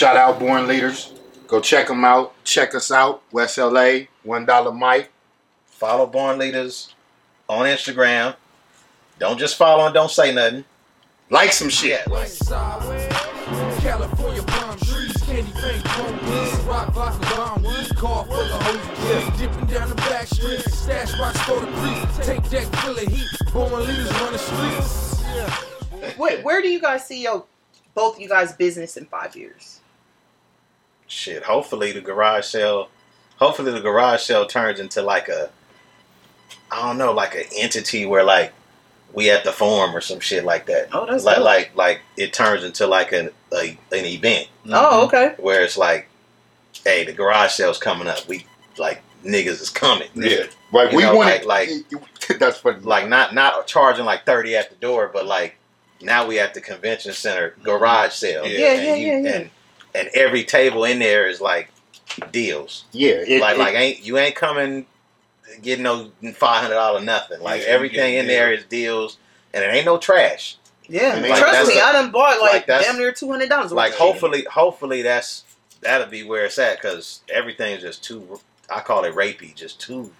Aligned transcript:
Shout 0.00 0.16
out 0.16 0.38
Born 0.38 0.66
Leaders. 0.66 1.12
Go 1.46 1.60
check 1.60 1.88
them 1.88 2.06
out. 2.06 2.32
Check 2.42 2.74
us 2.74 2.90
out. 2.90 3.22
West 3.32 3.58
LA, 3.58 4.04
one 4.22 4.46
dollar 4.46 4.72
Mike. 4.72 5.10
Follow 5.66 6.06
Born 6.06 6.38
Leaders 6.38 6.94
on 7.50 7.66
Instagram. 7.66 8.34
Don't 9.18 9.38
just 9.38 9.58
follow 9.58 9.84
and 9.84 9.92
don't 9.92 10.10
say 10.10 10.34
nothing. 10.34 10.64
Like 11.28 11.52
some 11.52 11.68
shit. 11.68 12.00
Yeah, 12.06 12.12
like, 12.14 12.30
California 13.82 14.42
palm 14.42 14.78
trees, 14.78 15.14
candy 15.18 15.52
paint 15.60 15.84
chrome 15.84 16.18
keys, 16.20 16.60
rock 16.60 16.94
vodka 16.94 17.36
bomb 17.36 17.62
weed, 17.62 17.94
car 17.94 18.24
full 18.24 18.40
of 18.40 18.62
hoses, 18.62 19.38
dipping 19.38 19.66
down 19.66 19.90
the 19.90 19.96
back 19.96 20.26
streets, 20.28 20.78
stash 20.78 21.12
box 21.18 21.38
for 21.42 21.60
the 21.60 21.66
creep, 21.66 22.24
take 22.24 22.42
that 22.44 22.76
full 22.76 22.96
of 22.96 23.06
heat, 23.06 23.52
born 23.52 23.86
leaders 23.86 24.10
run 24.12 24.32
the 24.32 24.38
streets. 24.38 26.16
Where, 26.16 26.40
where 26.40 26.62
do 26.62 26.70
you 26.70 26.80
guys 26.80 27.06
see 27.06 27.22
your 27.24 27.44
both 27.94 28.18
you 28.18 28.30
guys 28.30 28.54
business 28.54 28.96
in 28.96 29.04
five 29.04 29.36
years? 29.36 29.80
Shit. 31.10 31.42
Hopefully 31.42 31.92
the 31.92 32.00
garage 32.00 32.46
sale. 32.46 32.88
Hopefully 33.38 33.72
the 33.72 33.80
garage 33.80 34.22
sale 34.22 34.46
turns 34.46 34.80
into 34.80 35.02
like 35.02 35.28
a. 35.28 35.50
I 36.72 36.82
don't 36.86 36.98
know, 36.98 37.12
like 37.12 37.34
an 37.34 37.44
entity 37.56 38.06
where 38.06 38.22
like 38.22 38.52
we 39.12 39.28
at 39.30 39.42
the 39.42 39.50
forum 39.52 39.94
or 39.94 40.00
some 40.00 40.20
shit 40.20 40.44
like 40.44 40.66
that. 40.66 40.88
Oh, 40.92 41.04
that's 41.04 41.24
like 41.24 41.36
dope. 41.36 41.44
like 41.44 41.72
like 41.76 42.00
it 42.16 42.32
turns 42.32 42.62
into 42.64 42.86
like 42.86 43.12
an 43.12 43.30
a, 43.52 43.76
an 43.92 44.04
event 44.06 44.48
Oh, 44.66 44.70
mm-hmm. 44.70 45.04
okay. 45.06 45.34
where 45.42 45.62
it's 45.64 45.76
like, 45.76 46.08
hey, 46.84 47.04
the 47.04 47.12
garage 47.12 47.50
sale's 47.52 47.78
coming 47.78 48.06
up. 48.06 48.26
We 48.28 48.46
like 48.78 49.02
niggas 49.24 49.60
is 49.60 49.68
coming. 49.70 50.08
Yeah. 50.14 50.44
Like 50.72 50.92
You 50.92 50.98
we 50.98 51.02
know, 51.02 51.16
wanted 51.16 51.44
like- 51.44 51.70
that's 52.38 52.58
funny. 52.58 52.78
Like 52.80 53.08
not 53.08 53.34
not 53.34 53.66
charging 53.66 54.04
like 54.04 54.24
thirty 54.24 54.54
at 54.54 54.70
the 54.70 54.76
door, 54.76 55.10
but 55.12 55.26
like 55.26 55.56
now 56.00 56.24
we 56.26 56.38
at 56.38 56.54
the 56.54 56.60
convention 56.60 57.12
center 57.12 57.56
garage 57.64 58.12
sale. 58.12 58.46
Yeah. 58.46 58.58
Yeah, 58.58 58.72
And 58.74 58.86
yeah, 58.86 58.94
you- 58.94 59.06
yeah, 59.06 59.18
yeah. 59.18 59.36
And 59.40 59.50
and 59.94 60.08
every 60.14 60.44
table 60.44 60.84
in 60.84 60.98
there 60.98 61.26
is 61.28 61.40
like 61.40 61.70
deals. 62.32 62.84
yeah, 62.92 63.22
it, 63.26 63.40
like 63.40 63.56
it- 63.56 63.58
like 63.58 63.74
ain't 63.74 64.04
you 64.04 64.18
ain't 64.18 64.34
coming 64.36 64.86
getting 65.62 65.82
no 65.84 66.10
five 66.34 66.62
hundred 66.62 66.74
dollar 66.74 67.00
nothing. 67.00 67.40
Like 67.40 67.62
Yeah, 67.62 67.68
everything 67.68 68.14
in 68.14 68.26
there 68.26 68.52
is 68.52 68.64
deals, 68.64 69.16
and 69.52 69.64
it 69.64 69.74
ain't 69.74 69.86
no 69.86 69.98
trash. 69.98 70.56
Yeah, 70.88 71.14
like, 71.22 71.38
trust 71.38 71.68
me, 71.68 71.78
a- 71.78 71.84
I 71.84 71.92
done 71.92 72.10
bought 72.10 72.40
like, 72.40 72.66
like, 72.68 72.82
damn 72.82 72.98
near 72.98 73.12
two 73.12 73.30
hundred 73.30 73.48
dollars. 73.48 73.72
Like 73.72 73.94
hopefully, 73.94 74.44
hopefully 74.50 75.02
that's 75.02 75.44
that'll 75.82 76.08
be 76.08 76.24
where 76.24 76.44
it's 76.46 76.58
at 76.58 76.76
because 76.80 77.20
everything's 77.32 77.82
just 77.82 78.02
too. 78.04 78.40
I 78.68 78.80
call 78.80 79.04
it 79.04 79.14
rapey, 79.14 79.54
just 79.54 79.80
too 79.80 80.10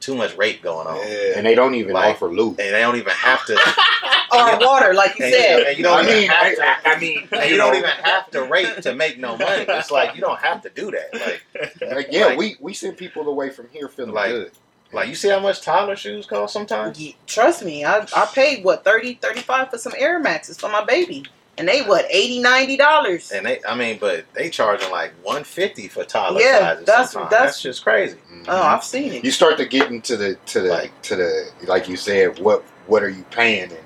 too 0.00 0.14
much 0.14 0.36
rape 0.36 0.62
going 0.62 0.86
on, 0.86 0.96
Yeah. 0.96 1.34
and 1.36 1.46
they 1.46 1.54
don't 1.54 1.74
even 1.74 1.92
Like- 1.92 2.16
offer 2.16 2.26
loot. 2.28 2.58
and 2.58 2.74
they 2.74 2.80
don't 2.80 2.96
even 2.96 3.12
have 3.12 3.44
to. 3.46 3.54
or 4.32 4.58
water, 4.58 4.94
like 4.94 5.18
you 5.18 5.26
and, 5.26 5.34
said. 5.34 5.62
and 5.66 5.76
you 5.78 5.84
don't 5.84 5.98
I 5.98 6.02
even 6.02 6.14
mean, 6.14 6.28
have 6.30 6.42
I, 6.46 6.54
to. 6.54 6.62
I- 6.64 6.78
I 6.94 6.98
mean, 6.98 7.28
and 7.32 7.50
you 7.50 7.56
don't 7.56 7.74
even 7.76 7.90
have 7.90 8.30
to 8.30 8.42
rape 8.44 8.76
to 8.82 8.94
make 8.94 9.18
no 9.18 9.36
money. 9.36 9.64
It's 9.68 9.90
like 9.90 10.14
you 10.14 10.20
don't 10.20 10.38
have 10.40 10.62
to 10.62 10.70
do 10.70 10.90
that. 10.90 11.12
Like, 11.12 11.92
Like, 11.94 12.08
yeah, 12.10 12.26
like- 12.26 12.38
we 12.38 12.56
we 12.60 12.72
send 12.74 12.96
people 12.96 13.28
away 13.28 13.50
from 13.50 13.68
here 13.72 13.88
feeling 13.88 14.14
Like- 14.14 14.30
good. 14.30 14.52
like 14.92 15.08
you 15.08 15.14
see 15.14 15.28
how 15.28 15.38
much 15.40 15.60
Tyler 15.62 15.96
shoes 15.96 16.26
cost 16.26 16.52
sometimes. 16.52 16.98
Yeah, 16.98 17.12
trust 17.26 17.62
me, 17.64 17.84
I, 17.84 18.06
I 18.16 18.26
paid 18.34 18.64
what 18.64 18.84
30 18.84 19.14
35 19.14 19.70
for 19.70 19.78
some 19.78 19.92
Air 19.98 20.18
Maxes 20.18 20.56
for 20.58 20.68
my 20.70 20.82
baby, 20.84 21.26
and 21.58 21.68
they 21.68 21.82
what 21.82 22.06
80 22.10 22.40
90 22.40 22.76
dollars. 22.76 23.30
And 23.32 23.44
they, 23.46 23.60
I 23.68 23.74
mean, 23.74 23.98
but 24.00 24.24
they 24.34 24.48
charging 24.50 24.90
like 24.90 25.12
one 25.22 25.44
fifty 25.44 25.88
for 25.88 26.04
Tyler 26.04 26.40
Yeah, 26.40 26.58
sizes. 26.60 26.86
that's- 26.86 27.12
sometimes. 27.12 27.30
that's- 27.30 27.46
that's 27.52 27.62
just 27.62 27.82
crazy. 27.82 28.16
Oh, 28.48 28.62
I've 28.62 28.84
seen 28.84 29.12
it. 29.12 29.24
you 29.24 29.30
start 29.30 29.58
to 29.58 29.66
get 29.66 29.90
into 29.90 30.16
the 30.16 30.36
to 30.46 30.60
the 30.60 30.68
Like- 30.68 31.02
to 31.02 31.16
the 31.16 31.50
like 31.66 31.88
you 31.88 31.96
said 31.96 32.38
what 32.38 32.62
what 32.86 33.02
are 33.02 33.08
you 33.10 33.24
paying 33.30 33.70
and 33.70 33.78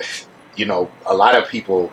you 0.56 0.66
know 0.66 0.90
a 1.06 1.14
lot 1.14 1.34
of 1.34 1.48
people 1.48 1.90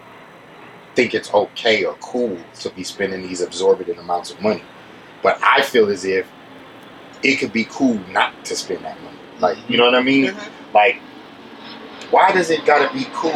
think 0.95 1.13
it's 1.13 1.33
okay 1.33 1.85
or 1.85 1.93
cool 2.01 2.37
to 2.59 2.69
be 2.71 2.83
spending 2.83 3.21
these 3.21 3.41
absorbent 3.41 3.97
amounts 3.99 4.31
of 4.31 4.41
money 4.41 4.63
but 5.21 5.39
i 5.43 5.61
feel 5.61 5.89
as 5.89 6.03
if 6.05 6.27
it 7.23 7.35
could 7.37 7.53
be 7.53 7.65
cool 7.65 7.93
not 8.11 8.33
to 8.43 8.55
spend 8.55 8.83
that 8.83 8.99
money 9.03 9.17
like 9.39 9.57
you 9.69 9.77
know 9.77 9.85
what 9.85 9.95
i 9.95 10.01
mean 10.01 10.25
Mhm. 10.31 10.49
like 10.73 10.97
why 12.09 12.31
does 12.31 12.49
it 12.49 12.65
gotta 12.65 12.91
be 12.93 13.05
cool 13.13 13.31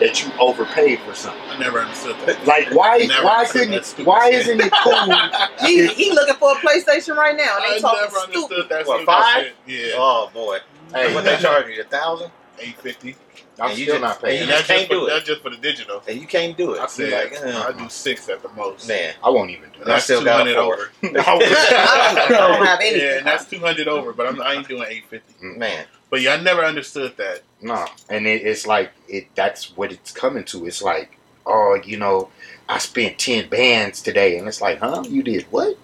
that 0.00 0.24
you 0.24 0.32
overpaid 0.38 0.98
for 1.00 1.14
something 1.14 1.40
I 1.48 1.58
never 1.58 1.78
understood 1.80 2.16
that. 2.26 2.44
like 2.46 2.70
why 2.72 3.06
why 3.22 3.36
understood 3.44 3.68
couldn't 3.68 3.74
it, 4.00 4.06
why 4.06 4.30
shit. 4.30 4.40
isn't 4.46 4.60
it 4.60 4.72
cool 4.82 5.66
He, 5.66 5.86
he 5.88 6.10
looking 6.12 6.34
for 6.36 6.52
a 6.52 6.54
PlayStation 6.56 7.16
right 7.16 7.36
now, 7.36 7.56
and 7.56 7.64
I 7.66 7.78
talking 7.78 8.00
never 8.02 8.16
stupid. 8.16 8.34
understood 8.36 8.68
that 8.70 8.86
What, 8.86 8.96
stupid 8.98 9.06
five? 9.06 9.44
shit. 9.44 9.54
Yeah, 9.66 9.94
Oh 9.96 10.30
boy, 10.34 10.58
hey 10.94 11.14
what 11.14 11.24
they 11.24 11.36
charge 11.36 11.66
you 11.68 11.80
a 11.82 11.84
thousand, 11.84 12.30
eight 12.58 12.76
fifty. 12.80 13.14
i'm 13.60 13.70
And 13.70 13.78
you 13.78 13.84
still 13.84 13.96
just- 13.96 14.02
not 14.02 14.22
paying 14.22 14.36
you 14.36 14.42
And 14.44 14.50
that. 14.50 14.54
that's 14.56 14.66
can't 14.68 14.78
just 14.80 14.88
for, 14.88 14.94
do 14.94 15.06
it. 15.06 15.10
that's 15.10 15.26
just 15.26 15.42
for 15.42 15.50
the 15.50 15.56
digital. 15.58 16.02
and 16.08 16.20
you 16.20 16.26
can't 16.26 16.56
do 16.56 16.72
it. 16.74 16.80
I 16.80 16.86
said 16.86 17.12
like, 17.12 17.42
uh, 17.54 17.68
I 17.68 17.72
do 17.78 17.88
six 17.90 18.28
at 18.30 18.42
the 18.42 18.48
most. 18.50 18.88
man, 18.88 19.14
i 19.22 19.28
won't 19.28 19.50
even 19.50 19.68
do 19.70 19.78
And 19.80 19.82
that 19.82 19.86
that's 19.86 20.04
still 20.04 20.20
two 20.20 20.24
got 20.24 20.48
over. 20.48 20.90
I 21.02 21.08
don't, 21.08 21.24
I 21.24 22.26
don't 22.30 22.66
have 22.66 22.80
anything. 22.80 23.00
Yeah, 23.06 23.18
and 23.18 23.26
that's 23.26 23.44
two 23.46 23.58
hundred 23.58 23.86
over, 23.88 24.12
but 24.14 24.26
I'm, 24.26 24.40
I 24.40 24.54
ain't 24.54 24.66
doing 24.68 24.84
eight 24.88 25.04
fifty. 25.10 25.34
man. 25.44 25.84
But 26.10 26.20
yeah, 26.20 26.34
I 26.34 26.40
never 26.42 26.64
understood 26.64 27.16
that. 27.16 27.42
No, 27.62 27.86
and 28.08 28.26
it, 28.26 28.42
it's 28.42 28.66
like 28.66 28.90
it. 29.08 29.28
That's 29.34 29.76
what 29.76 29.92
it's 29.92 30.10
coming 30.10 30.44
to. 30.44 30.66
It's 30.66 30.82
like, 30.82 31.16
oh, 31.46 31.80
you 31.84 31.96
know, 31.96 32.30
I 32.68 32.78
spent 32.78 33.18
ten 33.18 33.48
bands 33.48 34.02
today, 34.02 34.38
and 34.38 34.48
it's 34.48 34.60
like, 34.60 34.80
huh? 34.80 35.04
You 35.08 35.22
did 35.22 35.44
what? 35.50 35.76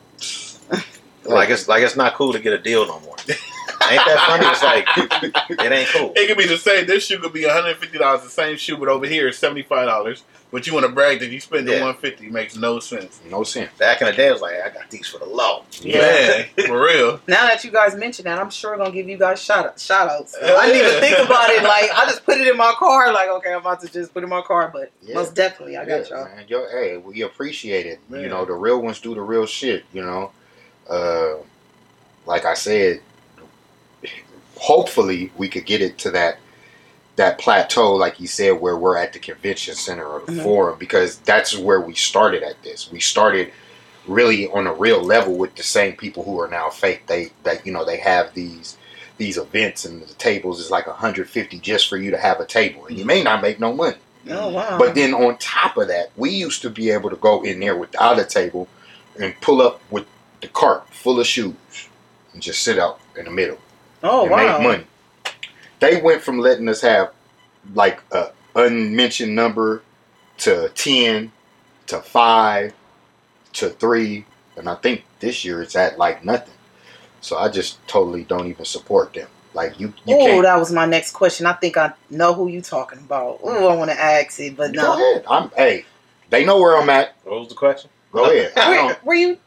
Like 1.29 1.51
it's 1.51 1.69
like 1.69 1.83
it's 1.83 1.97
not 1.97 2.15
cool 2.15 2.33
to 2.33 2.39
get 2.39 2.53
a 2.53 2.59
deal 2.59 2.87
no 2.87 3.01
more. 3.01 3.17
ain't 3.29 3.39
that 4.07 4.25
funny? 4.27 4.47
It's 4.47 4.63
like 4.63 4.87
it 5.67 5.73
ain't 5.73 5.89
cool. 5.89 6.13
It 6.15 6.29
could 6.29 6.39
be 6.39 6.47
the 6.47 6.57
same. 6.57 6.87
This 6.87 7.07
shoe 7.07 7.19
could 7.19 7.33
be 7.33 7.45
one 7.45 7.55
hundred 7.55 7.77
fifty 7.79 7.99
dollars, 7.99 8.23
the 8.23 8.29
same 8.31 8.57
shoe, 8.57 8.77
but 8.77 8.89
over 8.89 9.07
here 9.07 9.29
it's 9.29 9.39
seventy 9.39 9.63
five 9.63 9.87
dollars. 9.87 10.23
But 10.57 10.67
you 10.67 10.73
want 10.73 10.87
to 10.87 10.93
brag 10.93 11.21
that 11.21 11.29
you 11.31 11.39
spent 11.39 11.67
the 11.67 11.79
one 11.83 11.95
fifty 11.97 12.31
makes 12.31 12.57
no 12.57 12.79
sense. 12.81 13.21
No 13.31 13.43
sense. 13.43 13.71
Back 13.77 14.01
in 14.01 14.07
the 14.07 14.15
day, 14.15 14.29
it 14.29 14.33
was 14.33 14.41
like 14.41 14.55
I 14.55 14.71
got 14.71 14.89
these 14.89 15.07
for 15.07 15.19
the 15.19 15.27
low. 15.27 15.65
Yeah, 15.83 16.45
for 16.67 16.83
real. 16.83 17.21
Now 17.29 17.45
that 17.45 17.63
you 17.63 17.71
guys 17.71 17.95
mentioned 17.95 18.25
that, 18.25 18.39
I'm 18.39 18.49
sure 18.49 18.75
gonna 18.79 18.91
give 18.91 19.07
you 19.07 19.19
guys 19.19 19.39
shout 19.39 19.79
shout 19.79 20.09
outs. 20.09 20.35
I 20.43 20.65
didn't 20.73 20.87
even 20.89 20.99
think 21.03 21.19
about 21.19 21.51
it. 21.51 21.63
Like 21.63 21.91
I 21.93 22.07
just 22.07 22.25
put 22.25 22.39
it 22.39 22.49
in 22.49 22.57
my 22.57 22.73
car. 22.79 23.13
Like 23.13 23.29
okay, 23.29 23.53
I'm 23.53 23.61
about 23.61 23.83
to 23.83 23.93
just 23.93 24.15
put 24.15 24.23
it 24.23 24.25
in 24.25 24.31
my 24.31 24.41
car, 24.41 24.71
but 24.73 24.91
Yeah. 25.03 25.17
most 25.17 25.35
definitely 25.35 25.77
I 25.77 25.85
got 25.85 26.09
Yeah, 26.09 26.17
y'all. 26.17 26.25
man. 26.25 26.45
Yo, 26.49 26.67
hey, 26.71 26.97
we 26.97 27.21
appreciate 27.21 27.85
it. 27.85 28.01
You 28.11 28.31
know, 28.31 28.47
the 28.47 28.55
real 28.55 28.81
ones 28.81 28.99
do 28.99 29.15
the 29.15 29.21
real 29.21 29.45
shit. 29.45 29.85
You 29.93 30.05
know, 30.07 30.33
uh, 30.89 31.35
like 32.25 32.47
I 32.47 32.55
said, 32.55 33.03
hopefully 34.57 35.31
we 35.37 35.51
could 35.51 35.67
get 35.67 35.83
it 35.83 35.99
to 35.99 36.11
that 36.13 36.39
that 37.17 37.39
plateau, 37.39 37.95
like 37.95 38.21
you 38.21 38.27
said, 38.27 38.61
where 38.61 38.77
we're 38.77 38.97
at 38.97 39.13
the 39.13 39.19
convention 39.19 39.75
center 39.75 40.07
or 40.07 40.21
the 40.27 40.33
Mhm. 40.33 40.43
forum, 40.43 40.77
because 40.79 41.17
that's 41.19 41.57
where 41.57 41.81
we 41.81 41.95
started 41.95 42.43
at 42.43 42.63
this. 42.63 42.91
We 42.93 43.01
started 43.01 43.53
really 44.07 44.47
on 44.49 44.67
a 44.67 44.73
real 44.73 45.03
level 45.03 45.35
with 45.35 45.57
the 45.57 45.63
same 45.63 45.97
people 45.97 46.23
who 46.25 46.39
are 46.41 46.49
now 46.49 46.69
fake. 46.71 47.07
They 47.07 47.33
that 47.43 47.67
you 47.67 47.73
know 47.73 47.85
they 47.85 47.97
have 47.99 48.35
these 48.35 48.77
these 49.19 49.39
events 49.39 49.85
and 49.87 50.03
the 50.03 50.15
tables 50.15 50.61
is 50.61 50.71
like 50.71 50.87
150 50.87 51.59
just 51.59 51.89
for 51.89 51.97
you 51.97 52.11
to 52.11 52.19
have 52.19 52.39
a 52.39 52.45
table, 52.45 52.87
and 52.87 52.99
you 52.99 53.05
may 53.05 53.23
not 53.23 53.41
make 53.43 53.59
no 53.59 53.73
money. 53.73 53.97
Oh 54.31 54.49
wow. 54.49 54.77
But 54.79 54.95
then 54.95 55.15
on 55.15 55.39
top 55.39 55.77
of 55.77 55.89
that, 55.89 56.11
we 56.17 56.31
used 56.31 56.61
to 56.63 56.71
be 56.71 56.91
able 56.91 57.11
to 57.11 57.17
go 57.17 57.43
in 57.43 57.61
there 57.61 57.77
without 57.77 58.19
a 58.19 58.25
table 58.25 58.69
and 59.19 59.35
pull 59.41 59.63
up 59.63 59.81
with 59.91 60.05
the 60.43 60.49
cart 60.49 60.87
full 60.91 61.19
of 61.19 61.27
shoes 61.27 61.55
and 62.35 62.43
just 62.43 62.63
sit 62.63 62.79
out 62.79 63.01
in 63.17 63.25
the 63.25 63.31
middle 63.31 63.59
oh 64.03 64.23
and 64.23 64.31
wow. 64.31 64.59
make 64.59 64.67
money. 64.69 64.85
They 65.81 66.01
went 66.01 66.23
from 66.23 66.39
letting 66.39 66.69
us 66.69 66.81
have 66.83 67.13
like 67.75 68.01
a 68.13 68.31
unmentioned 68.55 69.35
number 69.35 69.83
to 70.39 70.71
ten 70.71 71.33
to 71.89 72.01
five 72.01 72.73
to 73.55 73.71
three, 73.71 74.25
and 74.57 74.69
I 74.69 74.75
think 74.77 75.05
this 75.21 75.45
year 75.45 75.63
it's 75.63 75.77
at 75.77 75.99
like 75.99 76.25
nothing. 76.25 76.55
So 77.21 77.39
I 77.39 77.49
just 77.49 77.85
totally 77.89 78.25
don't 78.25 78.47
even 78.47 78.65
support 78.65 79.15
them. 79.15 79.29
Like 79.55 79.81
you, 79.81 79.93
you 80.05 80.17
Oh, 80.17 80.27
can't. 80.27 80.43
that 80.43 80.59
was 80.59 80.71
my 80.73 80.85
next 80.87 81.13
question. 81.13 81.47
I 81.47 81.55
think 81.55 81.77
I 81.77 81.93
know 82.11 82.35
who 82.35 82.49
you 82.49 82.61
talking 82.61 82.99
about. 82.99 83.41
Oh, 83.43 83.69
I 83.69 83.75
want 83.77 83.91
to 83.91 83.99
ask 83.99 84.39
it, 84.39 84.57
but 84.57 84.73
no 84.73 84.83
Go 84.83 84.89
no. 84.99 85.13
ahead. 85.13 85.25
I'm. 85.29 85.51
Hey, 85.57 85.85
they 86.31 86.45
know 86.45 86.61
where 86.61 86.77
I'm 86.77 86.91
at. 86.91 87.15
What 87.25 87.41
was 87.41 87.49
the 87.49 87.55
question? 87.55 87.91
Go 88.13 88.25
ahead. 88.31 88.53
Where, 88.55 88.97
were 89.03 89.15
you? 89.15 89.39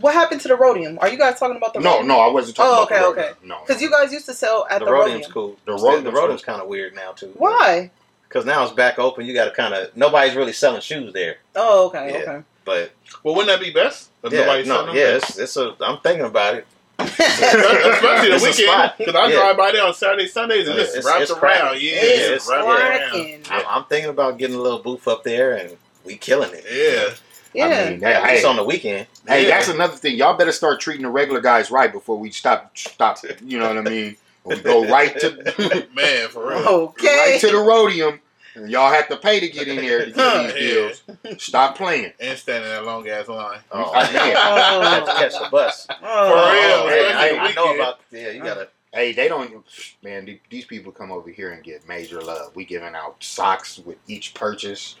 What 0.00 0.14
happened 0.14 0.40
to 0.42 0.48
the 0.48 0.54
Roadium? 0.54 0.98
Are 1.00 1.08
you 1.08 1.18
guys 1.18 1.38
talking 1.38 1.56
about 1.56 1.74
the? 1.74 1.80
No, 1.80 1.98
Roadium? 2.00 2.06
no, 2.06 2.20
I 2.20 2.28
wasn't 2.28 2.56
talking 2.56 2.70
Oh, 2.72 2.82
about 2.84 2.92
okay, 2.92 3.22
the 3.22 3.22
okay. 3.28 3.34
Roadium. 3.34 3.48
No, 3.48 3.60
Because 3.66 3.82
you 3.82 3.90
guys 3.90 4.12
used 4.12 4.26
to 4.26 4.34
sell 4.34 4.66
at 4.70 4.78
the 4.80 4.86
the, 4.86 4.90
Roadium's 4.90 5.26
Roadium. 5.26 5.32
cool. 5.32 5.56
The 5.66 5.72
The, 5.76 5.78
Roadium's 5.82 6.04
the 6.04 6.10
Roadium's 6.10 6.44
kind 6.44 6.60
of 6.62 6.68
weird 6.68 6.94
now 6.94 7.12
too. 7.12 7.32
Why? 7.36 7.90
Because 8.28 8.44
now 8.44 8.62
it's 8.64 8.72
back 8.72 8.98
open. 8.98 9.26
You 9.26 9.34
got 9.34 9.46
to 9.46 9.50
kind 9.50 9.74
of 9.74 9.96
nobody's 9.96 10.34
really 10.36 10.52
selling 10.52 10.80
shoes 10.80 11.12
there. 11.12 11.36
Oh, 11.56 11.86
okay, 11.88 12.10
Yeah. 12.12 12.18
okay. 12.20 12.42
But 12.64 12.92
Well, 13.24 13.34
wouldn't 13.34 13.48
that 13.58 13.64
be 13.64 13.72
best? 13.72 14.10
If 14.22 14.32
yeah, 14.32 14.40
nobody's 14.40 14.68
no, 14.68 14.74
selling 14.74 14.86
them? 14.88 14.96
yeah, 14.96 15.16
it's, 15.16 15.38
it's 15.38 15.56
a. 15.56 15.74
I'm 15.80 15.98
thinking 16.00 16.26
about 16.26 16.54
it. 16.56 16.66
Especially 17.00 18.28
the 18.28 18.34
It's 18.36 18.58
weekend, 18.58 18.92
because 18.98 19.14
I 19.14 19.28
Yeah. 19.28 19.34
drive 19.36 19.56
by 19.56 19.72
there 19.72 19.84
on 19.84 19.94
Saturday, 19.94 20.26
Sundays, 20.28 20.68
and 20.68 20.76
Yeah, 20.76 20.82
just 20.84 20.96
it's- 20.96 21.04
wraps 21.06 21.22
it's 21.22 21.30
around. 21.32 21.40
cracking. 21.40 21.80
Yeah, 21.88 21.94
Yeah, 21.94 22.00
it's 22.02 22.46
it's- 22.46 22.48
wrapped 22.48 22.66
around. 22.68 23.46
I'm, 23.50 23.64
I'm 23.68 23.84
thinking 23.84 24.10
about 24.10 24.38
getting 24.38 24.56
a 24.56 24.60
little 24.60 24.78
booth 24.80 25.08
up 25.08 25.24
there, 25.24 25.54
and 25.54 25.76
we 26.04 26.16
killing 26.16 26.50
it. 26.52 26.64
Yeah. 26.70 27.14
Yeah. 27.52 27.64
I 27.86 27.90
mean, 27.90 28.04
At 28.04 28.22
hey, 28.24 28.34
least 28.34 28.44
on 28.46 28.56
the 28.56 28.64
weekend. 28.64 29.06
Hey, 29.30 29.44
Yeah. 29.44 29.50
that's 29.50 29.68
another 29.68 29.96
thing. 29.96 30.16
Y'all 30.16 30.36
better 30.36 30.52
start 30.52 30.80
treating 30.80 31.04
the 31.04 31.10
regular 31.10 31.40
guys 31.40 31.70
right 31.70 31.92
before 31.92 32.18
we 32.18 32.30
stop. 32.30 32.76
Stop. 32.76 33.18
You 33.44 33.58
know 33.58 33.68
what 33.68 33.78
I 33.78 33.82
mean? 33.82 34.16
We 34.44 34.56
go 34.60 34.86
right 34.88 35.18
to 35.20 35.86
Man, 35.94 36.28
for 36.30 36.48
real. 36.48 36.58
okay. 36.66 37.32
right 37.32 37.40
to 37.40 37.46
the 37.48 37.52
Roadium. 37.54 38.20
Y'all 38.66 38.92
have 38.92 39.08
to 39.08 39.16
pay 39.16 39.38
to 39.38 39.48
get 39.48 39.68
in 39.68 39.76
there 39.76 40.06
to 40.06 40.10
get 40.10 40.54
these 40.54 40.72
Yeah. 40.74 40.92
deals. 41.28 41.42
Stop 41.42 41.76
playing. 41.76 42.12
And 42.18 42.36
standing 42.38 42.68
that 42.68 42.84
long 42.84 43.08
ass 43.08 43.28
line. 43.28 43.60
Oh, 43.70 43.92
I- 43.92 44.12
man. 44.12 44.36
Oh. 44.36 44.80
Have 44.82 45.04
to 45.06 45.12
catch 45.12 45.32
the 45.38 45.48
bus. 45.50 45.86
For 45.86 45.94
Oh. 46.02 46.52
real, 46.52 46.88
Hey, 46.88 47.06
especially 47.06 47.38
I, 47.38 47.42
I 47.44 47.52
know 47.52 47.74
about. 47.74 48.00
Yeah, 48.10 48.30
you 48.30 48.42
gotta. 48.42 48.68
Hey, 48.92 49.12
they 49.12 49.28
don't, 49.28 49.64
man. 50.02 50.36
These 50.50 50.64
people 50.64 50.90
come 50.90 51.12
over 51.12 51.30
here 51.30 51.52
and 51.52 51.62
get 51.62 51.86
major 51.86 52.20
love. 52.20 52.56
We 52.56 52.64
giving 52.64 52.96
out 52.96 53.22
socks 53.22 53.78
with 53.78 53.98
each 54.08 54.34
purchase, 54.34 54.96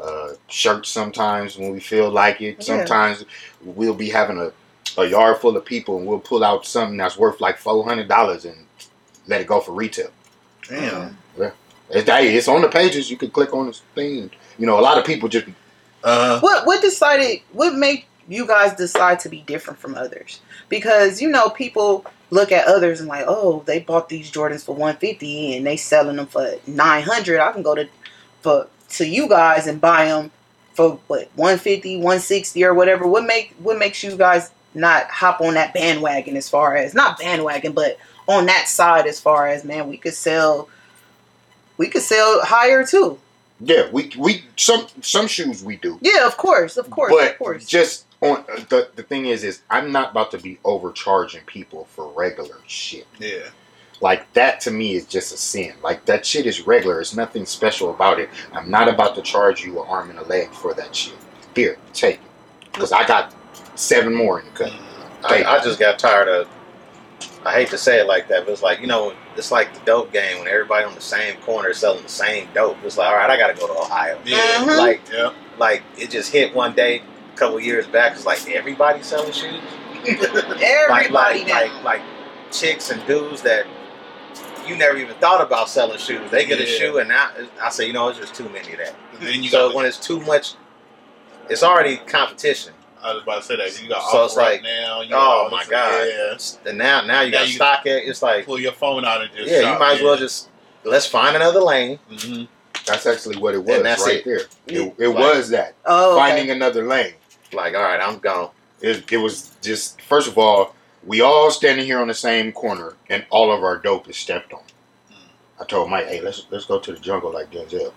uh, 0.00 0.34
shirts 0.48 0.88
sometimes 0.88 1.58
when 1.58 1.72
we 1.72 1.80
feel 1.80 2.10
like 2.10 2.40
it. 2.40 2.56
Yeah. 2.58 2.64
Sometimes 2.64 3.24
we'll 3.62 3.94
be 3.94 4.10
having 4.10 4.38
a, 4.38 4.52
a 5.00 5.06
yard 5.06 5.38
full 5.38 5.56
of 5.56 5.64
people 5.64 5.98
and 5.98 6.06
we'll 6.06 6.20
pull 6.20 6.44
out 6.44 6.66
something 6.66 6.96
that's 6.96 7.16
worth 7.16 7.40
like 7.40 7.58
four 7.58 7.84
hundred 7.84 8.08
dollars 8.08 8.44
and 8.44 8.66
let 9.26 9.40
it 9.40 9.46
go 9.46 9.60
for 9.60 9.72
retail. 9.72 10.10
Damn. 10.68 11.16
It's, 11.90 12.08
it's 12.08 12.48
on 12.48 12.62
the 12.62 12.68
pages. 12.68 13.10
You 13.10 13.16
can 13.16 13.30
click 13.30 13.52
on 13.52 13.66
this 13.66 13.82
thing. 13.94 14.30
You 14.58 14.66
know, 14.66 14.78
a 14.78 14.80
lot 14.80 14.98
of 14.98 15.04
people 15.04 15.28
just 15.28 15.46
Uh, 16.02 16.40
What 16.40 16.66
what 16.66 16.80
decided 16.82 17.42
what 17.52 17.74
made 17.74 18.04
you 18.28 18.46
guys 18.46 18.74
decide 18.74 19.20
to 19.20 19.28
be 19.28 19.42
different 19.42 19.78
from 19.78 19.94
others? 19.94 20.40
Because 20.68 21.20
you 21.20 21.28
know 21.28 21.50
people 21.50 22.04
look 22.30 22.50
at 22.50 22.66
others 22.66 23.00
and 23.00 23.08
like, 23.08 23.24
oh, 23.28 23.62
they 23.66 23.80
bought 23.80 24.08
these 24.08 24.30
Jordans 24.30 24.64
for 24.64 24.74
one 24.74 24.96
fifty 24.96 25.56
and 25.56 25.66
they 25.66 25.76
selling 25.76 26.16
them 26.16 26.26
for 26.26 26.54
nine 26.66 27.02
hundred. 27.02 27.40
I 27.40 27.52
can 27.52 27.62
go 27.62 27.74
to 27.74 27.88
for 28.40 28.68
to 28.92 29.06
you 29.06 29.28
guys 29.28 29.66
and 29.66 29.80
buy 29.80 30.06
them 30.06 30.30
for 30.74 30.98
what 31.06 31.30
150 31.34 31.96
160 31.96 32.64
or 32.64 32.74
whatever 32.74 33.06
what 33.06 33.24
make 33.24 33.54
what 33.58 33.78
makes 33.78 34.02
you 34.02 34.16
guys 34.16 34.50
not 34.74 35.04
hop 35.10 35.40
on 35.40 35.54
that 35.54 35.74
bandwagon 35.74 36.36
as 36.36 36.48
far 36.48 36.76
as 36.76 36.94
not 36.94 37.18
bandwagon 37.18 37.72
but 37.72 37.98
on 38.26 38.46
that 38.46 38.68
side 38.68 39.06
as 39.06 39.20
far 39.20 39.46
as 39.48 39.64
man 39.64 39.88
we 39.88 39.96
could 39.96 40.14
sell 40.14 40.68
we 41.76 41.88
could 41.88 42.02
sell 42.02 42.40
higher 42.44 42.84
too 42.86 43.18
yeah. 43.64 43.88
We 43.92 44.10
we 44.18 44.44
some 44.56 44.86
some 45.02 45.28
shoes 45.28 45.62
we 45.62 45.76
do. 45.76 45.98
yeah 46.00 46.26
of 46.26 46.36
course 46.36 46.76
of 46.76 46.90
course 46.90 47.12
but 47.12 47.32
of 47.32 47.38
course 47.38 47.66
just 47.66 48.06
on 48.20 48.38
uh, 48.38 48.60
the 48.68 48.90
the 48.96 49.02
thing 49.02 49.26
is 49.26 49.44
is 49.44 49.62
I'm 49.70 49.92
not 49.92 50.12
about 50.12 50.30
to 50.32 50.38
be 50.38 50.58
overcharging 50.64 51.42
people 51.42 51.84
for 51.86 52.08
regular 52.08 52.56
shit. 52.66 53.06
yeah. 53.18 53.50
Like 54.02 54.30
that 54.34 54.60
to 54.62 54.70
me 54.72 54.94
is 54.94 55.06
just 55.06 55.32
a 55.32 55.36
sin. 55.36 55.72
Like 55.82 56.04
that 56.06 56.26
shit 56.26 56.44
is 56.44 56.66
regular. 56.66 56.96
There's 56.96 57.16
nothing 57.16 57.46
special 57.46 57.90
about 57.90 58.18
it. 58.18 58.28
I'm 58.52 58.68
not 58.68 58.88
about 58.88 59.14
to 59.14 59.22
charge 59.22 59.64
you 59.64 59.80
an 59.80 59.88
arm 59.88 60.10
and 60.10 60.18
a 60.18 60.24
leg 60.24 60.50
for 60.52 60.74
that 60.74 60.94
shit. 60.94 61.14
Here, 61.54 61.78
take 61.94 62.16
it. 62.16 62.20
Because 62.72 62.90
I 62.92 63.06
got 63.06 63.32
seven 63.76 64.12
more 64.14 64.40
in 64.40 64.46
the 64.46 64.52
cut. 64.52 64.72
I, 65.24 65.44
I 65.44 65.62
just 65.62 65.78
got 65.78 65.98
tired 65.98 66.28
of. 66.28 66.48
I 67.44 67.52
hate 67.52 67.68
to 67.68 67.78
say 67.78 68.00
it 68.00 68.06
like 68.06 68.28
that, 68.28 68.44
but 68.44 68.52
it's 68.52 68.62
like 68.62 68.80
you 68.80 68.86
know, 68.88 69.14
it's 69.36 69.52
like 69.52 69.72
the 69.72 69.80
dope 69.84 70.12
game 70.12 70.38
when 70.40 70.48
everybody 70.48 70.84
on 70.84 70.94
the 70.94 71.00
same 71.00 71.36
corner 71.42 71.70
is 71.70 71.78
selling 71.78 72.02
the 72.02 72.08
same 72.08 72.48
dope. 72.54 72.76
It's 72.84 72.96
like, 72.98 73.08
all 73.08 73.14
right, 73.14 73.30
I 73.30 73.36
got 73.36 73.48
to 73.48 73.54
go 73.54 73.66
to 73.72 73.80
Ohio. 73.80 74.18
Yeah. 74.24 74.38
Mhm. 74.58 74.78
Like, 74.78 75.00
Yeah. 75.12 75.32
like 75.58 75.82
it 75.96 76.10
just 76.10 76.32
hit 76.32 76.54
one 76.54 76.74
day 76.74 77.02
a 77.32 77.36
couple 77.36 77.60
years 77.60 77.86
back. 77.86 78.12
It's 78.12 78.26
like 78.26 78.48
everybody 78.50 79.02
selling 79.02 79.32
shoes. 79.32 79.60
Everybody 80.04 80.58
like, 80.88 81.10
like, 81.12 81.46
now. 81.46 81.60
like, 81.60 81.84
like 81.84 82.02
chicks 82.50 82.90
and 82.90 83.04
dudes 83.06 83.42
that 83.42 83.66
you 84.66 84.76
never 84.76 84.96
even 84.96 85.14
thought 85.16 85.40
about 85.40 85.68
selling 85.68 85.98
shoes. 85.98 86.30
They 86.30 86.46
get 86.46 86.60
a 86.60 86.66
shoe, 86.66 86.98
and 86.98 87.08
now 87.08 87.30
I 87.60 87.70
say, 87.70 87.86
you 87.86 87.92
know, 87.92 88.08
it's 88.08 88.18
just 88.18 88.34
too 88.34 88.48
many 88.48 88.72
of 88.72 88.78
that. 88.78 88.94
Then 89.20 89.42
you 89.42 89.48
so 89.50 89.68
got. 89.68 89.74
when 89.76 89.86
it's 89.86 89.98
too 89.98 90.20
much, 90.20 90.54
it's 91.48 91.62
already 91.62 91.96
competition. 91.98 92.72
I 93.02 93.14
was 93.14 93.22
about 93.24 93.42
to 93.42 93.42
say 93.42 93.56
that. 93.56 93.82
You 93.82 93.88
got 93.88 94.02
So 94.10 94.18
offer 94.18 94.24
it's 94.26 94.36
right 94.36 94.52
like, 94.54 94.62
now. 94.62 95.00
You 95.02 95.10
got 95.10 95.46
Oh 95.46 95.50
my 95.50 95.64
god! 95.68 96.06
Yeah. 96.08 96.68
And 96.70 96.78
now, 96.78 97.02
now 97.04 97.20
you 97.22 97.30
Now 97.32 97.38
got 97.38 97.48
you- 97.48 97.54
stock 97.54 97.86
it. 97.86 98.04
It's 98.08 98.22
like, 98.22 98.46
Pull 98.46 98.60
your 98.60 98.72
phone 98.72 99.04
out 99.04 99.22
and 99.22 99.30
just. 99.36 99.50
yeah, 99.50 99.60
shop, 99.62 99.74
you 99.74 99.78
might 99.80 99.96
as 99.96 100.02
well 100.02 100.16
just 100.16 100.48
let's 100.84 101.06
find 101.06 101.34
another 101.36 101.60
lane. 101.60 101.98
hmm 102.08 102.44
That's 102.86 103.06
actually 103.06 103.36
what 103.38 103.54
it 103.54 103.58
was 103.64 103.76
And 103.76 103.84
that's 103.86 104.04
right 104.06 104.16
it. 104.18 104.24
there. 104.24 104.40
It, 104.66 104.94
it 104.98 105.08
Like- 105.08 105.16
was 105.16 105.48
that. 105.50 105.74
oh, 105.86 106.12
okay. 106.16 106.20
Finding 106.30 106.50
another 106.50 106.86
lane. 106.86 107.14
Like, 107.52 107.74
all 107.74 107.82
right, 107.82 108.00
I'm 108.00 108.18
gone. 108.18 108.50
It, 108.80 109.10
it 109.12 109.18
was 109.18 109.52
just 109.62 110.00
first 110.02 110.26
of 110.28 110.38
all, 110.38 110.74
we 111.06 111.20
all 111.20 111.50
standing 111.50 111.86
here 111.86 112.00
on 112.00 112.08
the 112.08 112.14
same 112.14 112.52
corner 112.52 112.94
and 113.10 113.24
all 113.30 113.52
of 113.52 113.62
our 113.62 113.78
dope 113.78 114.08
is 114.08 114.16
stepped 114.16 114.52
on. 114.52 114.60
I 115.60 115.64
told 115.64 115.90
Mike, 115.90 116.06
hey, 116.08 116.20
let's 116.20 116.46
let's 116.50 116.64
go 116.66 116.78
to 116.80 116.92
the 116.92 116.98
jungle 116.98 117.32
like 117.32 117.50
Denzel. 117.50 117.92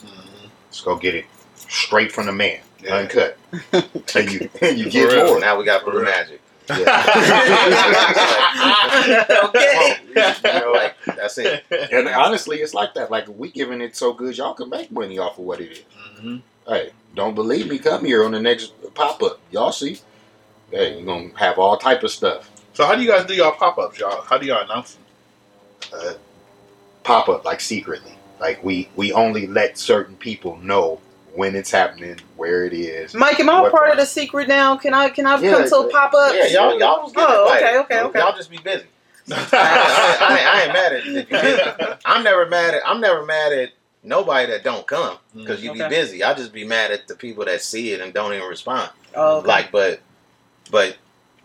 hmm 0.00 0.46
Let's 0.66 0.80
go 0.82 0.96
get 0.96 1.14
it 1.14 1.24
straight 1.56 2.12
from 2.12 2.26
the 2.26 2.32
man, 2.32 2.60
Yeah. 2.82 2.96
uncut. 2.96 3.38
and 4.14 4.32
you 4.32 4.48
and 4.62 4.78
you 4.78 4.90
get 4.90 5.12
real. 5.12 5.26
more. 5.26 5.40
Now 5.40 5.58
we 5.58 5.64
got 5.64 5.84
blue 5.84 5.94
real. 5.94 6.04
magic. 6.04 6.40
okay. 6.70 6.84
You 10.06 10.52
know, 10.52 10.72
like 10.74 10.94
that's 11.16 11.38
it. 11.38 11.64
And 11.70 12.08
honestly, 12.08 12.58
it's 12.58 12.74
like 12.74 12.94
that. 12.94 13.10
Like 13.10 13.26
we 13.28 13.50
giving 13.50 13.80
it 13.80 13.96
so 13.96 14.12
good, 14.12 14.36
y'all 14.36 14.54
can 14.54 14.68
make 14.68 14.90
money 14.92 15.18
off 15.18 15.38
of 15.38 15.44
what 15.44 15.60
it 15.60 15.72
is. 15.72 15.82
hmm 16.20 16.36
Hey, 16.66 16.90
don't 17.14 17.34
believe 17.34 17.68
me? 17.68 17.78
Come 17.78 18.04
here 18.04 18.24
on 18.24 18.32
the 18.32 18.40
next 18.40 18.72
pop 18.94 19.22
up. 19.22 19.40
Y'all 19.50 19.72
see? 19.72 19.98
Hey, 20.70 20.96
you're 20.96 21.06
gonna 21.06 21.30
have 21.38 21.58
all 21.58 21.76
type 21.76 22.02
of 22.02 22.10
stuff. 22.10 22.50
So 22.74 22.86
how 22.86 22.94
do 22.94 23.02
you 23.02 23.08
guys 23.08 23.26
do 23.26 23.34
y'all 23.34 23.52
pop 23.52 23.78
ups, 23.78 23.98
y'all? 23.98 24.22
How 24.22 24.38
do 24.38 24.46
y'all 24.46 24.64
announce 24.64 24.94
them? 24.94 25.04
Uh, 25.92 26.14
pop 27.04 27.28
up 27.28 27.44
like 27.44 27.60
secretly. 27.60 28.12
Like 28.40 28.62
we 28.62 28.88
we 28.94 29.12
only 29.12 29.46
let 29.46 29.78
certain 29.78 30.16
people 30.16 30.56
know 30.58 31.00
when 31.34 31.54
it's 31.56 31.70
happening, 31.70 32.18
where 32.36 32.64
it 32.64 32.72
is. 32.72 33.14
Mike, 33.14 33.40
am 33.40 33.48
I 33.50 33.60
What 33.60 33.72
part 33.72 33.90
of 33.90 33.96
the 33.96 34.06
secret 34.06 34.48
now? 34.48 34.76
Can 34.76 34.94
I 34.94 35.08
can 35.08 35.26
I 35.26 35.40
Yeah, 35.40 35.50
come 35.50 35.64
to 35.68 35.76
a 35.78 35.88
pop 35.90 36.14
up? 36.14 36.34
Yeah, 36.34 36.46
y'all, 36.48 36.78
y'all 36.78 37.02
was 37.02 37.12
getting 37.12 37.34
Oh, 37.34 37.40
invited. 37.42 37.64
okay, 37.64 37.78
okay, 37.78 38.00
okay. 38.02 38.18
Y'all 38.18 38.36
just 38.36 38.50
be 38.50 38.58
busy. 38.58 38.86
I, 39.30 39.36
I, 39.52 40.16
I, 40.20 40.58
I 40.58 40.62
ain't 40.64 40.72
mad 40.72 40.92
at 40.92 41.04
you. 41.04 41.96
I'm 42.04 42.22
never 42.24 42.46
mad 42.46 42.74
at. 42.74 42.82
I'm 42.86 43.00
never 43.00 43.24
mad 43.24 43.52
at 43.52 43.70
nobody 44.02 44.46
that 44.52 44.64
don't 44.64 44.86
come 44.86 45.18
because 45.34 45.62
you 45.62 45.72
be 45.72 45.80
mm, 45.80 45.88
busy. 45.88 46.22
I 46.22 46.34
just 46.34 46.52
be 46.52 46.64
mad 46.64 46.90
at 46.90 47.08
the 47.08 47.14
people 47.14 47.44
that 47.46 47.60
see 47.62 47.92
it 47.92 48.00
and 48.00 48.12
don't 48.14 48.32
even 48.34 48.48
respond. 48.48 48.90
Oh, 49.14 49.38
okay. 49.38 49.48
Like, 49.48 49.72
but, 49.72 50.00
but 50.70 50.96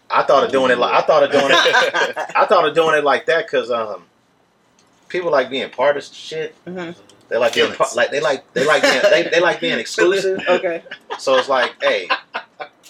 I 0.09 0.23
thought 0.23 0.43
of 0.43 0.51
doing 0.51 0.71
it 0.71 0.77
like 0.77 0.93
I 0.93 1.01
thought 1.05 1.23
of 1.23 1.31
doing 1.31 1.47
it. 1.49 2.17
I 2.35 2.45
thought 2.45 2.67
of 2.67 2.75
doing 2.75 2.95
it 2.97 3.03
like 3.03 3.25
that 3.27 3.45
because 3.45 3.71
um, 3.71 4.03
people 5.09 5.31
like 5.31 5.49
being 5.49 5.69
part 5.69 5.97
of 5.97 6.03
shit. 6.03 6.55
Mhm. 6.65 6.95
They 7.29 7.37
like 7.37 7.53
being 7.53 7.65
Feelings. 7.71 7.77
part, 7.77 7.95
like 7.95 8.11
they 8.11 8.19
like 8.19 8.51
they 8.53 8.65
like 8.65 8.81
being 8.83 9.01
they, 9.09 9.23
they 9.29 9.39
like 9.39 9.59
being 9.59 9.79
exclusive. 9.79 10.39
okay. 10.49 10.83
So 11.17 11.37
it's 11.37 11.49
like, 11.49 11.71
hey, 11.81 12.07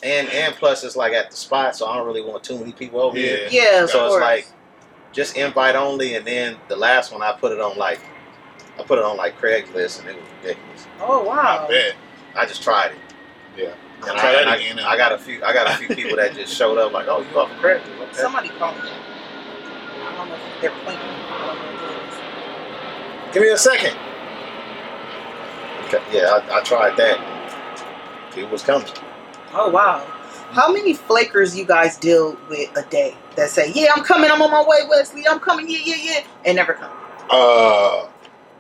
and 0.02 0.28
and 0.30 0.54
plus 0.56 0.84
it's 0.84 0.96
like 0.96 1.14
at 1.14 1.32
the 1.32 1.38
spot, 1.38 1.76
so 1.76 1.86
I 1.88 1.96
don't 1.96 2.06
really 2.08 2.22
want 2.22 2.44
too 2.44 2.58
many 2.58 2.72
people 2.74 3.00
over 3.00 3.16
here. 3.18 3.48
Yeah. 3.50 3.62
Yeah, 3.72 3.84
of 3.84 3.90
So 3.90 4.06
it's 4.06 4.14
course. 4.16 4.22
like 4.22 4.48
just 5.14 5.38
invite 5.38 5.76
only, 5.76 6.16
and 6.16 6.26
then 6.26 6.58
the 6.68 6.76
last 6.76 7.12
one 7.14 7.22
I 7.22 7.34
put 7.34 7.52
it 7.54 7.62
on 7.62 7.78
like 7.78 8.02
I 8.80 8.84
put 8.84 8.98
it 8.98 9.06
on 9.06 9.16
like 9.16 9.40
Craigslist, 9.40 10.00
and 10.00 10.10
it 10.10 10.16
was 10.16 10.26
ridiculous. 10.42 10.88
oh 11.00 11.24
wow. 11.24 11.66
I 11.66 11.68
bet. 11.70 11.96
I 12.36 12.46
just 12.46 12.64
tried 12.64 12.92
it. 12.94 12.98
Yeah. 13.56 13.74
And 14.04 14.12
I'll 14.12 14.18
try 14.20 14.30
I, 14.30 14.34
that 14.34 14.42
and 14.42 14.50
I- 14.50 14.56
again. 14.58 14.80
I 14.80 14.98
got 14.98 15.12
a 15.14 15.18
few. 15.18 15.44
I 15.44 15.54
got 15.54 15.68
a 15.72 15.78
few 15.78 15.96
people 15.96 16.18
that 16.18 16.34
just 16.36 16.56
showed 16.56 16.78
up 16.78 16.92
like, 16.92 17.08
"Oh, 17.08 17.22
you 17.22 17.40
off 17.40 17.52
of 17.52 17.58
Craigslist?" 17.58 18.02
Okay. 18.02 18.14
Somebody 18.14 18.50
called 18.50 18.76
me. 18.84 18.90
I 18.90 20.16
don't 20.18 20.30
know 20.30 20.36
if 20.36 20.62
they're 20.62 20.72
pointing. 20.72 21.00
I 21.00 21.48
don't 21.48 21.56
know 21.58 21.64
what 21.64 22.02
it 22.02 23.28
is. 23.30 23.34
Give 23.34 23.44
me 23.44 23.50
a 23.50 23.58
second. 23.58 23.96
Okay, 25.86 26.02
yeah, 26.12 26.40
I, 26.50 26.60
I 26.60 26.64
tried 26.64 26.98
that. 26.98 28.32
People 28.34 28.50
was 28.52 28.64
coming. 28.64 28.88
Oh 29.54 29.70
wow. 29.70 30.00
How 30.52 30.72
many 30.72 30.94
flakers 30.94 31.58
you 31.58 31.66
guys 31.66 31.98
deal 31.98 32.38
with 32.50 32.76
a 32.78 32.84
day 32.90 33.16
that 33.36 33.50
say, 33.50 33.72
"Yeah, 33.74 33.94
I'm 33.96 34.04
coming. 34.04 34.30
I'm 34.30 34.42
on 34.42 34.52
my 34.52 34.64
way, 34.68 34.80
Wesley. 34.90 35.28
I'm 35.28 35.40
coming. 35.40 35.70
Yeah, 35.70 35.80
yeah, 35.84 35.96
yeah," 36.02 36.24
and 36.46 36.56
never 36.56 36.74
come? 36.74 36.92
Uh, 37.30 38.08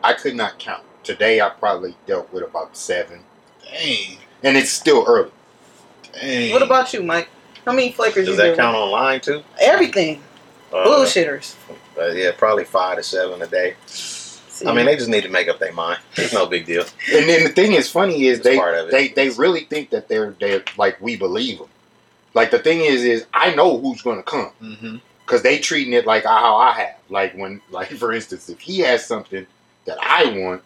I 0.03 0.13
could 0.13 0.35
not 0.35 0.57
count. 0.59 0.83
Today 1.03 1.41
I 1.41 1.49
probably 1.49 1.95
dealt 2.05 2.31
with 2.31 2.43
about 2.43 2.75
seven, 2.77 3.23
Dang. 3.63 4.17
And 4.43 4.57
it's 4.57 4.71
still 4.71 5.05
early. 5.07 5.31
Dang. 6.13 6.51
What 6.51 6.61
about 6.61 6.93
you, 6.93 7.01
Mike? 7.03 7.29
How 7.65 7.71
many 7.73 7.91
flakers 7.91 8.25
Does 8.27 8.35
you 8.37 8.43
that 8.43 8.47
deal 8.49 8.55
count 8.57 8.75
online 8.75 9.21
too? 9.21 9.43
Everything. 9.61 10.21
Uh, 10.71 10.85
Bullshitters. 10.85 11.55
uh, 11.99 12.07
yeah, 12.07 12.31
probably 12.37 12.65
five 12.65 12.97
to 12.97 13.03
seven 13.03 13.41
a 13.41 13.47
day. 13.47 13.75
See, 13.85 14.67
I 14.67 14.73
mean, 14.73 14.85
they 14.85 14.95
just 14.95 15.09
need 15.09 15.23
to 15.23 15.29
make 15.29 15.47
up 15.47 15.59
their 15.59 15.73
mind. 15.73 15.99
It's 16.17 16.33
no 16.33 16.45
big 16.45 16.65
deal. 16.65 16.83
And 17.11 17.27
then 17.29 17.43
the 17.43 17.49
thing 17.49 17.73
is 17.73 17.89
funny 17.89 18.25
is 18.27 18.39
It's 18.39 18.47
they 18.47 18.57
part 18.57 18.75
of 18.75 18.87
it. 18.87 18.91
they 18.91 19.07
they 19.09 19.29
really 19.31 19.61
think 19.61 19.89
that 19.91 20.07
they're 20.07 20.31
they're 20.39 20.63
like 20.77 20.99
we 21.01 21.15
believe 21.15 21.57
them. 21.59 21.67
Like 22.33 22.51
the 22.51 22.59
thing 22.59 22.81
is 22.81 23.03
is 23.03 23.25
I 23.33 23.53
know 23.55 23.77
who's 23.79 24.01
gonna 24.01 24.23
come 24.23 24.51
Mm-hmm. 24.61 24.97
because 25.25 25.41
they 25.43 25.57
treating 25.59 25.93
it 25.93 26.05
like 26.05 26.23
how 26.25 26.57
I 26.57 26.71
have. 26.73 26.95
Like 27.09 27.33
when 27.35 27.61
like 27.71 27.89
for 27.97 28.11
instance, 28.11 28.49
if 28.49 28.59
he 28.59 28.79
has 28.79 29.05
something 29.05 29.45
that 29.85 29.97
I 30.01 30.25
want, 30.39 30.61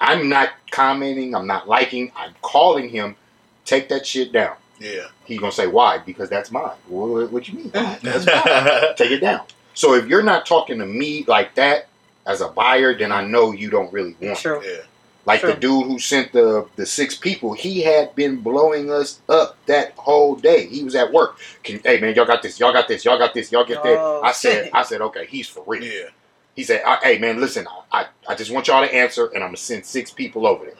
I'm 0.00 0.28
not 0.28 0.50
commenting, 0.70 1.34
I'm 1.34 1.46
not 1.46 1.68
liking, 1.68 2.12
I'm 2.16 2.34
calling 2.42 2.88
him. 2.88 3.16
Take 3.64 3.88
that 3.88 4.06
shit 4.06 4.32
down. 4.32 4.56
Yeah. 4.78 5.06
He's 5.24 5.40
gonna 5.40 5.52
say 5.52 5.66
why? 5.66 5.98
Because 5.98 6.28
that's 6.28 6.50
mine. 6.50 6.70
What, 6.88 7.32
what 7.32 7.48
you 7.48 7.54
mean? 7.54 7.70
That's 7.70 8.04
mine. 8.04 8.94
Take 8.96 9.10
it 9.10 9.20
down. 9.20 9.46
So 9.74 9.94
if 9.94 10.06
you're 10.06 10.22
not 10.22 10.46
talking 10.46 10.78
to 10.78 10.86
me 10.86 11.24
like 11.26 11.54
that 11.56 11.88
as 12.26 12.40
a 12.40 12.48
buyer, 12.48 12.96
then 12.96 13.10
I 13.12 13.24
know 13.24 13.52
you 13.52 13.70
don't 13.70 13.92
really 13.92 14.16
want. 14.20 14.38
it. 14.38 14.42
True. 14.42 14.62
yeah. 14.64 14.82
Like 15.24 15.42
the 15.42 15.54
dude 15.54 15.86
who 15.86 15.98
sent 15.98 16.32
the 16.32 16.68
the 16.76 16.86
six 16.86 17.16
people, 17.16 17.52
he 17.54 17.80
had 17.82 18.14
been 18.14 18.36
blowing 18.40 18.92
us 18.92 19.20
up 19.28 19.56
that 19.66 19.92
whole 19.96 20.36
day. 20.36 20.66
He 20.66 20.84
was 20.84 20.94
at 20.94 21.12
work. 21.12 21.38
Can, 21.64 21.80
hey 21.84 21.98
man, 22.00 22.14
y'all 22.14 22.26
got 22.26 22.42
this, 22.42 22.60
y'all 22.60 22.72
got 22.72 22.86
this, 22.86 23.04
y'all 23.04 23.18
got 23.18 23.34
this, 23.34 23.50
y'all 23.50 23.64
get 23.64 23.82
that. 23.82 23.98
Oh, 23.98 24.20
I 24.22 24.30
said, 24.30 24.64
shit. 24.66 24.74
I 24.74 24.84
said, 24.84 25.00
okay, 25.00 25.26
he's 25.26 25.48
for 25.48 25.64
real. 25.66 25.82
Yeah. 25.82 26.10
He 26.56 26.64
said, 26.64 26.82
"Uh, 26.84 26.96
"Hey 27.02 27.18
man, 27.18 27.38
listen, 27.40 27.68
I, 27.92 28.06
I 28.28 28.34
just 28.34 28.50
want 28.50 28.66
y'all 28.66 28.84
to 28.84 28.92
answer, 28.92 29.26
and 29.26 29.44
I'm 29.44 29.48
gonna 29.50 29.56
send 29.58 29.84
six 29.86 30.10
people 30.10 30.46
over 30.46 30.64
there." 30.64 30.74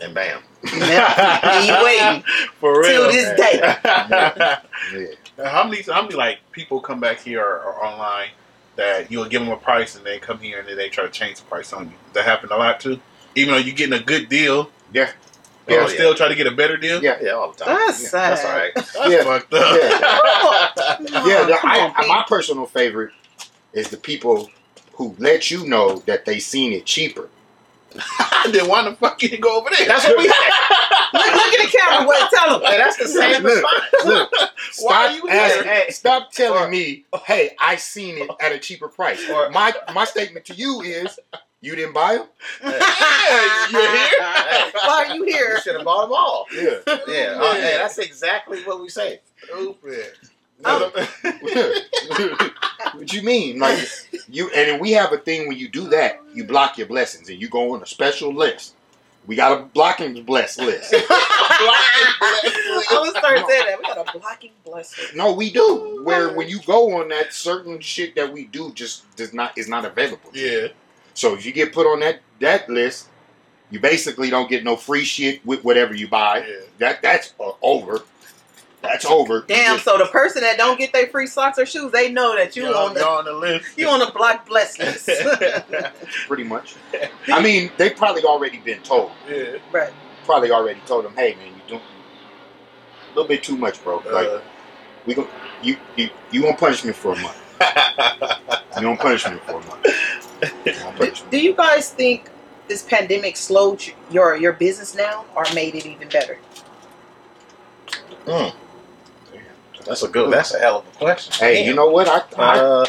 And 0.00 0.14
bam. 0.14 0.42
Yeah, 0.64 1.62
you 1.62 1.84
waiting 1.84 2.24
For 2.60 2.80
real 2.80 2.82
till 2.82 3.02
real. 3.02 3.12
this 3.12 3.38
day. 3.38 3.76
Yeah. 5.38 5.48
how 5.50 5.64
many 5.64 5.82
how 5.82 6.02
many 6.02 6.14
like 6.14 6.38
people 6.52 6.80
come 6.80 7.00
back 7.00 7.20
here 7.20 7.42
or, 7.44 7.60
or 7.62 7.84
online 7.84 8.28
that 8.76 9.10
you'll 9.10 9.26
give 9.26 9.42
them 9.42 9.50
a 9.52 9.56
price 9.58 9.94
and 9.94 10.04
they 10.06 10.18
come 10.18 10.38
here 10.38 10.58
and 10.60 10.66
then 10.68 10.76
they 10.76 10.88
try 10.88 11.04
to 11.04 11.10
change 11.10 11.36
the 11.38 11.44
price 11.44 11.72
on 11.74 11.86
you? 11.90 11.92
That 12.14 12.24
happen 12.24 12.50
a 12.50 12.56
lot 12.56 12.80
too? 12.80 12.98
Even 13.34 13.52
though 13.54 13.60
you're 13.60 13.74
getting 13.74 13.98
a 13.98 14.02
good 14.02 14.28
deal, 14.30 14.70
Yeah. 14.92 15.12
people 15.66 15.84
Oh, 15.84 15.88
yeah. 15.88 15.94
still 15.94 16.14
try 16.14 16.28
to 16.28 16.34
get 16.34 16.46
a 16.46 16.50
better 16.50 16.76
deal. 16.78 17.02
Yeah. 17.02 17.18
Yeah, 17.22 17.32
all 17.32 17.52
the 17.52 17.62
time. 17.64 17.76
That's 17.76 18.02
Yeah, 18.02 18.08
sad. 18.08 18.30
That's 18.32 18.44
all 18.46 18.56
right. 18.56 18.72
That's 18.74 18.94
Yeah. 19.10 19.24
fucked 19.24 19.52
up. 19.54 21.00
Yeah, 21.26 21.44
the, 21.44 21.58
I, 21.62 21.80
on, 21.84 21.92
I- 21.96 22.06
my 22.06 22.24
personal 22.26 22.64
favorite 22.66 23.12
is 23.72 23.88
the 23.88 23.96
people 23.96 24.50
who 24.94 25.14
let 25.18 25.50
you 25.50 25.66
know 25.66 25.96
that 26.06 26.24
they 26.24 26.38
seen 26.38 26.72
it 26.72 26.84
cheaper. 26.86 27.28
then 28.52 28.68
why 28.68 28.82
the 28.88 28.94
fuck 28.96 29.20
you 29.22 29.36
go 29.38 29.58
over 29.58 29.68
there? 29.76 29.88
That's 29.88 30.04
what 30.06 30.16
we 30.18 30.24
Look, 31.12 31.24
look 31.34 31.54
at 31.54 31.70
the 31.72 31.76
camera. 31.76 32.08
Wait, 32.08 32.22
Tell 32.30 32.60
them. 32.60 32.70
Hey, 32.70 32.78
that's 32.78 32.96
the 32.98 33.08
same 33.08 33.42
Look, 33.42 33.52
response. 33.54 34.04
Look, 34.04 34.32
Why 34.82 35.06
are 35.06 35.12
you 35.16 35.28
asking- 35.28 35.64
here? 35.64 35.74
Hey. 35.74 35.90
stop 35.90 36.30
telling 36.30 36.62
Or- 36.62 36.68
me, 36.70 37.04
hey, 37.26 37.50
I 37.58 37.74
seen 37.76 38.18
it 38.18 38.30
at 38.40 38.52
a 38.52 38.58
cheaper 38.60 38.86
price. 38.86 39.28
Or- 39.28 39.50
my 39.50 39.72
my 39.92 40.04
statement 40.04 40.46
to 40.46 40.54
you 40.54 40.82
is, 40.82 41.18
you 41.62 41.74
didn't 41.74 41.94
buy 41.94 42.18
them. 42.18 42.26
Yeah, 42.62 43.66
you're 43.70 43.80
here. 43.80 44.22
Hey. 44.22 44.70
Why 44.74 45.06
are 45.08 45.14
you 45.14 45.24
here? 45.24 45.54
You 45.54 45.60
should 45.60 45.74
have 45.76 45.84
bought 45.84 46.02
them 46.06 46.12
all. 46.12 46.46
Yeah. 46.52 46.78
Yeah, 47.08 47.38
uh, 47.40 47.54
hey, 47.54 47.76
that's 47.78 47.98
exactly 47.98 48.62
what 48.64 48.80
we 48.80 48.88
say. 48.88 49.20
Stupid. 49.44 50.12
Oh. 50.64 50.90
what 52.94 53.06
do 53.06 53.16
you 53.16 53.22
mean? 53.22 53.58
Like 53.58 53.78
you 54.28 54.46
and 54.50 54.70
then 54.70 54.80
we 54.80 54.92
have 54.92 55.12
a 55.12 55.18
thing 55.18 55.48
when 55.48 55.56
you 55.56 55.68
do 55.68 55.88
that, 55.88 56.20
you 56.34 56.44
block 56.44 56.78
your 56.78 56.86
blessings 56.86 57.28
and 57.28 57.40
you 57.40 57.48
go 57.48 57.74
on 57.74 57.82
a 57.82 57.86
special 57.86 58.32
list. 58.34 58.74
We 59.26 59.36
got 59.36 59.60
a 59.60 59.64
blocking 59.64 60.22
bless 60.24 60.58
list. 60.58 60.94
I 60.94 62.86
was 62.90 63.10
starting 63.16 63.44
saying 63.46 63.66
that. 63.66 63.78
We 63.78 63.84
got 63.84 64.08
a 64.08 64.18
blocking 64.18 64.52
blessing. 64.64 65.04
No, 65.14 65.32
we 65.32 65.50
do. 65.50 66.00
Where 66.04 66.32
when 66.34 66.48
you 66.48 66.58
go 66.60 67.00
on 67.00 67.08
that 67.10 67.32
certain 67.32 67.80
shit 67.80 68.14
that 68.16 68.32
we 68.32 68.46
do 68.46 68.72
just 68.72 69.04
does 69.16 69.34
not 69.34 69.56
is 69.56 69.68
not 69.68 69.84
available. 69.84 70.30
Yeah. 70.32 70.68
So 71.14 71.34
if 71.34 71.44
you 71.44 71.52
get 71.52 71.72
put 71.72 71.86
on 71.86 72.00
that 72.00 72.20
that 72.40 72.68
list, 72.68 73.08
you 73.70 73.78
basically 73.78 74.30
don't 74.30 74.48
get 74.48 74.64
no 74.64 74.76
free 74.76 75.04
shit 75.04 75.44
with 75.46 75.64
whatever 75.64 75.94
you 75.94 76.08
buy. 76.08 76.38
Yeah. 76.38 76.54
That 76.78 77.02
that's 77.02 77.34
uh, 77.38 77.52
over. 77.62 78.00
That's 78.82 79.04
over. 79.04 79.42
Damn. 79.46 79.78
So 79.78 79.98
the 79.98 80.06
person 80.06 80.40
that 80.42 80.56
don't 80.56 80.78
get 80.78 80.92
their 80.92 81.06
free 81.08 81.26
socks 81.26 81.58
or 81.58 81.66
shoes, 81.66 81.92
they 81.92 82.10
know 82.10 82.34
that 82.34 82.56
you 82.56 82.64
You're 82.64 82.76
on 82.76 82.94
the 82.94 83.00
you're 83.00 83.08
on 83.08 83.24
the 83.26 83.32
list. 83.32 83.66
you 83.76 83.88
on 83.88 83.98
the 84.00 84.10
block 84.14 84.46
bless 84.46 84.78
list. 85.06 85.08
pretty 86.26 86.44
much. 86.44 86.76
I 87.28 87.42
mean, 87.42 87.70
they 87.76 87.90
probably 87.90 88.22
already 88.24 88.58
been 88.58 88.80
told. 88.82 89.12
yeah. 89.28 89.56
right. 89.72 89.92
Probably 90.24 90.50
already 90.50 90.80
told 90.86 91.04
them, 91.04 91.12
hey 91.14 91.34
man, 91.34 91.48
you 91.48 91.60
doing 91.68 91.80
a 91.82 93.08
little 93.14 93.28
bit 93.28 93.42
too 93.42 93.56
much, 93.56 93.82
bro. 93.84 94.02
Like 94.10 94.28
Uh, 94.28 94.40
we 95.06 95.14
go, 95.14 95.28
you 95.62 95.76
you 95.96 96.08
you 96.30 96.44
want 96.44 96.58
punishment 96.58 96.96
for 96.96 97.12
a 97.12 97.18
month. 97.20 97.36
You 98.80 98.86
want 98.86 99.00
punishment 99.00 99.42
for 99.44 99.60
a 99.60 99.64
month. 99.66 99.86
Do, 100.98 101.12
do 101.30 101.38
you 101.40 101.54
guys 101.54 101.90
think 101.90 102.30
this 102.68 102.82
pandemic 102.82 103.36
slowed 103.36 103.82
your 104.10 104.36
your 104.36 104.52
business 104.54 104.94
now 104.94 105.26
or 105.36 105.44
made 105.54 105.74
it 105.74 105.84
even 105.86 106.08
better? 106.08 106.38
That's 109.86 110.02
a 110.02 110.08
good. 110.08 110.32
That's 110.32 110.54
a 110.54 110.58
hell 110.58 110.78
of 110.78 110.86
a 110.86 110.90
question. 110.98 111.32
Hey, 111.38 111.64
you 111.66 111.74
know 111.74 111.88
what? 111.88 112.08
I, 112.08 112.22
I 112.42 112.58
uh, 112.58 112.86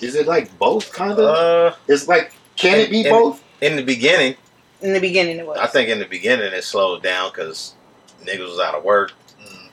is 0.00 0.14
it 0.14 0.26
like 0.26 0.56
both 0.58 0.92
kind 0.92 1.12
of? 1.12 1.18
uh, 1.18 1.74
it's 1.88 2.08
like 2.08 2.32
can 2.56 2.78
it 2.78 2.90
be 2.90 3.00
and- 3.02 3.10
both? 3.10 3.42
in 3.60 3.76
the 3.76 3.82
beginning, 3.82 4.34
In 4.80 4.92
the 4.92 4.98
beginning, 5.00 5.38
it 5.38 5.46
was. 5.46 5.56
I 5.58 5.66
think 5.68 5.88
in 5.88 5.98
the 6.00 6.04
beginning 6.06 6.52
it 6.52 6.64
slowed 6.64 7.02
down 7.02 7.30
because 7.30 7.74
niggas 8.24 8.40
was 8.50 8.58
out 8.58 8.74
of 8.74 8.82
work. 8.84 9.12
Mm. 9.40 9.68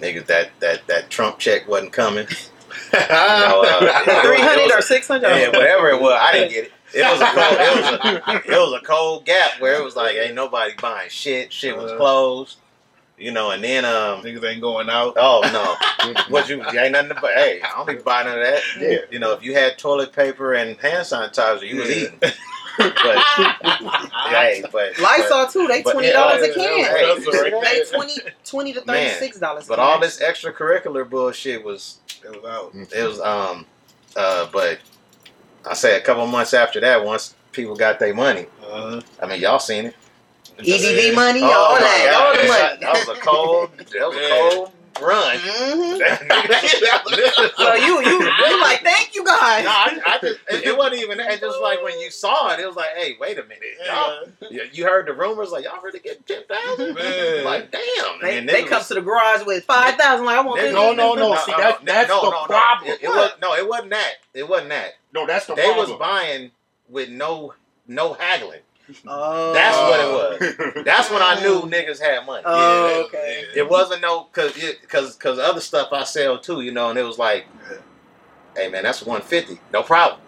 Niggas 0.00 0.26
that 0.26 0.50
that 0.60 0.86
that 0.88 1.08
Trump 1.10 1.38
check 1.38 1.68
wasn't 1.68 1.92
coming. 1.92 2.26
uh, 2.92 2.96
uh, 2.98 4.22
three 4.22 4.40
hundred 4.40 4.72
or 4.76 4.82
six 4.82 5.06
hundred. 5.08 5.28
Yeah, 5.28 5.48
whatever 5.48 5.88
it 5.88 6.00
was, 6.00 6.12
I 6.20 6.32
didn't 6.32 6.50
get 6.50 6.64
it. 6.64 6.72
It 6.94 7.02
was 7.02 7.20
a 7.20 7.24
cold. 7.34 7.60
It 7.60 7.76
was 7.76 8.46
a, 8.46 8.52
it 8.52 8.58
was 8.58 8.80
a 8.82 8.84
cold 8.84 9.24
gap 9.26 9.60
where 9.60 9.74
it 9.80 9.84
was 9.84 9.94
like 9.96 10.16
ain't 10.16 10.34
nobody 10.34 10.72
buying 10.80 11.10
shit. 11.10 11.52
Shit 11.52 11.76
was 11.76 11.92
Uh. 11.92 11.96
closed. 11.96 12.56
You 13.18 13.32
know, 13.32 13.50
and 13.50 13.62
then 13.64 13.84
um. 13.84 14.22
Niggas 14.22 14.44
ain't 14.48 14.60
going 14.60 14.88
out. 14.88 15.14
Oh 15.16 15.40
no, 15.52 16.14
what 16.28 16.48
you 16.48 16.62
ain't 16.62 16.92
nothing 16.92 17.08
to 17.08 17.14
buy. 17.20 17.32
Hey, 17.34 17.60
I 17.62 17.76
don't 17.76 17.88
need 17.88 17.98
to 17.98 18.04
buy 18.04 18.22
none 18.22 18.38
of 18.38 18.44
that. 18.44 18.62
Yeah. 18.80 18.98
You 19.10 19.18
know, 19.18 19.32
if 19.32 19.42
you 19.42 19.54
had 19.54 19.76
toilet 19.78 20.12
paper 20.12 20.54
and 20.54 20.78
hand 20.78 21.04
sanitizer, 21.06 21.66
you 21.68 21.76
was 21.78 21.88
Yeah. 21.90 21.96
eating. 21.96 22.20
But 22.78 23.18
hey, 24.28 24.62
but 24.70 24.96
Lysol 25.00 25.48
too. 25.48 25.66
They 25.66 25.82
twenty 25.82 26.12
dollars 26.12 26.42
a 26.44 26.54
can. 26.54 26.84
Hey. 26.84 27.18
They 27.18 27.82
20, 27.90 28.14
20 28.44 28.72
to 28.74 28.80
thirty 28.82 28.86
Man, 28.92 29.18
six 29.18 29.36
dollars. 29.40 29.66
But 29.66 29.80
all 29.80 29.98
this 29.98 30.20
extracurricular 30.20 31.08
bullshit 31.10 31.64
was 31.64 31.98
It 32.24 32.30
was 32.40 32.44
out. 32.48 32.72
it 32.74 33.04
was 33.08 33.20
um 33.20 33.66
uh 34.16 34.46
but 34.52 34.78
I 35.68 35.74
say 35.74 35.96
a 35.96 36.00
couple 36.00 36.24
months 36.28 36.54
after 36.54 36.78
that, 36.80 37.04
once 37.04 37.34
people 37.50 37.74
got 37.74 37.98
their 37.98 38.14
money, 38.14 38.46
Uh, 38.64 39.00
I 39.20 39.26
mean 39.26 39.40
y'all 39.40 39.58
seen 39.58 39.86
it. 39.86 39.96
EDD 40.58 41.14
money, 41.14 41.40
Oh, 41.42 41.46
all 41.50 41.74
that, 41.78 42.08
God, 42.10 42.22
all 42.22 42.32
the 42.42 42.48
that- 42.48 42.80
money. 42.80 42.92
That 42.92 43.06
was 43.08 43.16
a 43.16 43.20
cold 43.20 43.70
that 43.78 44.08
was 44.08 44.16
a 44.16 44.28
cold 44.56 44.72
run. 45.00 45.38
hmm 45.42 45.98
So 47.56 47.74
you 47.74 48.00
you 48.02 48.20
you 48.22 48.60
like 48.60 48.82
thank 48.82 49.14
you 49.14 49.24
guys. 49.24 49.64
No, 49.64 49.70
I, 49.70 50.00
I 50.04 50.18
just, 50.20 50.40
it, 50.50 50.64
it 50.66 50.76
wasn't 50.76 51.02
even 51.02 51.18
that. 51.18 51.30
It's 51.32 51.40
just 51.40 51.60
like 51.60 51.82
when 51.84 51.98
you 52.00 52.10
saw 52.10 52.52
it, 52.52 52.60
it 52.60 52.66
was 52.66 52.74
like, 52.76 52.88
hey, 52.96 53.16
wait 53.20 53.38
a 53.38 53.42
minute. 53.42 53.62
Y'all, 53.86 54.24
Yeah. 54.42 54.48
you- 54.64 54.68
you 54.72 54.84
heard 54.84 55.06
the 55.06 55.12
rumors, 55.12 55.50
like, 55.50 55.64
y'all 55.64 55.80
really 55.82 55.98
getting 56.00 56.22
10,000? 56.24 56.94
Man. 56.94 57.44
Like, 57.44 57.70
damn. 57.70 58.20
They, 58.20 58.38
And 58.38 58.48
they 58.48 58.62
niggas 58.64 58.68
come 58.68 58.78
was- 58.78 58.88
to 58.88 58.94
the 58.94 59.00
garage 59.02 59.44
with 59.46 59.64
five 59.64 59.94
thousand. 59.96 60.26
Like 60.26 60.36
I 60.38 60.40
want 60.42 60.60
this. 60.60 60.72
No, 60.74 60.92
no, 60.92 61.14
no. 61.14 61.36
See, 61.36 61.52
that- 61.52 61.84
that's 61.84 62.08
the 62.08 62.44
problem. 62.46 62.90
It, 62.92 63.02
it 63.02 63.08
was, 63.08 63.32
no, 63.40 63.54
it 63.54 63.68
wasn't 63.68 63.90
that. 63.90 64.14
It 64.34 64.48
wasn't 64.48 64.70
that. 64.70 64.94
No, 65.14 65.26
that's 65.26 65.46
the 65.46 65.54
problem. 65.54 65.68
They 65.68 65.74
problem. 65.74 65.98
was 66.00 66.08
buying 66.08 66.50
with 66.88 67.08
no 67.10 67.54
no 67.86 68.12
haggling. 68.14 68.60
Oh, 69.06 69.52
That's 69.52 69.76
what 69.78 70.00
it 70.00 70.74
was. 70.74 70.84
That's 70.84 71.10
when 71.10 71.22
I 71.22 71.40
knew 71.40 71.62
niggas 71.70 72.00
had 72.00 72.24
money. 72.26 72.42
Oh, 72.46 72.88
Yeah, 72.88 72.96
okay. 73.06 73.44
yeah. 73.54 73.62
It 73.62 73.68
wasn't 73.70 74.02
no 74.02 74.24
cause 74.32 74.56
it, 74.56 74.88
cause 74.88 75.14
cause 75.16 75.38
other 75.38 75.60
stuff 75.60 75.88
I 75.92 76.04
sell 76.04 76.38
too, 76.38 76.60
you 76.62 76.72
know, 76.72 76.90
and 76.90 76.98
it 76.98 77.02
was 77.04 77.18
like, 77.18 77.46
hey 78.56 78.68
man, 78.68 78.82
that's 78.82 79.02
one 79.02 79.20
fifty, 79.22 79.58
no 79.72 79.82
problem. 79.82 80.20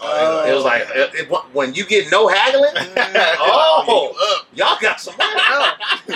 Oh, 0.00 0.44
It 0.48 0.54
was 0.54 0.62
like 0.64 0.86
oh. 0.94 1.00
it, 1.00 1.14
it- 1.14 1.28
when 1.52 1.74
you 1.74 1.84
get 1.84 2.08
no 2.12 2.28
haggling, 2.28 2.70
mm. 2.72 2.92
oh, 3.40 4.14
oh, 4.16 4.44
y'all 4.54 4.78
got 4.80 5.00
some 5.00 5.16
money. 5.16 5.32
Oh, 5.36 5.72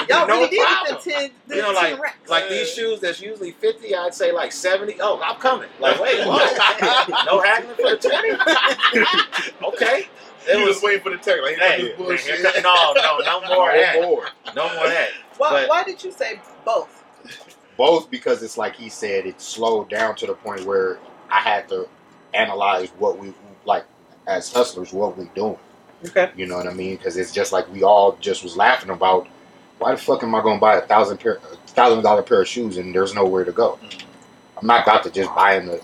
y'all 0.09 0.29
No 0.29 0.41
really 0.43 0.57
problem. 0.57 0.95
get 0.95 1.03
the 1.05 1.11
ten. 1.11 1.31
The 1.49 1.57
You 1.57 1.63
know, 1.63 1.73
10 1.75 1.75
like 1.93 2.01
racks. 2.01 2.31
like 2.31 2.49
these 2.49 2.73
shoes 2.73 3.01
that's 3.01 3.21
usually 3.21 3.51
fifty, 3.53 3.93
I'd 3.95 4.15
say 4.15 4.31
like 4.31 4.53
seventy. 4.53 4.97
Oh, 5.01 5.21
I'm 5.25 5.35
coming. 5.41 5.69
Like 5.81 5.99
wait, 6.01 6.25
what? 6.27 6.57
no 7.27 7.41
haggling 7.41 7.75
for 7.75 7.91
the 7.91 7.97
twenty? 7.97 9.75
okay, 9.75 10.07
He 10.51 10.57
was 10.65 10.77
was. 10.77 10.83
waiting 10.83 11.03
for 11.03 11.11
the 11.11 11.17
text. 11.19 11.43
Like, 11.43 11.57
Hey, 11.57 11.89
hey, 11.89 11.95
bullshit. 11.97 12.21
here 12.41 12.63
no, 12.63 12.93
no, 12.95 13.19
no 13.19 13.41
more 13.49 13.71
of 13.71 13.77
that. 13.77 13.97
No 14.01 14.09
more. 14.09 14.27
No 14.57 14.75
more 14.75 14.87
that. 14.89 15.11
why, 15.39 15.51
but- 15.51 15.69
why 15.69 15.85
did 15.85 16.03
you 16.03 16.11
say 16.13 16.41
both? 16.65 17.05
Both 17.77 18.11
because 18.11 18.43
it's 18.43 18.59
like 18.59 18.77
he 18.77 18.89
said, 18.89 19.27
it 19.27 19.41
slowed 19.41 19.89
down 19.89 20.15
to 20.17 20.27
the 20.27 20.35
point 20.35 20.65
where 20.67 20.99
I 21.31 21.41
had 21.41 21.69
to 21.71 21.89
analyze 22.35 22.91
what 22.99 23.19
we 23.19 23.33
like 23.65 23.85
as 24.27 24.53
hustlers, 24.53 24.93
what 24.93 25.17
we 25.17 25.25
doing. 25.35 25.57
Okay. 26.07 26.31
You 26.37 26.47
know 26.47 26.57
what 26.57 26.67
I 26.67 26.75
mean? 26.75 26.97
Because 26.97 27.17
it's 27.17 27.33
just 27.33 27.53
like 27.53 27.71
we 27.73 27.83
all 27.83 28.17
just 28.21 28.43
was 28.43 28.57
laughing 28.57 28.91
about 28.91 29.27
why 29.79 29.93
the 29.93 29.97
fuck 29.97 30.23
am 30.23 30.35
I 30.35 30.43
going 30.43 30.57
to 30.59 30.61
buy 30.61 30.77
a 30.77 30.81
thousand 30.83 31.19
pair, 31.19 31.37
a 31.51 31.57
thousand 31.69 32.03
dollar 32.03 32.23
pair 32.23 32.43
of 32.43 32.49
shoes 32.49 32.77
and 32.77 32.95
there's 32.95 33.15
nowhere 33.15 33.45
to 33.45 33.53
go? 33.53 33.79
I'm 34.59 34.67
not 34.67 34.83
about 34.83 35.03
to 35.05 35.11
just 35.11 35.35
buy 35.35 35.57
in 35.57 35.67
the. 35.67 35.83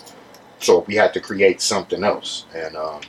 So 0.61 0.81
we 0.87 0.95
had 0.95 1.15
to 1.15 1.21
create 1.21 1.61
something 1.61 2.05
else, 2.05 2.45
and 2.55 2.77
um, 2.77 3.01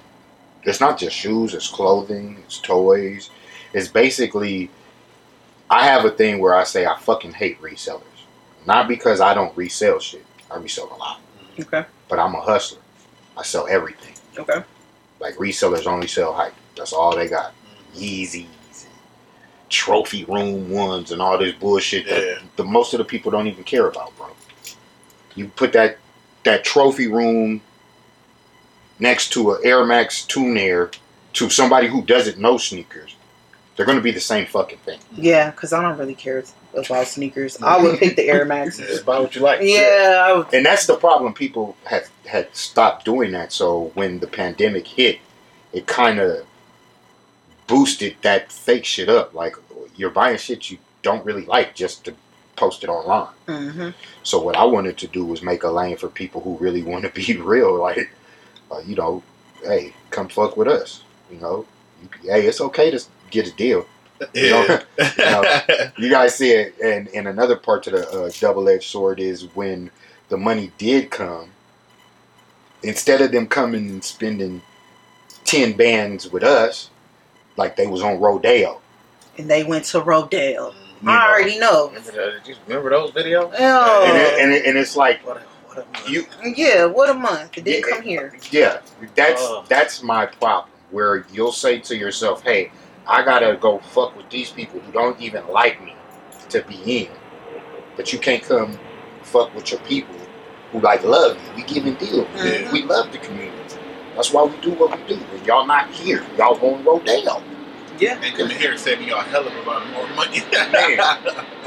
it's 0.64 0.80
not 0.82 0.98
just 1.00 1.16
shoes; 1.16 1.54
it's 1.54 1.68
clothing, 1.70 2.38
it's 2.46 2.60
toys. 2.60 3.30
It's 3.74 3.88
basically. 3.88 4.70
I 5.70 5.86
have 5.86 6.04
a 6.06 6.10
thing 6.10 6.40
where 6.40 6.56
I 6.56 6.64
say 6.64 6.86
I 6.88 6.98
fucking 6.98 7.34
hate 7.34 7.62
resellers, 7.62 8.02
not 8.66 8.88
because 8.88 9.22
I 9.22 9.34
don't 9.36 9.56
resell 9.56 10.00
shit. 10.00 10.26
I 10.50 10.58
resell 10.58 10.92
a 10.92 10.98
lot, 10.98 11.22
Okay. 11.60 11.86
but 12.08 12.18
I'm 12.20 12.34
a 12.34 12.42
hustler. 12.42 12.82
I 13.38 13.44
sell 13.44 13.68
everything. 13.68 14.16
Okay. 14.38 14.64
Like 15.20 15.36
resellers 15.36 15.86
only 15.86 16.08
sell 16.08 16.34
hype. 16.34 16.56
That's 16.76 16.92
all 16.94 17.16
they 17.16 17.28
got. 17.28 17.54
Yeezys, 17.96 18.46
and 18.86 18.94
trophy 19.70 20.26
room 20.26 20.72
ones, 20.72 21.12
and 21.12 21.22
all 21.22 21.38
this 21.38 21.54
bullshit 21.54 22.08
that 22.08 22.42
the 22.56 22.64
most 22.64 22.94
of 22.94 22.98
the 22.98 23.06
people 23.06 23.30
don't 23.32 23.48
even 23.48 23.64
care 23.64 23.88
about, 23.88 24.16
bro. 24.18 24.30
You 25.36 25.50
put 25.50 25.72
that 25.74 25.98
that 26.46 26.64
trophy 26.64 27.08
room 27.08 27.62
next 29.00 29.30
to 29.34 29.52
an 29.54 29.62
Air 29.64 29.86
Max 29.86 30.24
Tune 30.26 30.58
Air 30.58 30.92
to 31.34 31.50
somebody 31.50 31.88
who 31.88 32.02
doesn't 32.04 32.38
know 32.38 32.58
sneakers, 32.58 33.16
they're 33.76 33.86
going 33.86 33.98
to 33.98 34.04
be 34.04 34.12
the 34.12 34.20
same 34.20 34.46
fucking 34.46 34.80
thing. 34.80 35.00
Yeah, 35.16 35.52
because 35.52 35.72
I 35.74 35.82
don't 35.82 35.98
really 35.98 36.16
care 36.16 36.44
about 36.74 37.08
sneakers. 37.08 37.62
I 37.62 37.82
would 37.82 37.98
pick 38.00 38.16
the 38.16 38.28
Air 38.28 38.46
Maxes. 38.46 38.88
Just 38.88 39.06
buy 39.06 39.20
what 39.20 39.36
you 39.36 39.42
like. 39.42 39.62
Yeah, 39.62 40.24
I 40.28 40.34
would, 40.34 40.54
and 40.54 40.66
that's 40.66 40.86
the 40.86 40.96
problem. 40.96 41.34
People 41.34 41.78
had 41.86 42.04
had 42.26 42.54
stopped 42.56 43.06
doing 43.06 43.32
that. 43.32 43.52
So 43.54 43.92
when 43.94 44.20
the 44.20 44.28
pandemic 44.28 44.86
hit, 44.88 45.20
it 45.72 45.88
kind 45.88 46.20
of 46.20 46.46
boosted 47.68 48.16
that 48.22 48.52
fake 48.52 48.86
shit 48.86 49.10
up. 49.10 49.34
Like 49.34 49.56
you're 49.96 50.10
buying 50.10 50.38
shit 50.38 50.70
you 50.72 50.78
don't 51.02 51.24
really 51.26 51.46
like 51.46 51.76
just 51.76 52.06
to 52.06 52.14
post 52.56 52.84
it 52.84 52.90
online. 52.90 53.34
mhm. 53.48 53.94
So 54.24 54.42
what 54.42 54.58
I 54.58 54.66
wanted 54.66 54.98
to 54.98 55.08
do 55.08 55.24
was 55.26 55.42
make 55.42 55.64
a 55.64 55.70
lane 55.70 55.96
for 55.96 56.10
people 56.10 56.42
who 56.42 56.58
really 56.58 56.84
want 56.84 57.06
to 57.06 57.10
be 57.12 57.38
real. 57.42 57.76
Like, 57.80 58.10
uh, 58.72 58.80
you 58.80 58.96
know, 58.96 59.24
hey, 59.64 59.94
come 60.10 60.28
fuck 60.30 60.58
with 60.58 60.68
us. 60.68 61.04
You 61.32 61.40
know, 61.40 61.66
you, 62.02 62.10
hey, 62.32 62.46
it's 62.48 62.62
okay 62.62 62.92
to 62.92 63.04
get 63.32 63.48
a 63.48 63.52
deal. 63.52 63.86
Yeah. 64.34 64.82
You 65.98 66.10
guys 66.10 66.36
see 66.36 66.52
it, 66.52 66.76
and 66.84 67.08
and 67.10 67.26
another 67.28 67.56
part 67.56 67.84
to 67.84 67.92
the 67.92 68.10
uh, 68.10 68.30
double-edged 68.40 68.84
sword 68.90 69.20
is 69.22 69.44
when 69.56 69.90
the 70.28 70.36
money 70.38 70.72
did 70.78 71.10
come. 71.10 71.52
Instead 72.84 73.22
of 73.22 73.32
them 73.32 73.48
coming 73.48 73.90
and 73.90 74.04
spending 74.04 74.62
ten 75.46 75.72
bands 75.74 76.30
with 76.30 76.44
us, 76.44 76.90
like 77.58 77.76
they 77.78 77.88
was 77.88 78.02
on 78.02 78.20
Rodeo. 78.20 78.82
and 79.38 79.50
they 79.50 79.64
went 79.64 79.86
to 79.86 80.02
Rodeo. 80.02 80.74
You 81.02 81.06
know, 81.08 81.12
I 81.14 81.30
already 81.30 81.58
know. 81.58 81.88
Remember, 81.88 82.12
that- 82.12 82.58
remember 82.68 82.90
those 82.90 83.12
videos? 83.12 83.54
and, 83.54 83.56
Oh, 83.60 84.04
it, 84.06 84.42
and, 84.42 84.52
it, 84.54 84.66
and 84.66 84.78
it's 84.78 84.98
like 84.98 85.22
What 85.80 85.88
a, 85.88 85.90
what 86.02 86.08
a 86.08 86.12
you, 86.12 86.26
yeah. 86.56 86.86
What 86.86 87.10
a 87.10 87.14
month! 87.14 87.58
It 87.58 87.64
didn't 87.66 87.88
Yeah. 87.90 87.96
come 87.96 88.04
here. 88.04 88.34
Yeah, 88.52 88.80
that's 89.16 89.42
Oh. 89.42 89.64
that's 89.68 90.04
my 90.04 90.26
problem. 90.26 90.70
Where 90.92 91.26
you'll 91.32 91.52
say 91.52 91.80
to 91.80 91.96
yourself, 91.96 92.44
"Hey, 92.44 92.72
I 93.08 93.24
gotta 93.24 93.56
go 93.60 93.80
fuck 93.80 94.16
with 94.18 94.30
these 94.30 94.50
people 94.52 94.80
who 94.80 94.92
don't 94.92 95.20
even 95.22 95.48
like 95.48 95.82
me 95.84 95.96
to 96.50 96.62
be 96.64 97.04
in," 97.04 97.10
but 97.96 98.12
you 98.14 98.20
can't 98.20 98.44
come 98.44 98.80
fuck 99.24 99.54
with 99.56 99.72
your 99.72 99.80
people 99.82 100.16
who 100.72 100.80
like 100.80 101.04
love 101.04 101.38
you. 101.38 101.56
We 101.56 101.64
giving 101.64 101.96
deals. 101.96 102.28
Mhm. 102.36 102.72
We 102.72 102.84
love 102.84 103.12
the 103.12 103.18
community. 103.20 103.56
That's 104.16 104.32
why 104.34 104.44
we 104.44 104.58
do 104.58 104.72
what 104.72 104.92
we 104.98 105.16
do. 105.16 105.22
And 105.34 105.46
y'all 105.46 105.66
not 105.66 105.90
here. 105.92 106.24
Y'all 106.38 106.56
going 106.56 106.84
Rodeo. 106.84 107.42
Yeah, 108.00 108.18
And 108.24 108.36
come 108.38 108.50
here 108.50 108.72
and 108.72 108.80
saving 108.80 109.08
y'all 109.10 109.20
a 109.20 109.24
hell 109.24 109.46
of 109.46 109.54
a 109.56 109.62
lot 109.70 109.86
more 109.92 110.08
money. 110.16 110.40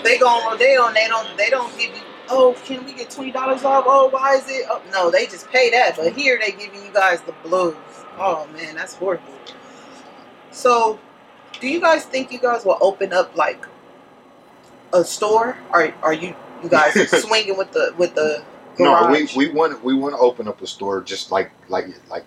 they 0.02 0.18
go 0.18 0.26
on 0.28 0.52
Rodeo 0.52 0.86
and 0.86 0.96
they 0.96 1.06
don't. 1.08 1.36
They 1.36 1.50
don't 1.50 1.70
give 1.78 1.90
you. 1.94 2.02
Oh, 2.34 2.56
can 2.64 2.84
we 2.86 2.94
get 2.94 3.10
twenty 3.10 3.30
dollars 3.30 3.62
off? 3.62 3.84
Oh, 3.86 4.08
why 4.08 4.36
is 4.36 4.48
it? 4.48 4.66
Oh, 4.70 4.80
no, 4.90 5.10
they 5.10 5.26
just 5.26 5.48
pay 5.50 5.70
that. 5.70 5.96
But 5.96 6.14
here 6.14 6.38
they 6.40 6.52
giving 6.52 6.82
you 6.82 6.90
guys 6.92 7.20
the 7.20 7.32
blues. 7.44 7.76
Oh 8.18 8.48
man, 8.54 8.74
that's 8.74 8.94
horrible. 8.94 9.24
So, 10.50 10.98
do 11.60 11.68
you 11.68 11.80
guys 11.80 12.04
think 12.04 12.32
you 12.32 12.38
guys 12.38 12.64
will 12.64 12.78
open 12.80 13.12
up 13.12 13.36
like 13.36 13.66
a 14.94 15.04
store? 15.04 15.56
Are 15.70 15.92
are 16.02 16.14
you 16.14 16.34
you 16.62 16.68
guys 16.70 16.94
swinging 17.22 17.56
with 17.58 17.72
the 17.72 17.94
with 17.98 18.14
the 18.14 18.42
No, 18.78 19.08
we, 19.10 19.18
garage? 19.18 19.36
we 19.36 19.48
want 19.50 19.84
we 19.84 19.94
want 19.94 20.14
to 20.14 20.18
open 20.20 20.48
up 20.48 20.62
a 20.62 20.66
store 20.66 21.02
just 21.02 21.30
like 21.30 21.50
like 21.68 21.86
like 22.08 22.24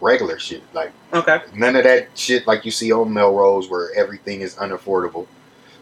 regular 0.00 0.38
shit. 0.38 0.62
Like 0.72 0.92
okay. 1.12 1.40
None 1.54 1.74
of 1.74 1.84
that 1.84 2.16
shit 2.16 2.46
like 2.46 2.64
you 2.64 2.70
see 2.70 2.92
on 2.92 3.12
Melrose 3.12 3.68
where 3.68 3.92
everything 3.96 4.42
is 4.42 4.54
unaffordable. 4.56 5.26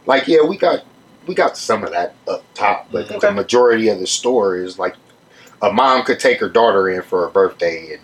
Like 0.06 0.26
yeah, 0.26 0.42
we 0.42 0.56
got 0.56 0.84
we 1.28 1.34
got 1.34 1.56
some 1.56 1.84
of 1.84 1.90
that 1.92 2.14
up 2.26 2.42
top, 2.54 2.88
but 2.90 3.10
Okay. 3.10 3.18
the 3.28 3.32
majority 3.32 3.88
of 3.88 4.00
the 4.00 4.06
store 4.06 4.56
is 4.56 4.78
like 4.78 4.96
a 5.62 5.72
mom 5.72 6.04
could 6.04 6.18
take 6.18 6.40
her 6.40 6.48
daughter 6.48 6.88
in 6.88 7.02
for 7.02 7.26
a 7.26 7.30
birthday 7.30 7.92
and 7.94 8.00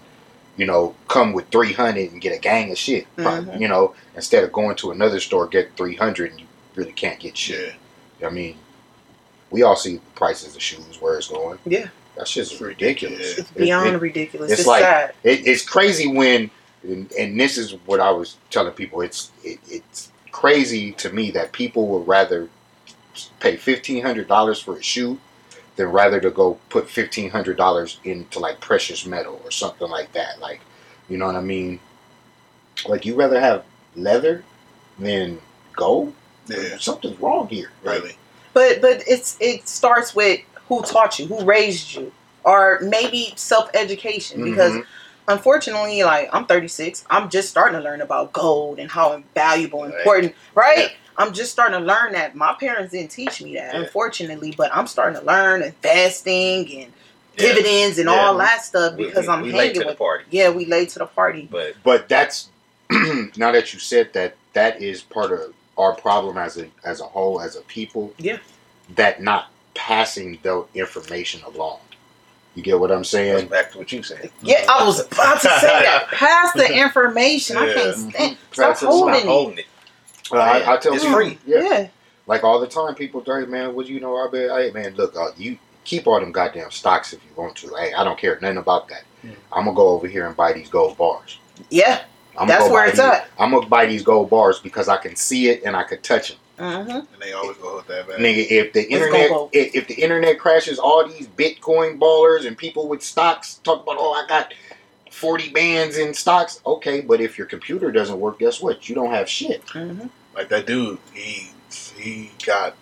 you 0.57 0.66
know 0.66 0.95
come 1.09 1.33
with 1.33 1.49
three 1.49 1.73
hundred 1.73 2.12
and 2.12 2.21
get 2.21 2.37
a 2.37 2.38
gang 2.38 2.71
of 2.71 2.78
shit. 2.78 3.07
Mhm. 3.16 3.59
You 3.61 3.66
know 3.69 3.95
instead 4.14 4.45
of 4.45 4.52
going 4.52 4.76
to 4.76 4.90
another 4.93 5.19
store 5.21 5.47
get 5.47 5.76
three 5.76 5.97
hundred 5.97 6.31
and 6.33 6.40
you 6.40 6.47
really 6.76 6.93
can't 6.93 7.19
get 7.19 7.37
shit. 7.37 7.75
yeah. 8.21 8.26
I 8.28 8.31
mean, 8.31 8.57
we 9.50 9.62
all 9.62 9.76
see 9.76 10.00
prices 10.14 10.54
of 10.54 10.62
shoes 10.62 11.00
where 11.00 11.16
it's 11.16 11.28
going. 11.28 11.59
Yeah. 11.64 11.88
That 12.16 12.28
shit's 12.28 12.61
ridiculous. 12.61 13.35
Yeah. 13.35 13.40
It's 13.40 13.50
beyond 13.50 13.88
It- 13.88 13.95
it- 13.95 14.00
ridiculous. 14.00 14.50
it's 14.52 14.61
It's, 14.61 14.69
like- 14.69 14.83
sad. 14.83 15.14
it, 15.25 15.47
it's 15.47 15.62
crazy 15.64 16.07
when, 16.07 16.50
and, 16.85 17.11
and 17.19 17.40
this 17.40 17.59
is 17.59 17.75
what 17.87 17.99
I 18.00 18.11
was 18.11 18.37
telling 18.50 18.73
people. 18.73 19.00
It's 19.00 19.31
it, 19.43 19.59
it's 19.69 20.11
crazy 20.31 20.93
to 20.93 21.11
me 21.12 21.31
that 21.33 21.52
people 21.52 21.87
would 21.88 22.07
rather 22.09 22.49
pay 23.40 23.56
fifteen 23.56 24.02
hundred 24.04 24.28
dollars 24.28 24.61
for 24.61 24.76
a 24.76 24.83
shoe 24.83 25.18
than 25.76 25.87
rather 25.88 26.21
to 26.21 26.30
go 26.30 26.59
put 26.68 26.88
fifteen 26.88 27.30
hundred 27.30 27.56
dollars 27.56 27.98
into 28.05 28.38
like 28.38 28.61
precious 28.61 29.07
metal 29.07 29.40
or 29.44 29.50
something 29.50 29.88
like 29.88 30.12
that. 30.12 30.40
Like, 30.40 30.61
you 31.09 31.16
know 31.18 31.27
what 31.27 31.37
I 31.37 31.40
mean? 31.40 31.81
Like 32.87 33.05
you 33.05 33.14
rather 33.14 33.40
have 33.40 33.64
leather 33.96 34.44
than 34.98 35.40
gold? 35.77 36.12
Yeah. 36.46 36.77
Something's 36.79 37.18
wrong 37.20 37.48
here. 37.48 37.70
Like, 37.83 38.03
Really. 38.03 38.16
But 38.53 38.81
but 38.81 39.03
it's 39.07 39.37
it 39.40 39.68
starts 39.68 40.14
with 40.14 40.40
who 40.68 40.83
taught 40.83 41.18
you, 41.18 41.27
who 41.27 41.44
raised 41.44 41.94
you, 41.94 42.12
or 42.44 42.79
maybe 42.83 43.33
self 43.37 43.68
education. 43.74 44.44
Because 44.44 44.72
mhm. 44.72 44.87
unfortunately, 45.29 46.03
like 46.05 46.29
I'm 46.33 46.46
36, 46.46 47.05
I'm 47.11 47.29
just 47.31 47.50
starting 47.50 47.79
to 47.79 47.85
learn 47.85 48.00
about 48.00 48.33
gold 48.33 48.79
and 48.79 48.90
how 48.90 49.22
valuable 49.35 49.83
and 49.85 49.92
Right. 49.92 50.00
important, 50.00 50.35
right? 50.55 50.92
I'm 51.16 51.33
just 51.33 51.53
starting 51.53 51.79
to 51.79 51.85
learn 51.85 52.12
that. 52.12 52.35
My 52.35 52.55
parents 52.55 52.92
didn't 52.92 53.11
teach 53.11 53.40
me 53.42 53.55
that, 53.55 53.74
Yeah. 53.74 53.81
unfortunately, 53.81 54.55
but 54.57 54.74
I'm 54.74 54.87
starting 54.87 55.18
to 55.20 55.24
learn 55.27 55.62
investing 55.62 56.61
and 56.83 56.92
Yeah. 57.37 57.53
dividends 57.55 57.98
and 57.98 58.09
Yeah. 58.09 58.14
all 58.27 58.37
that 58.38 58.64
stuff 58.64 58.96
because 58.96 59.27
we- 59.27 59.33
I'm 59.33 59.42
we 59.42 59.53
late 59.53 59.59
hanging 59.59 59.74
to 59.74 59.81
the 59.81 59.87
with. 59.87 59.98
party, 59.98 60.24
Yeah, 60.31 60.50
we 60.50 60.64
late 60.66 60.88
to 60.90 60.98
the 61.00 61.07
party. 61.07 61.48
but 61.50 61.74
but 61.83 62.09
that's 62.09 62.48
now 63.37 63.50
that 63.53 63.72
you 63.72 63.79
said 63.81 64.12
that 64.12 64.35
that 64.53 64.81
is 64.83 65.03
part 65.03 65.33
of 65.33 65.53
our 65.77 65.94
problem 65.94 66.37
as 66.38 66.57
a 66.59 66.66
as 66.85 67.00
a 67.00 67.05
whole 67.05 67.40
as 67.40 67.57
a 67.57 67.61
people 67.62 68.12
Yeah. 68.18 68.38
that 68.94 69.20
not 69.22 69.50
passing 69.74 70.38
the 70.42 70.64
information 70.74 71.42
along 71.42 71.81
you 72.55 72.62
get 72.62 72.79
what 72.79 72.92
i'm 72.92 72.98
goes 72.98 73.11
saying 73.11 73.46
back 73.48 73.72
to 73.72 73.79
what 73.79 73.90
you 73.90 74.00
said. 74.05 74.31
Yeah, 74.40 74.64
I 74.68 74.85
was 74.87 75.00
about 75.00 75.40
to 75.40 75.48
say 75.59 75.66
that. 75.83 76.07
Pass 76.12 76.53
the 76.53 76.72
information. 76.72 77.57
I 77.57 77.66
Yeah. 77.66 77.74
can't 77.74 77.96
stand. 78.12 78.37
Stop 78.53 78.68
Pass 78.74 78.83
it, 78.83 78.87
holding 78.87 79.14
it. 79.16 79.24
holding 79.24 79.59
it. 79.59 79.66
Uh, 80.32 80.37
I, 80.37 80.74
I 80.74 80.76
tell 80.78 80.94
It's 80.94 81.04
people, 81.04 81.18
free. 81.18 81.38
yeah, 81.46 81.62
yeah. 81.62 81.88
like 82.26 82.44
all 82.44 82.58
the 82.60 82.66
time 82.66 82.94
people 82.94 83.22
say 83.24 83.44
man 83.46 83.74
what 83.74 83.87
you 83.87 84.00
know 84.00 84.16
i 84.16 84.28
bet 84.30 84.50
hey 84.50 84.70
man 84.72 84.94
look 84.94 85.14
uh, 85.16 85.28
you 85.37 85.58
keep 85.84 86.06
all 86.06 86.18
them 86.18 86.32
goddamn 86.32 86.70
stocks 86.70 87.12
if 87.12 87.20
you 87.24 87.30
want 87.37 87.54
to 87.56 87.68
hey 87.76 87.92
i 87.92 88.02
don't 88.02 88.18
care 88.18 88.38
nothing 88.40 88.56
about 88.58 88.88
that 88.88 89.04
Mm. 89.24 89.34
i'm 89.52 89.64
gonna 89.64 89.76
go 89.76 89.88
over 89.88 90.06
here 90.06 90.26
and 90.26 90.37
buy 90.37 90.52
these 90.52 90.68
gold 90.68 90.96
bars 90.98 91.38
Yeah, 91.70 92.04
I'm 92.38 92.46
that's 92.48 92.60
gonna 92.64 92.72
where 92.74 92.84
buy 92.84 92.88
it's 92.90 92.98
these- 92.98 93.06
at. 93.06 93.28
i'm 93.38 93.50
gonna 93.52 93.66
buy 93.66 93.87
these 93.87 94.02
gold 94.02 94.28
bars 94.30 94.58
because 94.60 94.88
i 94.88 94.96
can 94.98 95.16
see 95.16 95.48
it 95.48 95.62
and 95.64 95.74
i 95.76 95.82
can 95.82 96.00
touch 96.02 96.28
them 96.28 96.38
hmm 96.58 96.90
And 96.90 97.20
they 97.20 97.32
always 97.32 97.56
go 97.58 97.76
with 97.76 97.87
that 97.88 98.06
back. 98.06 98.18
Nigga, 98.18 98.46
if 98.50 98.72
the 98.72 98.80
Let's 98.80 98.92
internet 98.92 99.28
go, 99.30 99.34
go. 99.34 99.50
if, 99.52 99.74
if 99.74 99.88
the 99.88 99.94
internet 99.94 100.38
crashes, 100.38 100.78
all 100.78 101.06
these 101.08 101.26
Bitcoin 101.26 101.98
ballers 101.98 102.46
and 102.46 102.56
people 102.56 102.87
with 102.87 103.02
stocks 103.02 103.56
talk 103.64 103.82
about, 103.82 103.96
oh, 103.98 104.12
I 104.12 104.24
got 104.28 104.54
forty 105.14 105.50
bands 105.50 105.96
in 105.96 106.12
stocks. 106.14 106.61
Okay, 106.66 107.00
but 107.00 107.20
if 107.20 107.38
your 107.38 107.46
computer 107.46 107.90
doesn't 107.92 108.18
work, 108.20 108.38
guess 108.40 108.61
what? 108.61 108.88
You 108.88 108.94
don't 108.94 109.12
have 109.12 109.29
shit. 109.29 109.62
hmm 109.70 110.07
Like 110.35 110.48
that 110.48 110.66
dude, 110.66 110.98
he 111.12 111.50
he 111.96 112.31
got. 112.44 112.74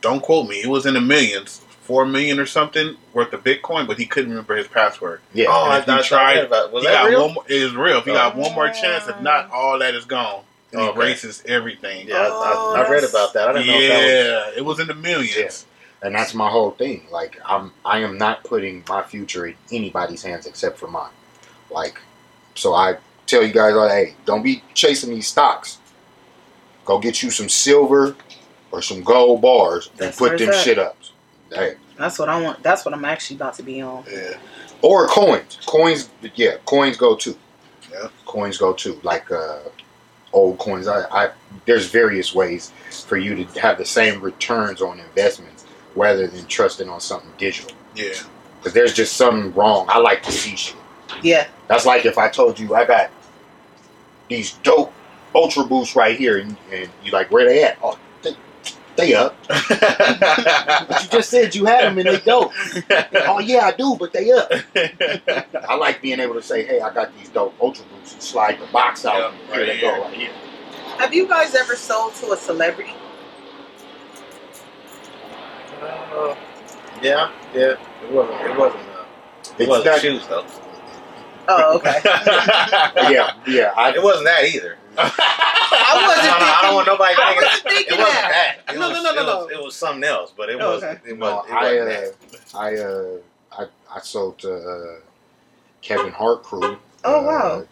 Don't 0.00 0.22
quote 0.22 0.48
me. 0.48 0.56
It 0.62 0.66
was 0.68 0.86
in 0.86 0.94
the 0.94 1.00
millions, 1.00 1.58
four 1.82 2.06
million 2.06 2.38
or 2.40 2.46
something 2.46 2.96
worth 3.12 3.32
of 3.34 3.44
Bitcoin, 3.44 3.86
but 3.86 3.98
he 3.98 4.06
couldn't 4.06 4.30
remember 4.30 4.56
his 4.56 4.66
password. 4.66 5.20
Yeah, 5.34 5.46
Oh, 5.50 5.64
And 5.64 5.72
I 5.74 5.78
if 5.80 5.86
you 5.86 5.92
tried- 6.08 6.34
tried. 6.34 6.44
About, 6.44 6.72
was 6.72 6.84
he 6.84 6.88
that 6.88 7.02
got 7.02 7.08
real? 7.10 7.20
one 7.26 7.34
more. 7.34 7.44
It 7.48 7.56
is 7.62 7.74
real. 7.74 7.98
If 7.98 8.04
he 8.06 8.12
got 8.12 8.34
one 8.34 8.54
more 8.54 8.68
chance, 8.70 9.06
if 9.08 9.16
Oh. 9.18 9.22
not, 9.22 9.50
all 9.50 9.78
that 9.78 9.94
is 9.94 10.06
gone. 10.06 10.42
And 10.72 10.80
he 10.80 10.86
Okay. 10.88 10.98
erases 10.98 11.42
everything. 11.46 12.08
Yeah, 12.08 12.16
I, 12.16 12.28
Oh, 12.30 12.74
I, 12.76 12.80
I 12.82 12.88
read 12.90 13.04
about 13.04 13.34
that. 13.34 13.48
I 13.48 13.52
didn't 13.52 13.66
yeah, 13.66 13.74
know 13.74 13.78
if 13.82 13.90
that 13.90 14.46
was. 14.46 14.56
it 14.56 14.64
was 14.64 14.80
in 14.80 14.86
the 14.86 14.94
millions. 14.94 15.66
And 16.02 16.14
that's 16.14 16.34
my 16.34 16.48
whole 16.48 16.70
thing. 16.70 17.06
Like 17.10 17.38
I'm, 17.44 17.72
I 17.84 17.98
am 17.98 18.18
not 18.18 18.44
putting 18.44 18.84
my 18.88 19.02
future 19.02 19.46
in 19.46 19.54
anybody's 19.72 20.22
hands 20.22 20.46
except 20.46 20.78
for 20.78 20.88
mine. 20.88 21.12
Like, 21.70 22.00
so 22.54 22.74
I 22.74 22.96
tell 23.26 23.42
you 23.42 23.52
guys, 23.52 23.74
like, 23.74 23.90
hey, 23.90 24.14
don't 24.24 24.42
be 24.42 24.62
chasing 24.74 25.10
these 25.10 25.26
stocks. 25.26 25.78
Go 26.84 26.98
get 26.98 27.22
you 27.22 27.30
some 27.30 27.48
silver 27.48 28.16
or 28.72 28.82
some 28.82 29.02
gold 29.02 29.42
bars 29.42 29.90
and 30.00 30.14
put 30.14 30.38
them 30.38 30.48
at. 30.48 30.54
shit 30.54 30.78
up. 30.78 30.96
Hey, 31.52 31.74
That's 31.96 32.18
what 32.18 32.28
I 32.28 32.40
want. 32.40 32.62
That's 32.62 32.84
what 32.84 32.94
I'm 32.94 33.04
actually 33.04 33.36
about 33.36 33.54
to 33.54 33.62
be 33.62 33.80
on. 33.80 34.04
Yeah. 34.10 34.38
or 34.82 35.06
coins. 35.08 35.58
Coins, 35.66 36.08
yeah, 36.34 36.56
coins 36.64 36.96
go 36.96 37.16
too. 37.16 37.36
Yeah. 37.92 38.08
coins 38.24 38.56
go 38.56 38.72
too. 38.72 39.00
Like 39.02 39.30
uh, 39.30 39.58
old 40.32 40.58
coins. 40.58 40.86
I, 40.86 41.02
I 41.10 41.30
there's 41.66 41.86
various 41.86 42.34
ways 42.34 42.72
for 43.06 43.16
you 43.16 43.44
to 43.44 43.60
have 43.60 43.78
the 43.78 43.84
same 43.84 44.20
returns 44.20 44.80
on 44.80 45.00
investments 45.00 45.59
rather 45.96 46.26
than 46.26 46.46
trusting 46.46 46.88
on 46.88 47.00
something 47.00 47.30
digital. 47.38 47.76
Yeah. 47.94 48.14
Because 48.58 48.72
there's 48.74 48.94
just 48.94 49.16
something 49.16 49.52
wrong. 49.54 49.86
I 49.88 49.98
like 49.98 50.22
to 50.24 50.32
see 50.32 50.56
shit. 50.56 50.76
Yeah. 51.22 51.46
That's 51.68 51.86
like 51.86 52.04
if 52.06 52.18
I 52.18 52.28
told 52.28 52.58
you 52.58 52.74
I 52.74 52.84
got 52.84 53.10
these 54.28 54.52
dope 54.62 54.92
Ultra 55.34 55.64
Boosts 55.64 55.94
right 55.94 56.16
here, 56.18 56.38
and, 56.38 56.56
and 56.72 56.90
you 57.04 57.12
like 57.12 57.30
where 57.30 57.46
they 57.46 57.62
at? 57.64 57.78
Oh, 57.82 57.98
they, 58.22 58.34
they 58.96 59.14
up. 59.14 59.36
But 59.48 61.02
you 61.04 61.08
just 61.10 61.30
said 61.30 61.54
you 61.54 61.66
had 61.66 61.84
them 61.84 61.98
and 61.98 62.08
they 62.08 62.18
dope. 62.18 62.52
oh 63.28 63.38
yeah, 63.38 63.66
I 63.66 63.72
do, 63.72 63.96
but 63.98 64.12
they 64.12 64.32
up. 64.32 64.50
I 65.68 65.76
like 65.76 66.02
being 66.02 66.18
able 66.20 66.34
to 66.34 66.42
say, 66.42 66.64
hey, 66.64 66.80
I 66.80 66.92
got 66.92 67.16
these 67.16 67.28
dope 67.28 67.54
Ultra 67.60 67.84
Boosts 67.86 68.14
and 68.14 68.22
slide 68.22 68.58
the 68.60 68.66
box 68.72 69.04
out. 69.04 69.32
Yeah, 69.32 69.54
here 69.54 69.58
right 69.58 69.66
they 69.66 69.80
go, 69.80 70.02
right 70.02 70.14
here. 70.14 70.32
Have 70.98 71.14
you 71.14 71.28
guys 71.28 71.54
ever 71.54 71.76
sold 71.76 72.14
to 72.16 72.32
a 72.32 72.36
celebrity? 72.36 72.92
Yeah, 77.02 77.30
yeah. 77.54 77.74
It 78.02 78.12
wasn't. 78.12 78.40
It 78.42 78.58
wasn't. 78.58 78.82
Uh, 78.82 79.04
it 79.58 79.68
wasn't 79.68 79.86
not- 79.86 80.00
shoes 80.00 80.26
though. 80.28 80.44
Oh, 81.52 81.76
okay. 81.78 82.00
yeah, 83.12 83.32
yeah. 83.48 83.72
I, 83.76 83.92
It 83.94 84.02
wasn't 84.02 84.26
that 84.26 84.44
either. 84.44 84.76
I 84.96 85.02
wasn't 86.06 86.26
No, 86.26 86.38
no, 86.38 86.46
I 86.46 86.58
don't 86.62 86.74
want 86.76 86.86
nobody 86.86 87.14
I 87.14 87.16
thinking. 87.16 87.42
wasn't 87.42 87.62
thinking 87.62 87.94
it 87.94 87.98
wasn't 87.98 88.14
that. 88.14 88.56
that. 88.66 88.74
It 88.74 88.78
No, 88.78 88.88
was, 88.90 89.02
no, 89.02 89.02
no, 89.02 89.14
no, 89.14 89.20
it 89.22 89.26
no. 89.26 89.38
Was, 89.46 89.50
it 89.52 89.64
was 89.64 89.74
something 89.76 90.04
else, 90.04 90.32
but 90.36 90.48
it 90.50 90.60
Oh, 90.60 90.74
was. 90.74 90.82
okay. 90.84 91.00
It 91.10 91.18
no. 91.18 91.40
It 91.42 91.50
I, 91.50 91.62
wasn't 91.62 91.80
uh, 91.80 91.84
that. 91.86 92.54
I, 92.54 92.76
uh, 92.76 93.64
I, 93.92 93.96
I 93.96 94.00
sold 94.00 94.38
to 94.40 94.54
uh, 94.54 95.00
Kevin 95.82 96.12
Hart 96.12 96.44
crew. 96.44 96.76
Oh, 97.04 97.20
uh, 97.20 97.22
wow. 97.24 97.66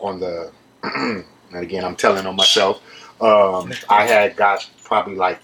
On 0.00 0.20
the, 0.20 0.52
and 0.82 1.24
again, 1.54 1.84
I'm 1.84 1.96
telling 1.96 2.26
on 2.26 2.36
myself. 2.36 2.82
Um, 3.22 3.72
I 3.88 4.04
had 4.06 4.36
got 4.36 4.68
probably 4.84 5.14
like 5.14 5.38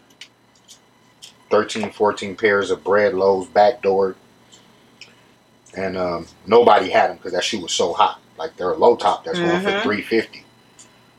13, 1.51 1.91
14 1.93 2.37
pairs 2.37 2.71
of 2.71 2.85
bread 2.85 3.15
loaves 3.15 3.49
backdoored, 3.49 4.17
and 5.77 5.97
um, 5.97 6.27
nobody 6.47 6.91
had 6.91 7.11
them 7.11 7.17
because 7.17 7.33
that 7.33 7.45
shoe 7.45 7.61
was 7.61 7.73
so 7.73 7.93
hot. 7.93 8.21
Like 8.39 8.57
they're 8.57 8.73
a 8.73 8.77
low 8.77 8.97
top 8.97 9.25
that's 9.25 9.41
going 9.41 9.61
for 9.61 9.73
Mhm. 9.73 9.83
350. 9.83 10.45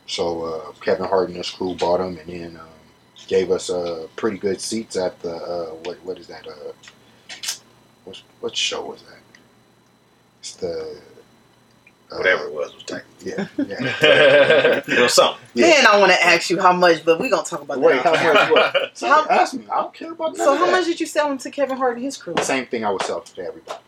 So 0.07 0.43
uh, 0.43 0.71
Kevin 0.81 1.05
Hart 1.07 1.29
and 1.29 1.37
his 1.37 1.49
crew 1.49 1.75
bought 1.75 1.99
them, 1.99 2.17
and 2.17 2.27
then 2.29 2.57
um, 2.57 2.67
gave 3.27 3.51
us 3.51 3.69
uh, 3.69 4.07
pretty 4.15 4.37
good 4.37 4.61
seats 4.61 4.95
at 4.97 5.19
the 5.21 5.33
uh, 5.35 5.69
what 5.85 6.03
what 6.03 6.17
is 6.17 6.27
that? 6.27 6.47
Uh, 6.47 6.73
what 8.05 8.21
what 8.41 8.55
show 8.55 8.85
was 8.87 9.01
that? 9.03 9.19
It's 10.39 10.55
the 10.55 10.97
Whatever 12.11 12.43
uh, 12.43 12.47
it 12.47 12.53
was 12.53 12.73
was 12.73 12.83
tight. 12.83 13.03
Yeah, 13.23 13.47
yeah. 13.57 14.81
it 14.87 14.99
was 14.99 15.13
something. 15.13 15.39
Yeah. 15.53 15.67
Man, 15.67 15.87
I 15.87 15.99
want 15.99 16.11
to 16.11 16.25
ask 16.25 16.49
you 16.49 16.59
how 16.59 16.73
much, 16.73 17.05
but 17.05 17.19
we're 17.19 17.29
gonna 17.29 17.43
talk 17.43 17.61
about 17.61 17.79
Wait, 17.79 18.01
that. 18.03 18.15
how 18.15 18.33
much? 18.33 18.51
What? 18.51 18.91
So 18.95 19.07
How- 19.07 19.27
ask 19.29 19.53
me. 19.53 19.65
I 19.71 19.75
don't 19.81 19.93
care 19.93 20.11
about 20.11 20.35
none 20.35 20.45
So 20.47 20.55
how 20.55 20.71
much 20.71 20.85
did 20.85 20.99
you 20.99 21.05
sell 21.05 21.29
them 21.29 21.37
to 21.39 21.51
Kevin 21.51 21.77
Hart 21.77 21.95
and 21.97 22.03
his 22.05 22.17
crew? 22.17 22.33
Same 22.41 22.65
thing 22.65 22.83
I 22.83 22.91
would 22.91 23.03
sell 23.03 23.21
to 23.21 23.41
everybody. 23.41 23.79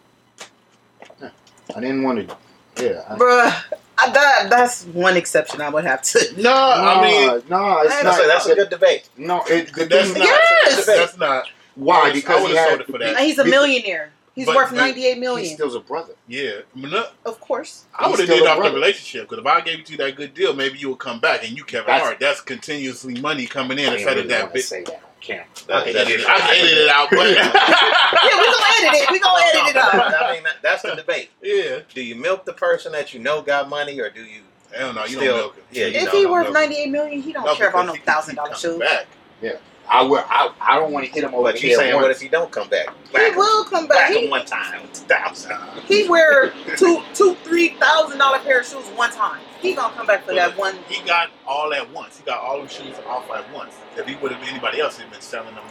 Yeah. 1.20 1.30
I 1.76 1.80
didn't 1.80 2.04
want 2.04 2.30
to. 2.30 2.38
Yeah. 2.84 3.04
I, 3.10 3.16
Bruh, 3.16 3.64
I, 3.98 4.12
that, 4.12 4.48
that's 4.50 4.86
one 4.86 5.18
exception 5.18 5.62
I 5.62 5.70
would 5.70 5.86
have 5.86 6.02
to. 6.04 6.34
no, 6.38 6.54
I 6.54 7.02
mean 7.02 7.28
no, 7.28 7.36
it's 7.36 7.50
not. 7.50 7.88
That's 7.88 8.20
a, 8.24 8.28
that's 8.28 8.46
a 8.48 8.56
good 8.56 8.70
debate. 8.70 9.10
No, 9.18 9.44
it, 9.48 9.72
that's 9.90 10.10
not. 10.10 10.18
Yes! 10.18 10.86
That's 10.86 11.18
not. 11.18 11.48
Why? 11.76 12.12
Because 12.14 12.38
he 12.38 12.54
would've 12.54 12.68
sold 12.68 12.82
it 12.82 12.88
for 12.88 12.98
that. 13.00 13.18
He's 13.20 13.40
a 13.40 13.44
Because- 13.44 13.52
millionaire. 13.52 14.12
He's 14.34 14.46
But- 14.46 14.56
worth 14.56 14.72
ninety 14.72 15.06
eight 15.08 15.18
million. 15.18 15.36
ninety 15.36 15.42
eight 15.42 15.50
He 15.52 15.56
million. 15.56 15.56
still's 15.56 15.76
a 15.76 15.80
brother. 15.82 16.14
Yeah, 16.28 16.52
I, 16.76 16.80
mean, 16.80 16.90
look, 16.90 17.12
of 17.26 17.40
course. 17.42 17.84
I 17.94 18.08
would 18.08 18.18
have 18.20 18.28
still 18.28 18.38
did 18.40 18.48
a 18.48 18.52
off 18.52 18.64
the 18.64 18.72
relationship 18.72 19.28
because 19.30 19.42
if 19.44 19.46
I 19.46 19.60
gave 19.62 19.90
you 19.90 19.98
that 19.98 20.16
good 20.16 20.34
deal, 20.34 20.54
maybe 20.54 20.78
you 20.80 20.90
would 20.90 21.00
come 21.00 21.20
back 21.20 21.44
and 21.46 21.58
you 21.58 21.64
Kevin 21.66 21.88
That's- 21.88 22.02
Hart. 22.04 22.20
That's 22.20 22.40
continuously 22.42 23.20
money 23.20 23.46
coming 23.46 23.78
in 23.78 23.90
I 23.90 23.94
instead 23.96 24.10
really 24.12 24.22
of 24.22 24.28
that 24.30 24.42
want 24.44 24.52
to 24.52 24.58
bit. 24.60 24.66
say 24.66 24.84
that 24.84 24.94
on 24.96 25.00
camera. 25.20 25.44
I 25.44 25.56
can 25.56 25.68
That- 25.68 25.88
edit 25.88 26.08
it. 26.14 26.18
that's- 26.26 26.42
I 26.42 26.56
can 26.56 26.66
edit 26.66 26.78
it 26.78 26.90
out, 26.90 27.10
but 27.12 27.18
Yeah, 27.30 28.40
we 28.40 28.52
gonna 28.52 28.88
edit 28.88 29.02
it. 29.02 29.12
We 29.12 29.20
gonna 29.20 29.44
edit 29.46 29.68
it 29.70 29.76
out. 29.76 30.24
I 30.24 30.32
mean, 30.34 30.44
that's 30.62 30.82
the 30.84 30.96
debate. 30.96 31.30
yeah, 31.42 31.80
Do 31.94 32.02
you 32.02 32.16
milk 32.16 32.46
the 32.46 32.54
person 32.54 32.94
that 32.94 33.14
you 33.14 33.20
know 33.20 33.42
got 33.42 33.68
money, 33.70 34.00
or 34.00 34.10
do 34.10 34.22
you? 34.24 34.42
hell 34.74 34.94
no, 34.94 35.02
you 35.04 35.18
Still- 35.18 35.20
don't 35.26 35.36
milk 35.38 35.58
it. 35.74 35.94
yeah, 35.94 36.02
If 36.04 36.12
he 36.12 36.26
worth 36.26 36.50
ninety 36.54 36.78
eight 36.78 36.90
million, 36.90 37.22
he 37.22 37.34
don't 37.34 37.46
No, 37.46 37.56
care 37.56 37.68
about 37.68 37.86
no 37.88 37.92
because 37.92 37.98
he 37.98 38.06
can 38.06 38.14
thousand 38.14 38.36
dollar 38.36 38.50
dollar 38.52 38.60
shoes. 38.62 38.80
back. 38.80 39.58
I 39.94 40.04
will. 40.04 40.24
I, 40.30 40.52
I 40.62 40.80
don't 40.80 40.94
want 40.94 41.06
to 41.06 41.12
hit 41.12 41.24
him 41.26 41.34
over 41.36 41.44
But 41.52 41.56
the 41.56 41.62
you 41.64 41.70
head 41.72 41.78
saying, 41.78 41.96
once. 41.96 42.04
what 42.04 42.12
if 42.12 42.22
he 42.22 42.30
don't 42.30 42.50
come 42.50 42.70
back? 42.70 42.88
He 43.10 43.14
Whack 43.14 43.32
him. 43.34 43.38
will 43.38 43.66
come 43.66 43.88
back. 43.88 44.10
Whack 44.10 44.12
him 44.18 44.24
He, 44.24 44.30
one 44.30 44.46
time, 44.46 44.88
thousand. 44.88 45.52
he 45.86 46.08
wear 46.08 46.52
two 46.78 47.02
two 47.14 47.36
three 47.44 47.70
thousand 47.76 48.18
dollar 48.18 48.40
pair 48.40 48.62
of 48.62 48.66
shoes 48.66 48.86
one 48.96 49.12
time. 49.12 49.42
He 49.62 49.74
gonna 49.76 49.94
come 49.94 50.08
back 50.08 50.24
for 50.26 50.34
that 50.34 50.58
one. 50.58 50.78
He 50.88 51.06
got 51.06 51.30
all 51.46 51.74
at 51.74 51.92
once. 51.92 52.18
He 52.18 52.24
got 52.24 52.40
all 52.40 52.62
the 52.62 52.70
shoes 52.70 52.96
off 53.06 53.30
at 53.32 53.52
once. 53.54 53.74
If 53.98 54.08
he 54.08 54.16
would 54.16 54.32
have 54.32 54.42
anybody 54.48 54.80
else, 54.80 54.98
he'd 54.98 55.12
been 55.12 55.20
selling 55.20 55.54
them, 55.56 55.64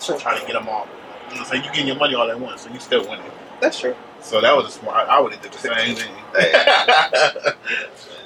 True. 0.00 0.18
trying 0.18 0.38
to 0.40 0.46
get 0.46 0.52
them 0.52 0.68
all. 0.68 0.86
You 1.30 1.36
know, 1.38 1.44
so 1.44 1.54
you 1.54 1.62
getting 1.62 1.86
your 1.86 1.96
money 1.96 2.14
all 2.14 2.30
at 2.30 2.38
once, 2.38 2.60
so 2.62 2.70
you 2.70 2.78
still 2.80 3.08
winning. 3.08 3.24
That's 3.62 3.80
true. 3.80 3.96
So 4.20 4.42
that 4.42 4.54
was 4.54 4.66
a 4.66 4.70
smart. 4.70 5.08
I 5.08 5.20
would 5.20 5.32
have 5.32 5.40
did 5.40 5.52
the 5.52 5.58
same 5.58 5.96
thing. 5.96 6.12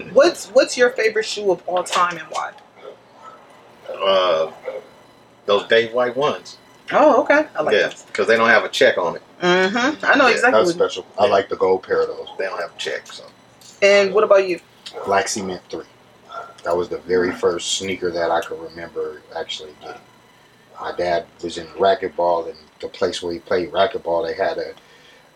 What's 0.13 0.47
what's 0.49 0.77
your 0.77 0.91
favorite 0.91 1.25
shoe 1.27 1.51
of 1.53 1.63
all 1.69 1.83
time 1.85 2.17
and 2.19 2.27
why? 2.31 2.53
Uh, 3.89 4.51
those 5.49 5.67
Dave 5.67 5.93
White 5.93 6.17
ones. 6.17 6.59
Oh, 6.93 7.23
okay. 7.23 7.47
I 7.57 7.63
like 7.63 7.75
yeah, 7.75 7.93
because 8.07 8.29
they 8.29 8.37
don't 8.37 8.49
have 8.49 8.65
a 8.65 8.69
check 8.69 8.97
on 8.97 9.17
it. 9.17 9.23
Mm-hmm. 9.43 10.05
I 10.05 10.15
know 10.15 10.29
Yeah, 10.29 10.35
exactly. 10.35 10.61
That's 10.61 10.73
special. 10.73 11.07
I 11.19 11.27
like 11.27 11.49
the 11.49 11.57
gold 11.57 11.83
pair 11.83 12.03
of 12.03 12.09
those. 12.09 12.29
They 12.39 12.45
don't 12.45 12.61
have 12.61 12.75
a 12.75 12.79
check. 12.79 13.07
So 13.13 13.25
And 13.83 14.15
what 14.15 14.25
about 14.25 14.47
you? 14.49 14.61
Black 15.05 15.29
Cement 15.29 15.61
3. 15.71 15.85
That 16.65 16.77
was 16.77 16.89
the 16.89 16.99
very 16.99 17.33
first 17.33 17.79
sneaker 17.79 18.11
that 18.11 18.31
I 18.31 18.41
could 18.41 18.61
remember 18.61 19.23
actually 19.37 19.73
getting. 19.81 20.01
My 20.81 20.93
dad 20.93 21.27
was 21.43 21.59
in 21.59 21.67
racquetball, 21.69 22.49
and 22.49 22.59
the 22.81 22.89
place 22.89 23.23
where 23.23 23.33
he 23.33 23.39
played 23.39 23.73
racquetball, 23.73 24.27
they 24.27 24.35
had 24.35 24.59
a, 24.59 24.75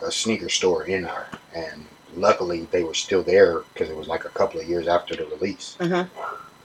a 0.05 0.11
sneaker 0.11 0.48
store 0.48 0.85
in 0.85 1.03
there. 1.03 1.29
And 1.55 1.87
luckily, 2.16 2.66
they 2.70 2.83
were 2.83 2.94
still 2.94 3.22
there 3.22 3.61
because 3.72 3.88
it 3.90 3.96
was 3.96 4.09
like 4.09 4.25
a 4.25 4.31
couple 4.31 4.61
of 4.61 4.68
years 4.68 4.87
after 4.88 5.16
the 5.16 5.27
release. 5.27 5.77
Mhm. 5.81 6.09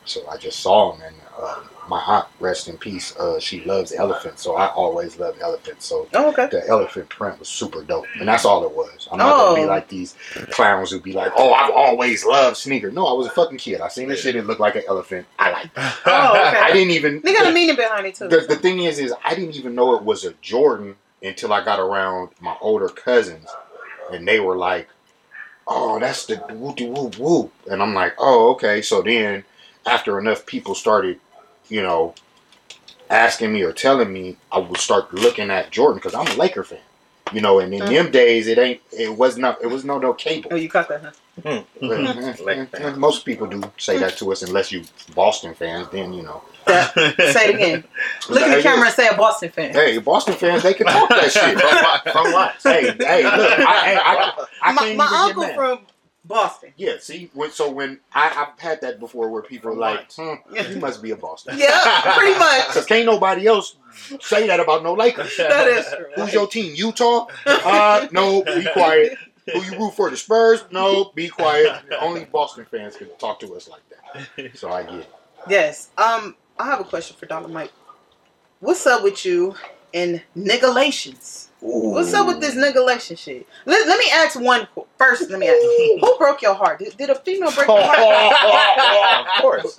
So 0.08 0.28
I 0.30 0.38
just 0.38 0.60
saw 0.62 0.92
them, 0.94 1.02
and 1.06 1.16
uh, 1.40 1.64
my 1.90 2.00
aunt, 2.00 2.28
rest 2.40 2.68
in 2.68 2.78
peace, 2.78 3.16
uh, 3.18 3.40
she 3.40 3.64
loves 3.66 3.94
elephants, 3.94 4.42
so 4.42 4.56
I 4.56 4.68
always 4.68 5.20
loved 5.20 5.42
elephants. 5.42 5.86
So 5.86 6.08
Oh, 6.14 6.30
okay. 6.30 6.48
the 6.48 6.68
elephant 6.68 7.10
print 7.10 7.40
was 7.40 7.48
super 7.50 7.84
dope, 7.84 8.06
and 8.20 8.28
that's 8.28 8.46
all 8.46 8.64
it 8.66 8.72
was. 8.72 9.08
I'm 9.12 9.18
not 9.18 9.36
gonna 9.38 9.56
be 9.56 9.66
Oh. 9.66 9.68
like 9.68 9.88
these 9.90 10.16
clowns 10.52 10.92
who 10.92 11.00
be 11.02 11.14
like, 11.14 11.32
"Oh, 11.36 11.54
I've 11.54 11.72
always 11.72 12.26
loved 12.26 12.58
sneakers." 12.58 12.94
No, 12.94 13.06
I 13.06 13.14
was 13.14 13.28
a 13.28 13.32
fucking 13.32 13.58
kid. 13.58 13.82
I 13.82 13.88
seen 13.90 14.08
this 14.10 14.22
shit. 14.22 14.36
It 14.36 14.46
looked 14.46 14.62
like 14.62 14.76
an 14.76 14.84
elephant. 14.88 15.28
I 15.38 15.52
like. 15.52 15.70
Oh, 15.78 16.48
okay. 16.48 16.60
I 16.62 16.72
didn't 16.74 16.92
even. 16.92 17.22
They 17.24 17.34
got 17.34 17.48
a 17.48 17.54
meaning 17.54 17.76
behind 17.76 18.06
it 18.08 18.16
too. 18.16 18.28
The, 18.30 18.42
the 18.42 18.56
thing 18.56 18.80
is, 18.80 19.00
is 19.00 19.14
I 19.24 19.36
didn't 19.36 19.56
even 19.56 19.76
know 19.76 19.96
it 19.96 20.04
was 20.04 20.24
a 20.26 20.34
Jordan 20.42 20.96
until 21.22 21.52
I 21.52 21.64
got 21.66 21.80
around 21.80 22.30
my 22.40 22.56
older 22.62 22.88
cousins, 22.90 23.48
and 24.12 24.28
they 24.28 24.40
were 24.40 24.56
like, 24.58 24.88
"Oh, 25.68 26.00
that's 26.00 26.26
the 26.26 26.36
whoop 26.38 26.80
whoop 26.82 27.18
whoop," 27.18 27.52
and 27.70 27.82
I'm 27.82 27.94
like, 27.94 28.14
"Oh, 28.18 28.52
okay." 28.52 28.82
So 28.82 29.02
then, 29.02 29.44
after 29.88 30.20
enough 30.20 30.46
people 30.46 30.76
started, 30.76 31.20
you 31.70 31.82
know, 31.82 32.14
asking 33.10 33.54
me 33.54 33.64
or 33.64 33.72
telling 33.72 34.12
me, 34.12 34.38
I 34.52 34.60
would 34.60 34.78
start 34.78 35.14
looking 35.14 35.50
at 35.50 35.72
Jordan 35.72 35.98
because 35.98 36.14
I'm 36.14 36.28
a 36.28 36.36
Laker 36.36 36.64
fan, 36.64 36.80
you 37.32 37.42
know. 37.42 37.60
And 37.60 37.74
in 37.74 37.86
them 37.86 38.12
days, 38.12 38.48
it 38.48 38.58
ain't, 38.58 38.82
it 38.92 39.16
was 39.16 39.38
not, 39.38 39.62
it 39.62 39.68
was 39.68 39.86
no 39.86 39.98
no 39.98 40.14
cable. 40.14 40.50
oh, 40.52 40.56
you 40.56 40.70
caught 40.70 40.90
that, 40.90 41.02
huh? 41.02 41.12
Mm-hmm. 41.42 41.86
Laker 41.86 42.04
mm-hmm. 42.04 42.50
Eh, 42.50 42.66
fan. 42.66 42.82
Eh, 42.82 42.96
most 42.96 43.26
people 43.26 43.48
do 43.48 43.62
say 43.78 43.98
that 43.98 44.18
to 44.18 44.32
us, 44.32 44.42
unless 44.42 44.72
you 44.72 44.84
Boston 45.16 45.54
fans. 45.54 45.88
Then 45.90 46.14
you 46.14 46.24
know, 46.24 46.42
That, 46.66 46.94
say 46.94 47.50
it 47.50 47.56
again. 47.56 47.84
Look 48.30 48.42
at 48.42 48.56
the 48.58 48.62
camera 48.62 48.88
and 48.88 48.96
say 48.96 49.08
a 49.08 49.16
Boston 49.16 49.50
fan. 49.50 49.74
hey, 49.74 50.00
Boston 50.00 50.34
fans, 50.34 50.64
they 50.64 50.74
can 50.74 50.88
talk 50.88 51.10
that 51.10 51.32
shit. 51.32 51.60
from 51.60 51.72
what? 51.72 52.04
From 52.12 52.34
what? 52.34 52.56
hey, 52.62 52.92
hey, 52.98 53.24
look, 53.24 53.60
I, 53.60 53.96
I, 53.96 54.34
I, 54.42 54.46
I 54.62 54.72
my 54.74 54.94
my 54.96 55.06
uncle 55.06 55.44
get 55.44 55.50
mad. 55.50 55.56
from 55.56 55.80
Boston. 56.28 56.74
yeah, 56.78 56.94
see, 57.00 57.30
when, 57.34 57.52
so 57.52 57.72
when 57.72 58.00
I, 58.14 58.30
I've 58.30 58.60
had 58.60 58.82
that 58.82 59.00
before, 59.00 59.30
where 59.30 59.42
people 59.42 59.72
are 59.72 59.76
like, 59.76 60.12
hmm, 60.14 60.34
"You 60.54 60.78
must 60.80 61.02
be 61.02 61.12
a 61.12 61.16
Boston." 61.16 61.58
Yeah, 61.58 62.14
pretty 62.18 62.38
much. 62.38 62.68
Because 62.68 62.86
can't 62.86 63.06
nobody 63.06 63.48
else 63.48 63.76
say 64.22 64.48
that 64.48 64.60
about 64.60 64.84
no 64.84 64.94
Lakers. 64.94 65.36
That 65.38 65.68
is 65.68 65.86
true. 65.88 66.06
Who's 66.16 66.34
your 66.34 66.48
team? 66.48 66.74
Utah? 66.76 67.28
Uh, 67.46 68.08
no, 68.12 68.44
be 68.44 68.68
quiet. 68.74 69.18
Who 69.54 69.62
you 69.64 69.80
root 69.80 69.92
for? 69.96 70.10
The 70.10 70.18
Spurs? 70.18 70.64
No, 70.72 71.12
be 71.16 71.30
quiet. 71.30 71.82
Only 72.02 72.26
Boston 72.26 72.66
fans 72.70 72.98
can 72.98 73.08
talk 73.18 73.40
to 73.40 73.56
us 73.56 73.70
like 73.70 73.82
that. 73.90 74.58
So 74.58 74.70
I 74.72 74.84
get 74.84 74.94
it. 74.96 75.14
Yes. 75.50 75.90
Um, 75.98 76.36
I 76.60 76.66
have 76.66 76.82
a 76.82 76.84
question 76.84 77.16
for 77.18 77.26
Dr. 77.28 77.48
Mike. 77.48 77.72
What's 78.60 78.86
up 78.86 79.04
with 79.04 79.24
you 79.26 79.56
and 79.94 80.22
niggalations? 81.62 81.94
What's 81.94 82.14
up 82.14 82.28
with 82.28 82.40
this 82.40 82.56
niggalation 82.56 83.18
shit? 83.18 83.48
Let, 83.66 83.88
let 83.88 84.00
me 84.00 84.06
ask 84.14 84.40
one 84.40 84.68
first. 84.98 85.30
Let 85.30 85.40
me 85.40 85.48
ask 85.48 85.58
who 86.02 86.18
broke 86.18 86.42
your 86.42 86.54
heart? 86.54 86.80
Did, 86.80 86.98
did 86.98 87.10
a 87.10 87.16
female 87.16 87.52
break 87.52 87.68
your 87.68 87.82
heart? 87.82 89.28
of 89.38 89.42
course, 89.42 89.78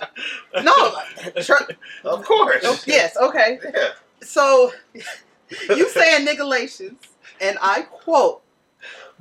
no. 0.63 0.97
Tr- 1.41 1.73
of 2.03 2.23
course. 2.25 2.61
oh, 2.63 2.79
yes. 2.85 3.15
Okay. 3.17 3.59
Yeah. 3.73 3.89
So 4.21 4.71
you 5.69 5.89
saying 5.89 6.27
niggalations, 6.27 6.95
and 7.41 7.57
I 7.61 7.81
quote: 7.83 8.41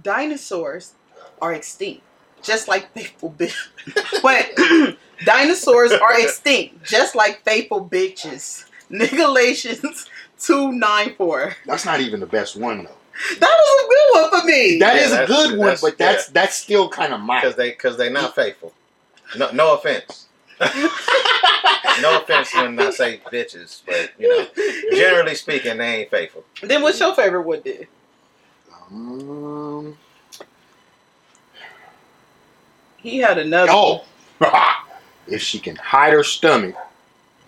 "Dinosaurs 0.02 0.94
are 1.40 1.52
extinct, 1.52 2.02
just 2.42 2.68
like 2.68 2.92
faithful 2.92 3.34
bitches." 3.38 4.22
Wait, 4.22 4.98
dinosaurs 5.24 5.92
are 5.92 6.20
extinct, 6.20 6.84
just 6.84 7.14
like 7.14 7.42
faithful 7.44 7.84
bitches. 7.88 8.64
Niggalations 8.90 10.08
two 10.38 10.72
nine 10.72 11.14
four. 11.16 11.54
That's 11.66 11.84
not 11.84 12.00
even 12.00 12.20
the 12.20 12.26
best 12.26 12.56
one 12.56 12.84
though. 12.84 12.90
That 13.40 13.56
was 13.58 13.84
a 13.84 13.88
good 13.88 14.30
one 14.32 14.40
for 14.40 14.46
me. 14.46 14.78
That 14.78 14.94
Yeah, 14.96 15.02
is 15.02 15.12
a 15.12 15.26
good 15.26 15.50
one, 15.58 15.66
that's- 15.66 15.80
but 15.80 15.98
that's 15.98 16.26
that's 16.28 16.54
still 16.56 16.88
kind 16.88 17.12
of 17.12 17.20
Because 17.26 17.56
they 17.56 17.70
because 17.70 17.96
they 17.96 18.10
not 18.10 18.34
faithful. 18.34 18.72
No, 19.36 19.50
no 19.52 19.74
offense. 19.74 20.26
no 20.60 22.18
offense 22.20 22.54
when 22.54 22.78
I 22.80 22.90
say 22.90 23.20
bitches, 23.30 23.82
but 23.86 24.10
you 24.18 24.28
know, 24.28 24.46
generally 24.96 25.34
speaking, 25.34 25.78
they 25.78 26.00
ain't 26.00 26.10
faithful. 26.10 26.44
then 26.62 26.82
what's 26.82 26.98
your 26.98 27.14
favorite 27.14 27.42
one? 27.42 27.60
Did 27.62 27.86
Um, 28.90 29.96
he 32.96 33.18
had 33.18 33.38
another? 33.38 33.70
oh, 33.72 34.04
if 35.28 35.42
she 35.42 35.58
can 35.60 35.76
hide 35.76 36.12
her 36.12 36.24
stomach, 36.24 36.74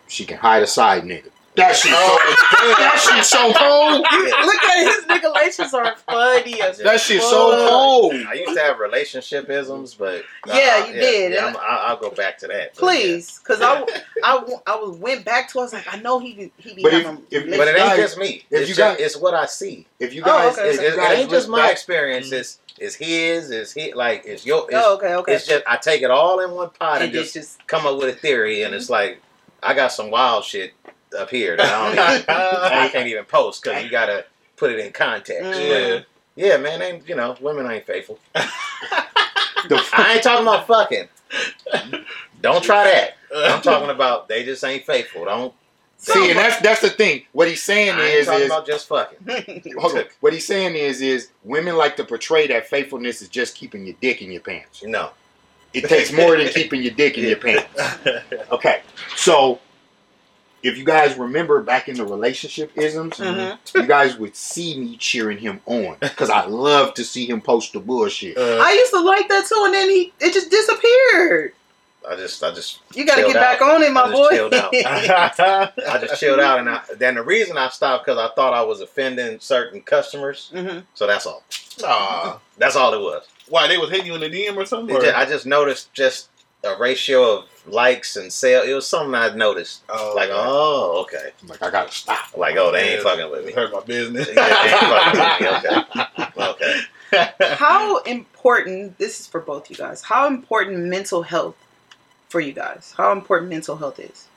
she 0.06 0.24
can 0.24 0.36
hide 0.38 0.62
a 0.62 0.66
side 0.66 1.02
nigga. 1.04 1.30
That 1.60 1.76
shit 1.76 1.92
so 1.92 1.96
oh. 1.98 2.74
that 2.78 3.12
shit 3.14 3.24
so 3.24 3.52
cold. 3.56 4.06
Yeah. 4.10 4.44
Look 4.44 4.62
at 4.62 4.94
his 4.94 5.04
nigga 5.06 5.74
are 5.74 5.96
funny 5.96 6.60
as 6.62 6.78
That 6.78 7.00
shit 7.00 7.22
so 7.22 7.68
cold. 7.68 8.14
I 8.14 8.34
used 8.34 8.54
to 8.54 8.60
have 8.60 8.78
relationship 8.78 9.48
isms, 9.50 9.94
but 9.94 10.24
Yeah, 10.46 10.86
you 10.86 10.92
did. 10.94 11.32
Yeah, 11.32 11.46
I'm, 11.46 11.56
I, 11.56 11.84
I'll 11.88 11.96
go 11.96 12.10
back 12.10 12.38
to 12.38 12.46
that. 12.48 12.74
Please, 12.74 13.38
because 13.38 13.60
I, 13.60 13.82
I, 14.24 14.44
I 14.66 14.76
was 14.76 14.96
went 14.98 15.24
back 15.24 15.48
to. 15.50 15.58
I 15.60 15.62
was 15.62 15.72
like, 15.72 15.92
I 15.92 15.98
know 16.00 16.18
he 16.18 16.34
be- 16.34 16.52
he 16.58 16.74
be 16.74 16.82
But 16.82 16.94
if- 16.94 17.04
having. 17.04 17.22
if- 17.30 17.46
yeah. 17.46 17.56
But 17.56 17.68
it 17.68 17.76
ain't 17.80 17.96
just 17.96 18.18
me. 18.18 18.44
if 18.50 18.60
It's, 18.60 18.68
you 18.70 18.74
just, 18.74 18.78
guys- 18.78 18.96
it's 19.00 19.16
what 19.16 19.34
I 19.34 19.46
see. 19.46 19.86
If 19.98 20.14
you 20.14 20.22
Oh, 20.22 20.26
guys, 20.26 20.58
okay. 20.58 20.70
if 20.70 20.80
It, 20.80 20.84
it- 20.84 20.98
it 20.98 21.18
ain't 21.18 21.30
just 21.30 21.48
look 21.48 21.58
my 21.58 21.64
back- 21.66 21.72
experience. 21.72 22.32
It's 22.32 22.58
it's 22.78 22.94
his. 22.94 23.50
It's 23.50 23.72
his. 23.72 23.94
Like 23.94 24.22
it's 24.24 24.46
your. 24.46 24.64
It's, 24.70 24.74
oh, 24.74 24.96
okay, 24.96 25.14
okay. 25.14 25.34
it's 25.34 25.46
just 25.46 25.64
I 25.66 25.76
take 25.76 26.02
it 26.02 26.10
all 26.10 26.40
in 26.40 26.52
one 26.52 26.70
pot 26.70 26.96
and, 26.96 27.04
and 27.04 27.12
just 27.12 27.34
just, 27.34 27.58
just 27.58 27.66
come 27.66 27.86
up 27.86 27.98
with 27.98 28.08
a 28.08 28.18
theory, 28.18 28.62
and 28.62 28.74
it's 28.74 28.88
like 28.90 29.20
I 29.62 29.74
got 29.74 29.92
some 29.92 30.10
wild 30.10 30.44
shit 30.44 30.72
up 31.18 31.30
here 31.30 31.56
that 31.56 31.66
I 31.66 31.94
don't 31.94 32.14
even. 32.14 32.24
I 32.28 32.88
can't 32.92 33.08
even 33.08 33.24
post 33.24 33.62
because 33.62 33.82
you 33.84 33.90
gotta 33.90 34.24
put 34.56 34.72
it 34.72 34.78
in 34.78 34.92
context. 34.92 35.42
Mm. 35.42 35.98
But, 35.98 36.06
yeah, 36.36 36.56
man, 36.56 36.82
ain't 36.82 37.08
you 37.08 37.16
know 37.16 37.36
women 37.40 37.70
ain't 37.70 37.86
faithful. 37.86 38.18
I 38.34 40.12
ain't 40.14 40.22
talking 40.22 40.46
about 40.46 40.66
fucking. 40.66 41.08
Don't 42.40 42.62
try 42.62 42.84
that. 42.84 43.16
I'm 43.34 43.62
talking 43.62 43.90
about 43.90 44.28
they 44.28 44.44
just 44.44 44.64
ain't 44.64 44.84
faithful. 44.84 45.24
Don't. 45.24 45.52
see, 45.98 46.30
and 46.30 46.38
that's 46.38 46.60
that's 46.60 46.80
the 46.80 46.90
thing. 46.90 47.24
What 47.32 47.48
he's 47.48 47.62
saying 47.62 47.90
I 47.90 48.02
ain't 48.02 48.14
is, 48.20 48.26
talking 48.26 48.42
is 48.42 48.46
about 48.46 48.66
just 48.66 48.88
fucking. 48.88 49.74
hold 49.78 49.98
on. 49.98 50.04
What 50.20 50.32
he's 50.32 50.46
saying 50.46 50.74
is, 50.76 51.00
is 51.00 51.28
women 51.44 51.76
like 51.76 51.96
to 51.96 52.04
portray 52.04 52.46
that 52.48 52.68
faithfulness 52.68 53.22
is 53.22 53.28
just 53.28 53.56
keeping 53.56 53.84
your 53.84 53.96
dick 54.00 54.22
in 54.22 54.30
your 54.30 54.40
pants. 54.40 54.82
No. 54.84 55.10
It 55.72 55.88
takes 55.88 56.12
more 56.12 56.36
than 56.36 56.48
keeping 56.52 56.82
your 56.82 56.92
dick 56.92 57.16
in 57.16 57.26
your 57.26 57.36
pants. 57.36 57.68
Okay, 58.50 58.82
so 59.14 59.60
if 60.62 60.76
you 60.78 60.84
guys 60.84 61.16
remember 61.16 61.62
back 61.62 61.88
in 61.88 61.96
the 61.96 62.04
relationship 62.04 62.70
isms, 62.76 63.16
Mhm. 63.18 63.56
you 63.74 63.86
guys 63.86 64.16
would 64.16 64.36
see 64.36 64.78
me 64.78 64.96
cheering 64.96 65.38
him 65.38 65.60
on 65.66 65.96
because 66.00 66.30
I 66.30 66.44
love 66.46 66.94
to 66.94 67.04
see 67.04 67.26
him 67.26 67.40
post 67.40 67.72
the 67.72 67.80
bullshit. 67.80 68.36
Uh, 68.36 68.58
I 68.62 68.72
used 68.72 68.92
to 68.92 69.00
like 69.00 69.28
that 69.28 69.46
too, 69.46 69.62
and 69.64 69.74
then 69.74 69.88
he 69.88 70.12
it 70.20 70.32
just 70.32 70.50
disappeared. 70.50 71.52
I 72.10 72.16
just, 72.16 72.42
I 72.42 72.50
just, 72.54 72.78
You 72.94 73.04
got 73.04 73.16
to 73.16 73.20
Chilled 73.20 73.34
get 73.34 73.40
back 73.40 73.60
on 73.60 73.82
it, 73.82 73.92
my 73.92 74.04
I 74.04 74.08
just 74.08 74.14
boy. 74.14 74.30
chilled 74.30 74.54
out. 74.54 74.72
I 74.74 75.98
just 76.00 76.18
chilled 76.18 76.40
out, 76.40 76.58
and 76.60 76.70
I, 76.70 76.80
then 76.96 77.16
the 77.16 77.22
reason 77.22 77.58
I 77.58 77.68
stopped 77.68 78.06
because 78.06 78.18
I 78.18 78.34
thought 78.34 78.54
I 78.54 78.62
was 78.62 78.80
offending 78.80 79.38
certain 79.38 79.82
customers. 79.82 80.50
Mhm. 80.54 80.84
So 80.94 81.06
that's 81.06 81.26
all. 81.26 81.42
Aw. 81.84 82.38
That's 82.56 82.74
all 82.74 82.94
it 82.94 83.00
was. 83.00 83.26
Why 83.50 83.66
they 83.68 83.76
was 83.76 83.90
hitting 83.90 84.06
you 84.06 84.14
in 84.14 84.20
the 84.22 84.30
DM 84.30 84.56
or 84.56 84.64
something? 84.64 84.96
Or- 84.96 85.00
ju- 85.02 85.12
I 85.14 85.26
just 85.26 85.44
noticed 85.44 85.92
just 85.92 86.28
a 86.64 86.76
ratio 86.76 87.38
of 87.38 87.44
likes 87.66 88.16
and 88.16 88.32
sales. 88.32 88.68
It 88.68 88.74
was 88.74 88.86
something 88.86 89.14
I 89.14 89.34
noticed. 89.34 89.82
Oh, 89.88 90.12
Like, 90.14 90.30
oh, 90.32 91.02
okay. 91.02 91.30
Like 91.46 91.62
I 91.62 91.70
gotta 91.70 91.92
stop. 91.92 92.36
Like, 92.36 92.56
oh, 92.56 92.72
they 92.72 92.94
ain't 92.94 93.02
fucking 93.02 93.30
with 93.30 93.46
me. 93.46 93.52
hurt 93.52 93.72
my 93.72 93.80
business. 93.80 94.28
Yeah, 94.34 94.44
they 94.62 94.68
ain't 94.68 94.80
fucking 94.80 95.46
with 95.46 96.26
me. 96.26 96.26
Okay. 96.40 96.80
Okay. 97.12 97.54
How 97.54 97.98
important? 98.02 98.96
This 98.98 99.20
is 99.20 99.26
for 99.26 99.40
both 99.40 99.68
you 99.70 99.76
guys. 99.76 100.02
How 100.02 100.26
important 100.26 100.78
mental 100.84 101.22
health 101.22 101.56
for 102.28 102.40
you 102.40 102.52
guys? 102.52 102.94
How 102.96 103.12
important 103.12 103.50
mental 103.50 103.76
health 103.76 103.98
is? 103.98 104.28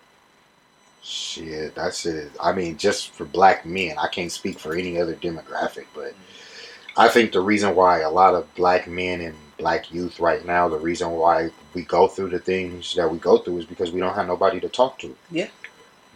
Shit, 1.03 1.75
that 1.75 1.93
shit 1.93 2.15
is. 2.15 2.31
I 2.41 2.53
mean, 2.53 2.77
just 2.77 3.11
for 3.11 3.25
black 3.25 3.65
men, 3.65 3.97
I 3.97 4.07
can't 4.07 4.31
speak 4.31 4.57
for 4.57 4.73
any 4.73 4.99
other 4.99 5.15
demographic, 5.15 5.85
but 5.93 6.11
mm-hmm. 6.11 6.99
I 6.99 7.09
think 7.09 7.31
the 7.31 7.41
reason 7.41 7.75
why 7.75 7.99
a 7.99 8.09
lot 8.09 8.35
of 8.35 8.53
black 8.55 8.87
men 8.87 9.21
and 9.21 9.35
black 9.57 9.91
youth 9.93 10.19
right 10.19 10.45
now, 10.45 10.67
the 10.69 10.77
reason 10.77 11.11
why 11.11 11.49
we 11.73 11.83
go 11.83 12.07
through 12.07 12.29
the 12.29 12.39
things 12.39 12.93
that 12.95 13.09
we 13.11 13.17
go 13.17 13.37
through 13.37 13.59
is 13.59 13.65
because 13.65 13.91
we 13.91 13.99
don't 13.99 14.15
have 14.15 14.27
nobody 14.27 14.59
to 14.59 14.69
talk 14.69 14.99
to. 14.99 15.15
Yeah. 15.31 15.49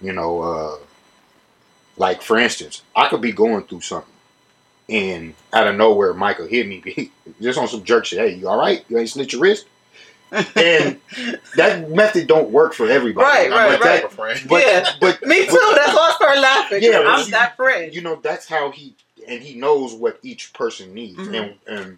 You 0.01 0.13
know, 0.13 0.41
uh, 0.41 0.77
like 1.97 2.21
for 2.21 2.37
instance, 2.37 2.83
I 2.95 3.07
could 3.09 3.21
be 3.21 3.31
going 3.31 3.63
through 3.63 3.81
something, 3.81 4.13
and 4.89 5.33
out 5.53 5.67
of 5.67 5.75
nowhere, 5.75 6.13
Michael 6.13 6.47
hit 6.47 6.67
me 6.67 7.11
just 7.41 7.57
on 7.57 7.67
some 7.67 7.83
jerk 7.83 8.05
shit. 8.05 8.19
Hey, 8.19 8.35
you 8.35 8.47
all 8.47 8.57
right? 8.59 8.85
You 8.89 8.97
ain't 8.99 9.09
slit 9.09 9.33
your 9.33 9.41
wrist? 9.41 9.65
And 10.31 10.99
that 11.55 11.89
method 11.89 12.27
don't 12.27 12.49
work 12.51 12.73
for 12.73 12.87
everybody. 12.89 13.49
Right, 13.49 13.79
right, 13.79 14.01
But 14.03 14.11
friend. 14.11 14.39
but, 14.49 14.61
Yeah. 14.61 14.85
but 14.99 15.21
Me 15.25 15.45
too. 15.45 15.51
That's 15.75 15.93
why 15.95 16.09
I 16.11 16.13
started 16.15 16.41
laughing. 16.41 16.83
Yeah, 16.83 17.03
I'm 17.07 17.25
you- 17.25 17.31
that 17.31 17.55
friend. 17.55 17.93
you 17.95 18.01
know 18.01 18.17
that's 18.21 18.47
how 18.47 18.71
he 18.71 18.93
and 19.27 19.41
he 19.41 19.55
knows 19.55 19.93
what 19.93 20.19
each 20.23 20.53
person 20.53 20.93
needs 20.93 21.17
Mhm. 21.19 21.33
and 21.33 21.55
and 21.79 21.97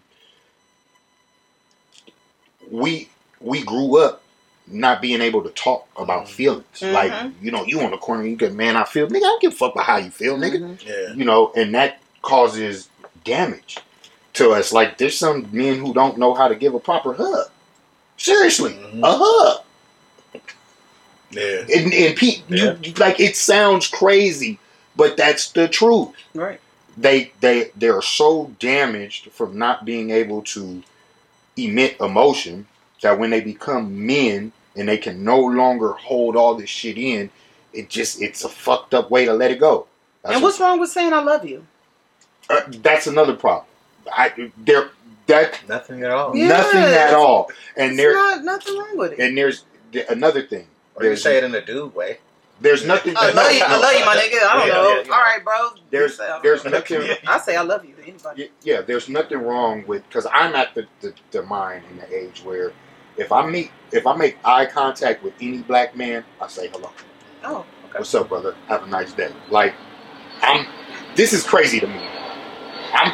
we 2.70 3.08
we 3.40 3.62
grew 3.62 3.98
up 3.98 4.22
not 4.66 5.02
being 5.02 5.20
able 5.20 5.42
to 5.42 5.50
talk 5.50 5.88
about 5.96 6.28
feelings 6.28 6.64
Mhm. 6.80 6.92
like 6.92 7.12
you 7.42 7.50
know 7.50 7.64
you 7.64 7.80
on 7.80 7.90
the 7.90 7.96
corner 7.96 8.24
you 8.24 8.36
get 8.36 8.54
man 8.54 8.76
i 8.76 8.84
feel 8.84 9.08
nigga 9.08 9.16
i 9.16 9.20
don't 9.20 9.42
give 9.42 9.52
a 9.52 9.56
fuck 9.56 9.72
about 9.74 9.84
how 9.86 9.96
you 9.96 10.10
feel 10.10 10.36
nigga 10.38 10.60
Mhm. 10.60 10.86
Yeah. 10.86 11.14
you 11.14 11.24
know 11.24 11.52
and 11.56 11.74
that 11.74 12.00
causes 12.22 12.88
damage 13.24 13.78
to 14.34 14.52
us 14.52 14.72
like 14.72 14.98
there's 14.98 15.16
some 15.18 15.48
men 15.52 15.78
who 15.80 15.92
don't 15.92 16.18
know 16.18 16.34
how 16.34 16.46
to 16.48 16.54
give 16.54 16.74
a 16.74 16.80
proper 16.80 17.14
hug 17.14 17.48
seriously 18.16 18.72
Mhm. 18.74 19.02
a 19.02 19.12
hug 19.12 19.60
Yeah. 21.32 21.64
and, 21.74 21.92
and 21.94 22.16
Pete, 22.16 22.42
Yeah. 22.48 22.74
you, 22.82 22.92
like 22.94 23.20
it 23.20 23.36
sounds 23.36 23.86
crazy 23.88 24.58
but 24.96 25.16
that's 25.16 25.50
the 25.52 25.68
truth 25.68 26.08
Right. 26.34 26.60
they 26.96 27.32
they 27.40 27.70
they're 27.76 28.02
so 28.02 28.52
damaged 28.58 29.30
from 29.32 29.56
not 29.58 29.84
being 29.84 30.10
able 30.10 30.42
to 30.42 30.82
emit 31.66 31.96
emotion 32.00 32.66
that 33.02 33.18
when 33.18 33.30
they 33.30 33.40
become 33.40 34.06
men 34.06 34.52
and 34.76 34.88
they 34.88 34.98
can 34.98 35.24
no 35.24 35.38
longer 35.40 35.92
hold 35.92 36.36
all 36.36 36.54
this 36.54 36.70
shit 36.70 36.98
in, 36.98 37.30
it 37.72 37.88
just 37.88 38.20
it's 38.20 38.44
a 38.44 38.48
fucked 38.48 38.94
up 38.94 39.10
way 39.10 39.24
to 39.24 39.32
let 39.32 39.50
it 39.50 39.60
go. 39.60 39.86
That's 40.22 40.34
and 40.36 40.42
what's 40.42 40.60
wrong 40.60 40.78
with 40.80 40.90
saying 40.90 41.12
I 41.12 41.20
love 41.22 41.44
you? 41.46 41.66
uh, 42.48 42.60
that's 42.82 43.06
another 43.06 43.34
problem. 43.36 43.66
I 44.12 44.50
there 44.56 44.90
that 45.26 45.60
Nothing 45.68 46.02
at 46.02 46.10
all. 46.10 46.36
Yeah. 46.36 46.48
nothing 46.48 46.80
at 46.80 47.14
all. 47.14 47.50
And 47.76 47.96
There's 47.96 47.96
there 47.96 48.12
not 48.12 48.44
nothing 48.44 48.76
wrong 48.78 48.98
with 48.98 49.12
it. 49.12 49.20
and 49.20 49.36
there's 49.38 49.64
th- 49.92 50.06
another 50.08 50.42
thing. 50.42 50.66
Or 50.96 51.04
you 51.04 51.16
say 51.16 51.38
it 51.38 51.44
in 51.44 51.54
a 51.54 51.64
dude 51.64 51.94
way. 51.94 52.18
There's 52.60 52.84
nothing. 52.86 53.16
I 53.16 53.32
love 53.32 53.52
you. 53.52 53.62
I 53.62 53.78
love 53.78 53.94
you, 53.94 54.04
my 54.04 54.16
nigga. 54.16 54.42
I 54.48 54.58
don't 54.58 54.68
Yeah, 54.68 54.74
know. 54.74 55.02
yeah. 55.06 55.12
All 55.14 55.20
right, 55.20 55.44
bro. 55.44 55.70
There's 55.90 56.12
You 56.12 56.16
say 56.16 56.30
I- 56.30 56.40
there's 56.42 56.64
nothing. 56.64 57.08
I 57.26 57.38
say 57.40 57.56
I 57.56 57.62
love 57.62 57.84
you 57.84 57.94
to 57.94 58.02
anybody. 58.02 58.50
Yeah, 58.62 58.82
there's 58.82 59.08
nothing 59.08 59.38
wrong 59.38 59.84
with 59.86 60.06
because 60.08 60.26
I'm 60.32 60.54
at 60.54 60.74
the, 60.74 60.86
the 61.00 61.14
the 61.30 61.42
mind 61.42 61.84
in 61.90 61.96
the 61.98 62.14
age 62.14 62.42
where 62.44 62.72
if 63.16 63.32
I 63.32 63.46
meet 63.46 63.70
if 63.92 64.06
I 64.06 64.16
make 64.16 64.38
eye 64.44 64.66
contact 64.66 65.22
with 65.22 65.34
any 65.40 65.58
black 65.62 65.96
man, 65.96 66.24
I 66.40 66.48
say 66.48 66.68
hello. 66.68 66.90
Oh, 67.44 67.58
okay. 67.86 67.98
What's 67.98 68.14
up, 68.14 68.28
brother? 68.28 68.54
Have 68.68 68.84
a 68.84 68.86
nice 68.86 69.12
day. 69.12 69.32
Like 69.50 69.74
I'm 70.42 70.66
this 71.16 71.32
is 71.32 71.42
crazy 71.44 71.80
to 71.80 71.86
me. 71.86 72.00
I'm 72.92 73.12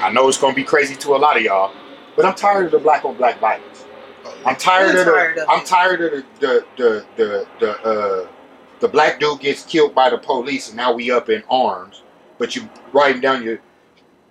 I 0.00 0.10
know 0.12 0.28
it's 0.28 0.38
gonna 0.38 0.54
be 0.54 0.64
crazy 0.64 0.96
to 0.96 1.14
a 1.14 1.18
lot 1.18 1.36
of 1.36 1.42
y'all, 1.42 1.74
but 2.16 2.24
I'm 2.24 2.34
tired 2.34 2.66
of 2.66 2.72
the 2.72 2.78
black 2.78 3.04
on 3.04 3.16
black 3.16 3.38
violence. 3.40 3.84
I'm 4.44 4.56
tired 4.56 4.96
of 4.96 5.06
the 5.06 5.42
of 5.42 5.48
I'm 5.48 5.64
tired 5.64 6.00
of 6.00 6.12
the 6.12 6.24
the 6.40 6.66
the 6.76 7.06
the, 7.16 7.46
the 7.60 7.82
uh 7.82 8.28
the 8.80 8.88
black 8.88 9.20
dude 9.20 9.40
gets 9.40 9.64
killed 9.64 9.94
by 9.94 10.10
the 10.10 10.18
police 10.18 10.68
and 10.68 10.76
now 10.76 10.92
we 10.92 11.10
up 11.10 11.28
in 11.28 11.42
arms, 11.50 12.02
but 12.38 12.56
you 12.56 12.68
riding 12.92 13.20
down 13.20 13.42
your 13.42 13.58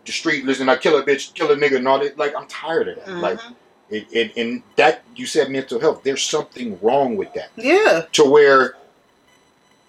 the 0.06 0.12
street 0.12 0.44
listening, 0.46 0.70
I 0.70 0.76
kill 0.78 0.98
a 0.98 1.04
bitch, 1.04 1.34
kill 1.36 1.52
a 1.52 1.56
nigga, 1.56 1.76
and 1.78 1.88
all 1.88 2.00
that. 2.00 2.18
Like 2.18 2.36
I'm 2.36 2.48
tired 2.48 2.88
of 2.88 2.96
that. 2.98 3.10
Like 3.10 3.40
Mhm. 3.40 3.56
it, 3.92 4.08
it, 4.12 4.38
and 4.38 4.64
that 4.76 5.04
you 5.16 5.26
said 5.28 5.50
mental 5.52 5.80
health. 5.80 6.02
There's 6.04 6.24
something 6.24 6.80
wrong 6.82 7.16
with 7.16 7.32
that. 7.34 7.50
yeah. 7.56 8.06
To 8.14 8.24
where 8.24 8.76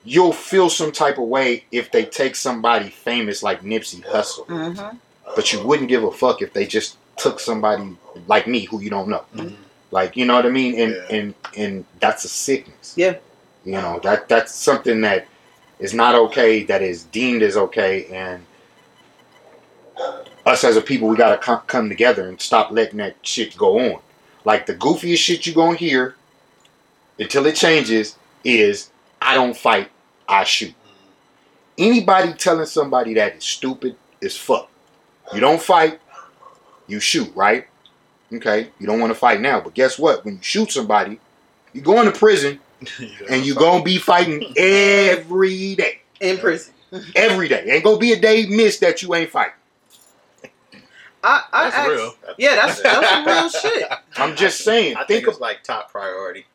you'll 0.04 0.32
feel 0.32 0.70
some 0.70 0.92
type 0.92 1.18
of 1.18 1.24
way 1.24 1.64
if 1.70 1.90
they 1.92 2.04
take 2.04 2.34
somebody 2.34 2.88
famous 2.88 3.42
like 3.42 3.62
Nipsey 3.62 4.02
Hussle, 4.04 4.46
Mm-hmm. 4.46 4.96
but 5.36 5.52
you 5.52 5.62
wouldn't 5.64 5.88
give 5.88 6.04
a 6.04 6.10
fuck 6.10 6.42
if 6.42 6.52
they 6.52 6.66
just 6.66 6.96
took 7.16 7.38
somebody 7.38 7.96
like 8.26 8.46
me 8.46 8.64
who 8.64 8.80
you 8.80 8.90
don't 8.90 9.08
know. 9.08 9.24
Mhm. 9.36 9.54
Like 9.90 10.16
you 10.16 10.24
know 10.24 10.34
what 10.34 10.46
I 10.46 10.50
mean? 10.50 10.78
And 10.80 10.92
Yeah. 10.92 11.16
and 11.16 11.34
and 11.56 11.84
that's 12.00 12.24
a 12.24 12.28
sickness. 12.28 12.94
Yeah. 12.96 13.16
You 13.64 13.72
know 13.72 14.00
that 14.02 14.28
that's 14.28 14.54
something 14.54 15.00
that 15.02 15.26
is 15.78 15.94
not 15.94 16.14
okay. 16.14 16.64
That 16.64 16.82
is 16.82 17.04
deemed 17.04 17.42
as 17.42 17.56
okay, 17.56 18.06
and 18.06 18.44
us 20.46 20.64
as 20.64 20.76
a 20.76 20.80
people, 20.80 21.08
we 21.08 21.16
gotta 21.16 21.38
come, 21.38 21.60
come 21.66 21.88
together 21.88 22.28
and 22.28 22.40
stop 22.40 22.70
letting 22.70 22.98
that 22.98 23.16
shit 23.22 23.56
go 23.56 23.78
on. 23.78 24.00
Like 24.44 24.66
the 24.66 24.74
goofiest 24.74 25.18
shit 25.18 25.46
you 25.46 25.52
gonna 25.52 25.76
hear 25.76 26.14
until 27.18 27.46
it 27.46 27.54
changes 27.54 28.16
is 28.44 28.90
I 29.20 29.34
don't 29.34 29.56
fight, 29.56 29.90
I 30.28 30.44
shoot. 30.44 30.74
Anybody 31.76 32.32
telling 32.32 32.66
somebody 32.66 33.14
that 33.14 33.36
is 33.36 33.44
stupid 33.44 33.96
is 34.20 34.36
fuck. 34.36 34.70
You 35.34 35.40
don't 35.40 35.60
fight, 35.60 36.00
you 36.86 37.00
shoot, 37.00 37.30
right? 37.34 37.66
Okay, 38.32 38.70
you 38.78 38.86
don't 38.86 39.00
want 39.00 39.10
to 39.10 39.18
fight 39.18 39.40
now, 39.40 39.60
but 39.60 39.74
guess 39.74 39.98
what? 39.98 40.24
When 40.24 40.34
you 40.36 40.42
shoot 40.42 40.70
somebody, 40.70 41.18
you're 41.72 41.84
going 41.84 42.10
to 42.10 42.16
prison 42.16 42.60
and 43.28 43.44
you 43.44 43.54
gonna 43.54 43.82
be 43.82 43.98
fighting 43.98 44.52
every 44.56 45.74
day. 45.74 46.00
In 46.20 46.38
prison. 46.38 46.74
Every 47.14 47.48
day. 47.48 47.64
Ain't 47.70 47.84
gonna 47.84 47.98
be 47.98 48.12
a 48.12 48.20
day 48.20 48.46
missed 48.46 48.80
that 48.80 49.02
you 49.02 49.14
ain't 49.14 49.30
fighting. 49.30 49.54
I, 51.22 51.44
I 51.52 51.64
That's 51.64 51.76
asked- 51.76 51.88
real. 51.90 52.14
Yeah, 52.38 52.54
that's 52.54 52.80
that's 52.82 53.26
real 53.26 53.72
shit. 53.72 53.88
I'm 54.16 54.34
just 54.36 54.64
saying. 54.64 54.96
I 54.96 55.00
think 55.00 55.08
think 55.08 55.28
it's 55.28 55.36
of 55.36 55.40
like 55.40 55.62
top 55.62 55.90
priority. 55.92 56.46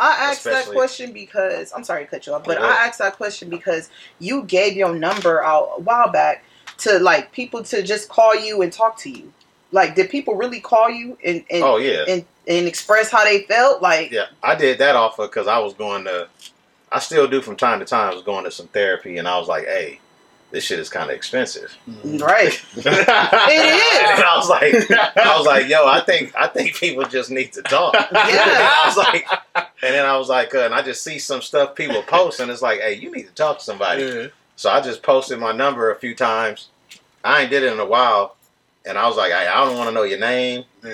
I 0.00 0.30
asked 0.30 0.44
that 0.44 0.66
question 0.66 1.12
because 1.12 1.72
I'm 1.74 1.82
sorry 1.84 2.04
to 2.04 2.10
cut 2.10 2.26
you 2.26 2.32
off, 2.32 2.42
oh, 2.42 2.46
but 2.46 2.58
Oh. 2.58 2.64
I 2.64 2.86
asked 2.86 3.00
that 3.00 3.16
question 3.16 3.50
because 3.50 3.90
you 4.20 4.44
gave 4.44 4.74
your 4.76 4.94
number 4.94 5.42
out 5.42 5.72
a 5.76 5.80
while 5.80 6.10
back 6.10 6.44
to 6.78 6.98
like 7.00 7.32
people 7.32 7.62
to 7.64 7.82
just 7.82 8.08
call 8.08 8.34
you 8.34 8.62
and 8.62 8.72
talk 8.72 8.96
to 8.98 9.10
you. 9.10 9.32
Like, 9.70 9.94
did 9.94 10.10
people 10.10 10.34
really 10.34 10.60
call 10.60 10.88
you 10.90 11.18
and 11.24 11.44
and, 11.50 11.62
Oh 11.62 11.76
yeah, 11.76 12.04
and, 12.08 12.24
and 12.46 12.66
express 12.66 13.10
how 13.10 13.24
they 13.24 13.42
felt? 13.42 13.82
Like, 13.82 14.10
yeah. 14.10 14.26
I 14.42 14.54
did 14.54 14.78
that 14.78 14.96
offer 14.96 15.26
because 15.26 15.46
I 15.46 15.58
was 15.58 15.74
going 15.74 16.04
to. 16.04 16.28
I 16.90 17.00
still 17.00 17.28
do 17.28 17.42
from 17.42 17.56
time 17.56 17.80
to 17.80 17.84
time. 17.84 18.10
I 18.10 18.14
was 18.14 18.24
going 18.24 18.44
to 18.44 18.50
some 18.50 18.68
therapy, 18.68 19.18
and 19.18 19.28
I 19.28 19.38
was 19.38 19.46
like, 19.46 19.66
"Hey, 19.66 20.00
this 20.50 20.64
shit 20.64 20.78
is 20.78 20.88
kind 20.88 21.10
of 21.10 21.16
expensive." 21.16 21.76
right? 22.04 22.64
it 22.76 22.86
is. 22.86 23.08
And 24.18 24.24
I 24.24 24.36
was 24.36 24.48
like, 24.48 24.72
I 25.18 25.36
was 25.36 25.46
like, 25.46 25.68
"Yo, 25.68 25.86
I 25.86 26.00
think 26.00 26.34
I 26.34 26.46
think 26.46 26.74
people 26.76 27.04
just 27.04 27.30
need 27.30 27.52
to 27.52 27.62
talk." 27.62 27.94
Yeah. 28.12 28.70
I 28.72 28.82
was 28.86 28.96
like, 28.96 29.26
and 29.54 29.94
then 29.94 30.06
I 30.06 30.16
was 30.16 30.30
like, 30.30 30.54
uh, 30.54 30.60
and 30.60 30.74
I 30.74 30.80
just 30.80 31.04
see 31.04 31.18
some 31.18 31.42
stuff 31.42 31.74
people 31.74 32.02
post, 32.02 32.40
and 32.40 32.50
it's 32.50 32.62
like, 32.62 32.80
"Hey, 32.80 32.94
you 32.94 33.12
need 33.12 33.26
to 33.26 33.34
talk 33.34 33.58
to 33.58 33.64
somebody." 33.64 34.02
Yeah. 34.04 34.26
So 34.56 34.70
I 34.70 34.80
just 34.80 35.02
posted 35.02 35.38
my 35.38 35.52
number 35.52 35.92
a 35.92 35.96
few 35.96 36.14
times. 36.14 36.68
I 37.22 37.42
ain't 37.42 37.50
did 37.50 37.62
it 37.62 37.72
in 37.72 37.78
a 37.78 37.86
while, 37.86 38.34
and 38.88 38.98
I 38.98 39.06
was 39.06 39.16
like, 39.16 39.30
"Hey, 39.30 39.46
I 39.46 39.64
don't 39.64 39.76
want 39.76 39.88
to 39.88 39.94
know 39.94 40.02
your 40.02 40.18
name," 40.18 40.64
Yeah. 40.84 40.92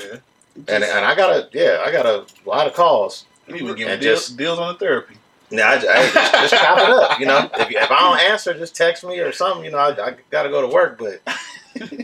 and 0.68 0.84
and 0.84 1.04
I 1.06 1.14
got 1.14 1.30
a 1.30 1.48
yeah, 1.52 1.82
I 1.86 1.90
got 1.90 2.04
a 2.06 2.26
lot 2.44 2.66
of 2.66 2.74
calls. 2.74 3.24
You 3.46 3.56
even 3.56 3.74
give 3.76 3.88
And 3.88 4.00
deals, 4.00 4.26
just- 4.26 4.36
deals 4.36 4.58
on 4.58 4.72
the 4.74 4.78
therapy. 4.78 5.16
Yeah, 5.50 5.68
I, 5.68 5.74
I 5.74 5.78
just, 6.10 6.32
just 6.32 6.54
chop 6.54 6.78
it 6.78 6.88
up. 6.90 7.20
You 7.20 7.26
know, 7.26 7.38
if, 7.54 7.70
if 7.70 7.90
I 7.90 8.00
don't 8.00 8.18
answer, 8.20 8.54
just 8.54 8.74
text 8.74 9.04
me 9.04 9.18
or 9.20 9.30
something. 9.30 9.64
You 9.64 9.70
know, 9.70 9.78
I, 9.78 9.90
I 10.08 10.14
got 10.30 10.42
to 10.44 10.48
go 10.48 10.62
to 10.62 10.66
work, 10.68 10.98
but 10.98 11.20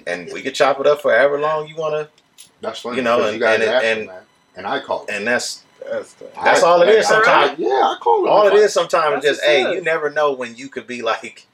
and 0.06 0.30
we 0.32 0.42
could 0.42 0.54
chop 0.54 0.78
it 0.80 0.86
up 0.86 1.00
for 1.02 1.10
however 1.16 1.40
long 1.40 1.66
you 1.66 1.74
want 1.76 1.94
to. 1.94 2.08
That's 2.60 2.80
funny. 2.80 2.98
You 2.98 3.02
know, 3.02 3.24
and- 3.24 3.34
you 3.34 3.40
guys 3.40 3.60
and- 3.60 4.00
and- 4.08 4.10
and 4.56 4.66
I 4.66 4.80
call. 4.80 5.06
And 5.08 5.26
that's 5.26 5.62
That's 5.90 6.12
the, 6.14 6.26
That's 6.44 6.62
I- 6.62 6.66
all 6.68 6.82
it 6.82 6.90
is 6.90 7.06
I- 7.06 7.08
I- 7.08 7.12
sometimes. 7.24 7.58
yeah, 7.58 7.68
I 7.68 7.96
call 8.00 8.28
all 8.28 8.46
it 8.46 8.54
is. 8.54 8.72
Sometimes 8.74 9.24
is 9.24 9.30
just 9.30 9.40
what's 9.40 9.46
hey, 9.50 9.74
you 9.74 9.80
never 9.80 10.10
know 10.10 10.32
when 10.32 10.54
you 10.56 10.68
could 10.68 10.86
be 10.86 11.00
like, 11.02 11.46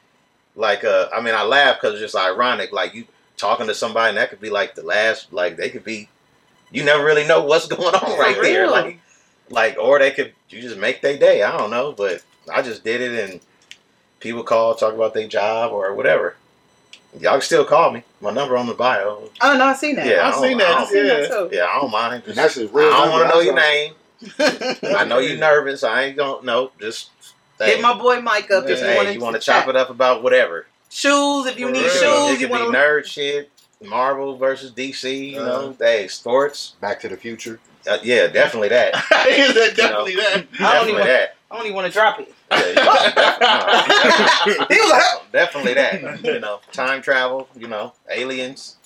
like 0.57 0.83
uh, 0.85 1.09
I 1.15 1.21
mean, 1.21 1.35
I 1.35 1.45
laugh 1.45 1.77
because 1.77 1.93
it's 1.95 2.13
just 2.13 2.17
ironic. 2.17 2.73
Like 2.73 2.95
you 2.95 3.05
talking 3.37 3.67
to 3.67 3.75
somebody, 3.75 4.11
and 4.11 4.19
that 4.19 4.31
could 4.31 4.41
be 4.41 4.51
like 4.51 4.75
the 4.75 4.83
last. 4.83 5.33
Like 5.33 5.57
they 5.57 5.71
could 5.71 5.85
be. 5.85 6.09
You 6.73 6.85
never 6.85 7.05
really 7.05 7.27
know 7.27 7.43
what's 7.45 7.67
going 7.77 7.95
on 7.95 8.19
right 8.19 8.37
there. 8.43 8.69
Like, 8.69 8.99
like, 9.51 9.77
or 9.79 9.99
they 9.99 10.11
could 10.11 10.33
you 10.51 10.61
just 10.61 10.77
make 10.79 11.01
their 11.03 11.17
day. 11.19 11.43
I 11.43 11.57
don't 11.57 11.71
know, 11.71 11.93
but 11.93 12.25
I 12.53 12.63
just 12.63 12.83
did 12.85 13.01
it, 13.01 13.31
and 13.31 13.41
people 14.21 14.43
call, 14.43 14.75
talk 14.75 14.95
about 14.95 15.15
their 15.15 15.29
job 15.29 15.73
or 15.73 15.95
whatever. 15.95 16.37
Y'all 17.21 17.33
can 17.33 17.41
still 17.43 17.65
call 17.65 17.93
me. 17.93 18.03
My 18.21 18.31
number 18.31 18.57
on 18.57 18.67
the 18.67 18.75
bio. 18.75 19.31
Oh 19.41 19.57
no, 19.57 19.65
I 19.67 19.75
seen 19.75 19.97
that. 19.97 20.07
Yeah, 20.07 20.17
I 20.23 20.29
I've 20.29 20.35
seen 20.35 20.59
don't- 20.59 20.59
that. 20.59 20.77
I 20.77 20.83
I 20.83 20.87
seen 20.87 21.07
that 21.07 21.21
Yeah. 21.23 21.29
too. 21.29 21.49
Yeah, 21.53 21.65
I 21.67 21.81
don't 21.81 21.91
mind. 21.91 22.23
And 22.27 22.35
that's 22.35 22.57
just 22.57 22.75
real. 22.75 22.93
I 22.93 23.05
don't 23.05 23.11
want 23.11 23.31
to 23.31 23.35
know 23.35 23.41
your 23.41 23.55
name. 23.55 23.95
I 24.99 25.05
know 25.05 25.19
you're 25.19 25.39
nervous. 25.39 25.83
I 25.85 26.03
ain't 26.05 26.17
gonna 26.17 26.45
know. 26.45 26.73
Just 26.81 27.11
Hit 27.59 27.81
my 27.81 27.97
boy 27.99 28.21
Mike 28.21 28.51
up 28.51 28.65
if 28.69 28.81
you 28.81 28.85
hey, 28.85 28.97
want 28.97 29.15
you 29.15 29.21
want 29.21 29.35
to 29.37 29.41
chop 29.41 29.67
it 29.69 29.77
up 29.77 29.89
about 29.89 30.23
whatever. 30.23 30.67
Shoes, 30.91 31.47
if 31.47 31.59
you 31.59 31.67
For 31.67 31.73
need 31.73 31.83
real. 31.83 31.91
shoes, 31.91 32.31
it 32.37 32.41
you 32.41 32.47
could 32.49 32.51
want 32.51 32.73
to. 32.73 32.79
nerd 32.79 33.05
shit, 33.05 33.51
Marvel 33.83 34.37
versus 34.37 34.73
DC. 34.73 35.31
You 35.33 35.37
know, 35.37 35.77
hey, 35.79 36.09
sports. 36.09 36.75
Back 36.81 37.01
to 37.01 37.09
the 37.09 37.17
Future. 37.17 37.61
Uh, 37.89 37.99
yeah, 38.03 38.27
definitely 38.29 38.69
that. 38.71 38.95
Is 39.29 39.55
that 39.55 39.75
definitely 39.77 40.17
that? 40.17 40.25
I 40.35 40.39
don't 40.39 40.49
definitely 40.59 40.93
even- 40.95 41.07
that. 41.07 41.33
I 41.49 41.57
don't 41.57 41.65
even 41.67 41.77
want 41.77 41.87
to 41.87 41.93
drop 41.93 42.19
it. 42.19 42.35
Yeah, 42.51 42.59
yeah, 42.67 42.75
definitely, 44.47 44.77
He 44.77 44.81
was 44.83 44.91
like, 44.91 45.33
definitely 45.33 45.75
that. 45.75 46.25
You 46.25 46.41
know, 46.41 46.61
time 46.73 47.01
travel. 47.03 47.49
You 47.57 47.69
know, 47.69 47.93
aliens. 48.11 48.77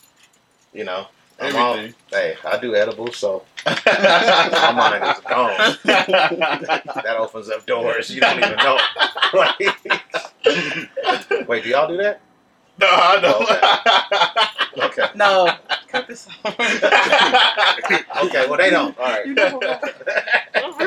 You 0.75 0.85
know, 0.85 1.07
I'm 1.41 1.57
all, 1.57 1.73
Everything. 1.75 1.95
hey, 2.11 2.37
I 2.45 2.59
do 2.59 2.75
edibles, 2.75 3.17
so 3.17 3.45
my 3.67 4.73
mind 4.73 5.05
is 5.05 5.21
gone. 5.21 5.77
That 5.85 7.17
opens 7.19 7.49
up 7.51 7.67
doors 7.67 8.11
you 8.11 8.21
don't 8.21 8.39
even 8.39 8.57
know. 8.57 8.79
Wait, 11.47 11.65
do 11.65 11.71
y'all 11.71 11.89
do 11.89 11.97
that? 11.99 12.21
no, 12.79 12.87
I 12.91 13.21
know. 13.21 14.85
Okay. 14.87 15.07
no, 15.15 15.53
cut 15.89 16.07
this 16.07 16.27
off. 16.45 16.57
Okay. 18.25 18.47
Well, 18.49 18.57
they 18.57 18.71
don't. 18.71 18.97
All 18.99 19.05
right. 19.05 19.27
You 19.27 19.35
know, 19.35 19.61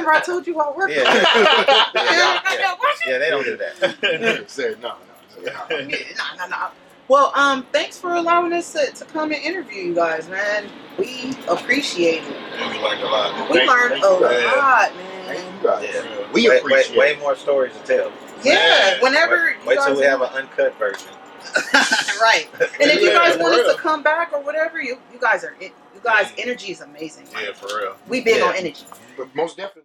remember 0.03 0.11
I 0.11 0.21
told 0.25 0.47
you 0.47 0.59
I 0.59 0.71
work. 0.75 0.89
Yeah. 0.89 1.03
Yeah, 1.93 1.93
yeah, 1.95 2.41
yeah. 2.59 2.75
Yeah, 3.05 3.17
they 3.17 3.29
don't 3.29 3.43
do 3.43 3.57
that. 3.57 4.45
Said 4.47 4.81
no, 4.81 4.95
no. 5.43 5.51
no. 5.51 5.51
Nah, 5.69 6.35
nah, 6.37 6.47
nah. 6.47 6.69
Well, 7.09 7.31
um, 7.35 7.65
thanks 7.71 7.97
for 7.99 8.13
allowing 8.15 8.53
us 8.53 8.71
to, 8.73 8.85
to 8.91 9.05
come 9.05 9.31
and 9.31 9.41
interview 9.43 9.83
you 9.83 9.95
guys, 9.95 10.29
man. 10.29 10.69
We 10.97 11.35
appreciate 11.49 12.23
it. 12.23 12.29
we 12.29 12.79
learned 12.81 13.01
a 13.01 13.05
lot. 13.05 13.49
We 13.51 13.57
Thank- 13.57 13.69
learned 13.69 14.01
thank 14.01 14.05
a 14.05 14.07
you 14.07 14.19
guys. 14.21 14.57
lot, 14.57 14.91
Thank 14.91 15.39
man. 15.39 15.53
you 15.61 15.63
guys. 15.67 15.89
Yeah. 15.93 16.31
We 16.31 16.49
way, 16.49 16.57
appreciate 16.59 16.97
way, 16.97 17.11
it. 17.11 17.15
way 17.17 17.21
more 17.21 17.35
stories 17.35 17.73
to 17.73 17.79
tell. 17.83 18.11
Yeah, 18.43 18.53
Yeah. 18.53 19.01
whenever 19.01 19.35
Wait, 19.45 19.61
you 19.63 19.67
wait 19.67 19.79
till 19.85 19.95
we 19.97 20.03
have 20.03 20.21
an 20.21 20.29
uncut 20.29 20.77
version. 20.79 21.09
right. 22.21 22.47
And 22.79 22.89
if 22.89 23.01
you 23.01 23.11
guys 23.11 23.35
for 23.35 23.43
want 23.43 23.55
us 23.55 23.75
to 23.75 23.81
come 23.81 24.01
back 24.01 24.31
or 24.33 24.41
whatever, 24.41 24.81
you 24.81 24.97
you 25.11 25.19
guys 25.19 25.43
are 25.43 25.53
you 25.59 25.69
guys 26.01 26.31
energy 26.37 26.71
is 26.71 26.79
amazing. 26.81 27.27
Yeah, 27.33 27.51
for 27.53 27.67
real. 27.77 27.95
We 28.07 28.21
big 28.21 28.37
Yeah. 28.37 28.45
on 28.45 28.55
energy. 28.55 28.85
But 29.17 29.35
most 29.35 29.57
definitely. 29.57 29.83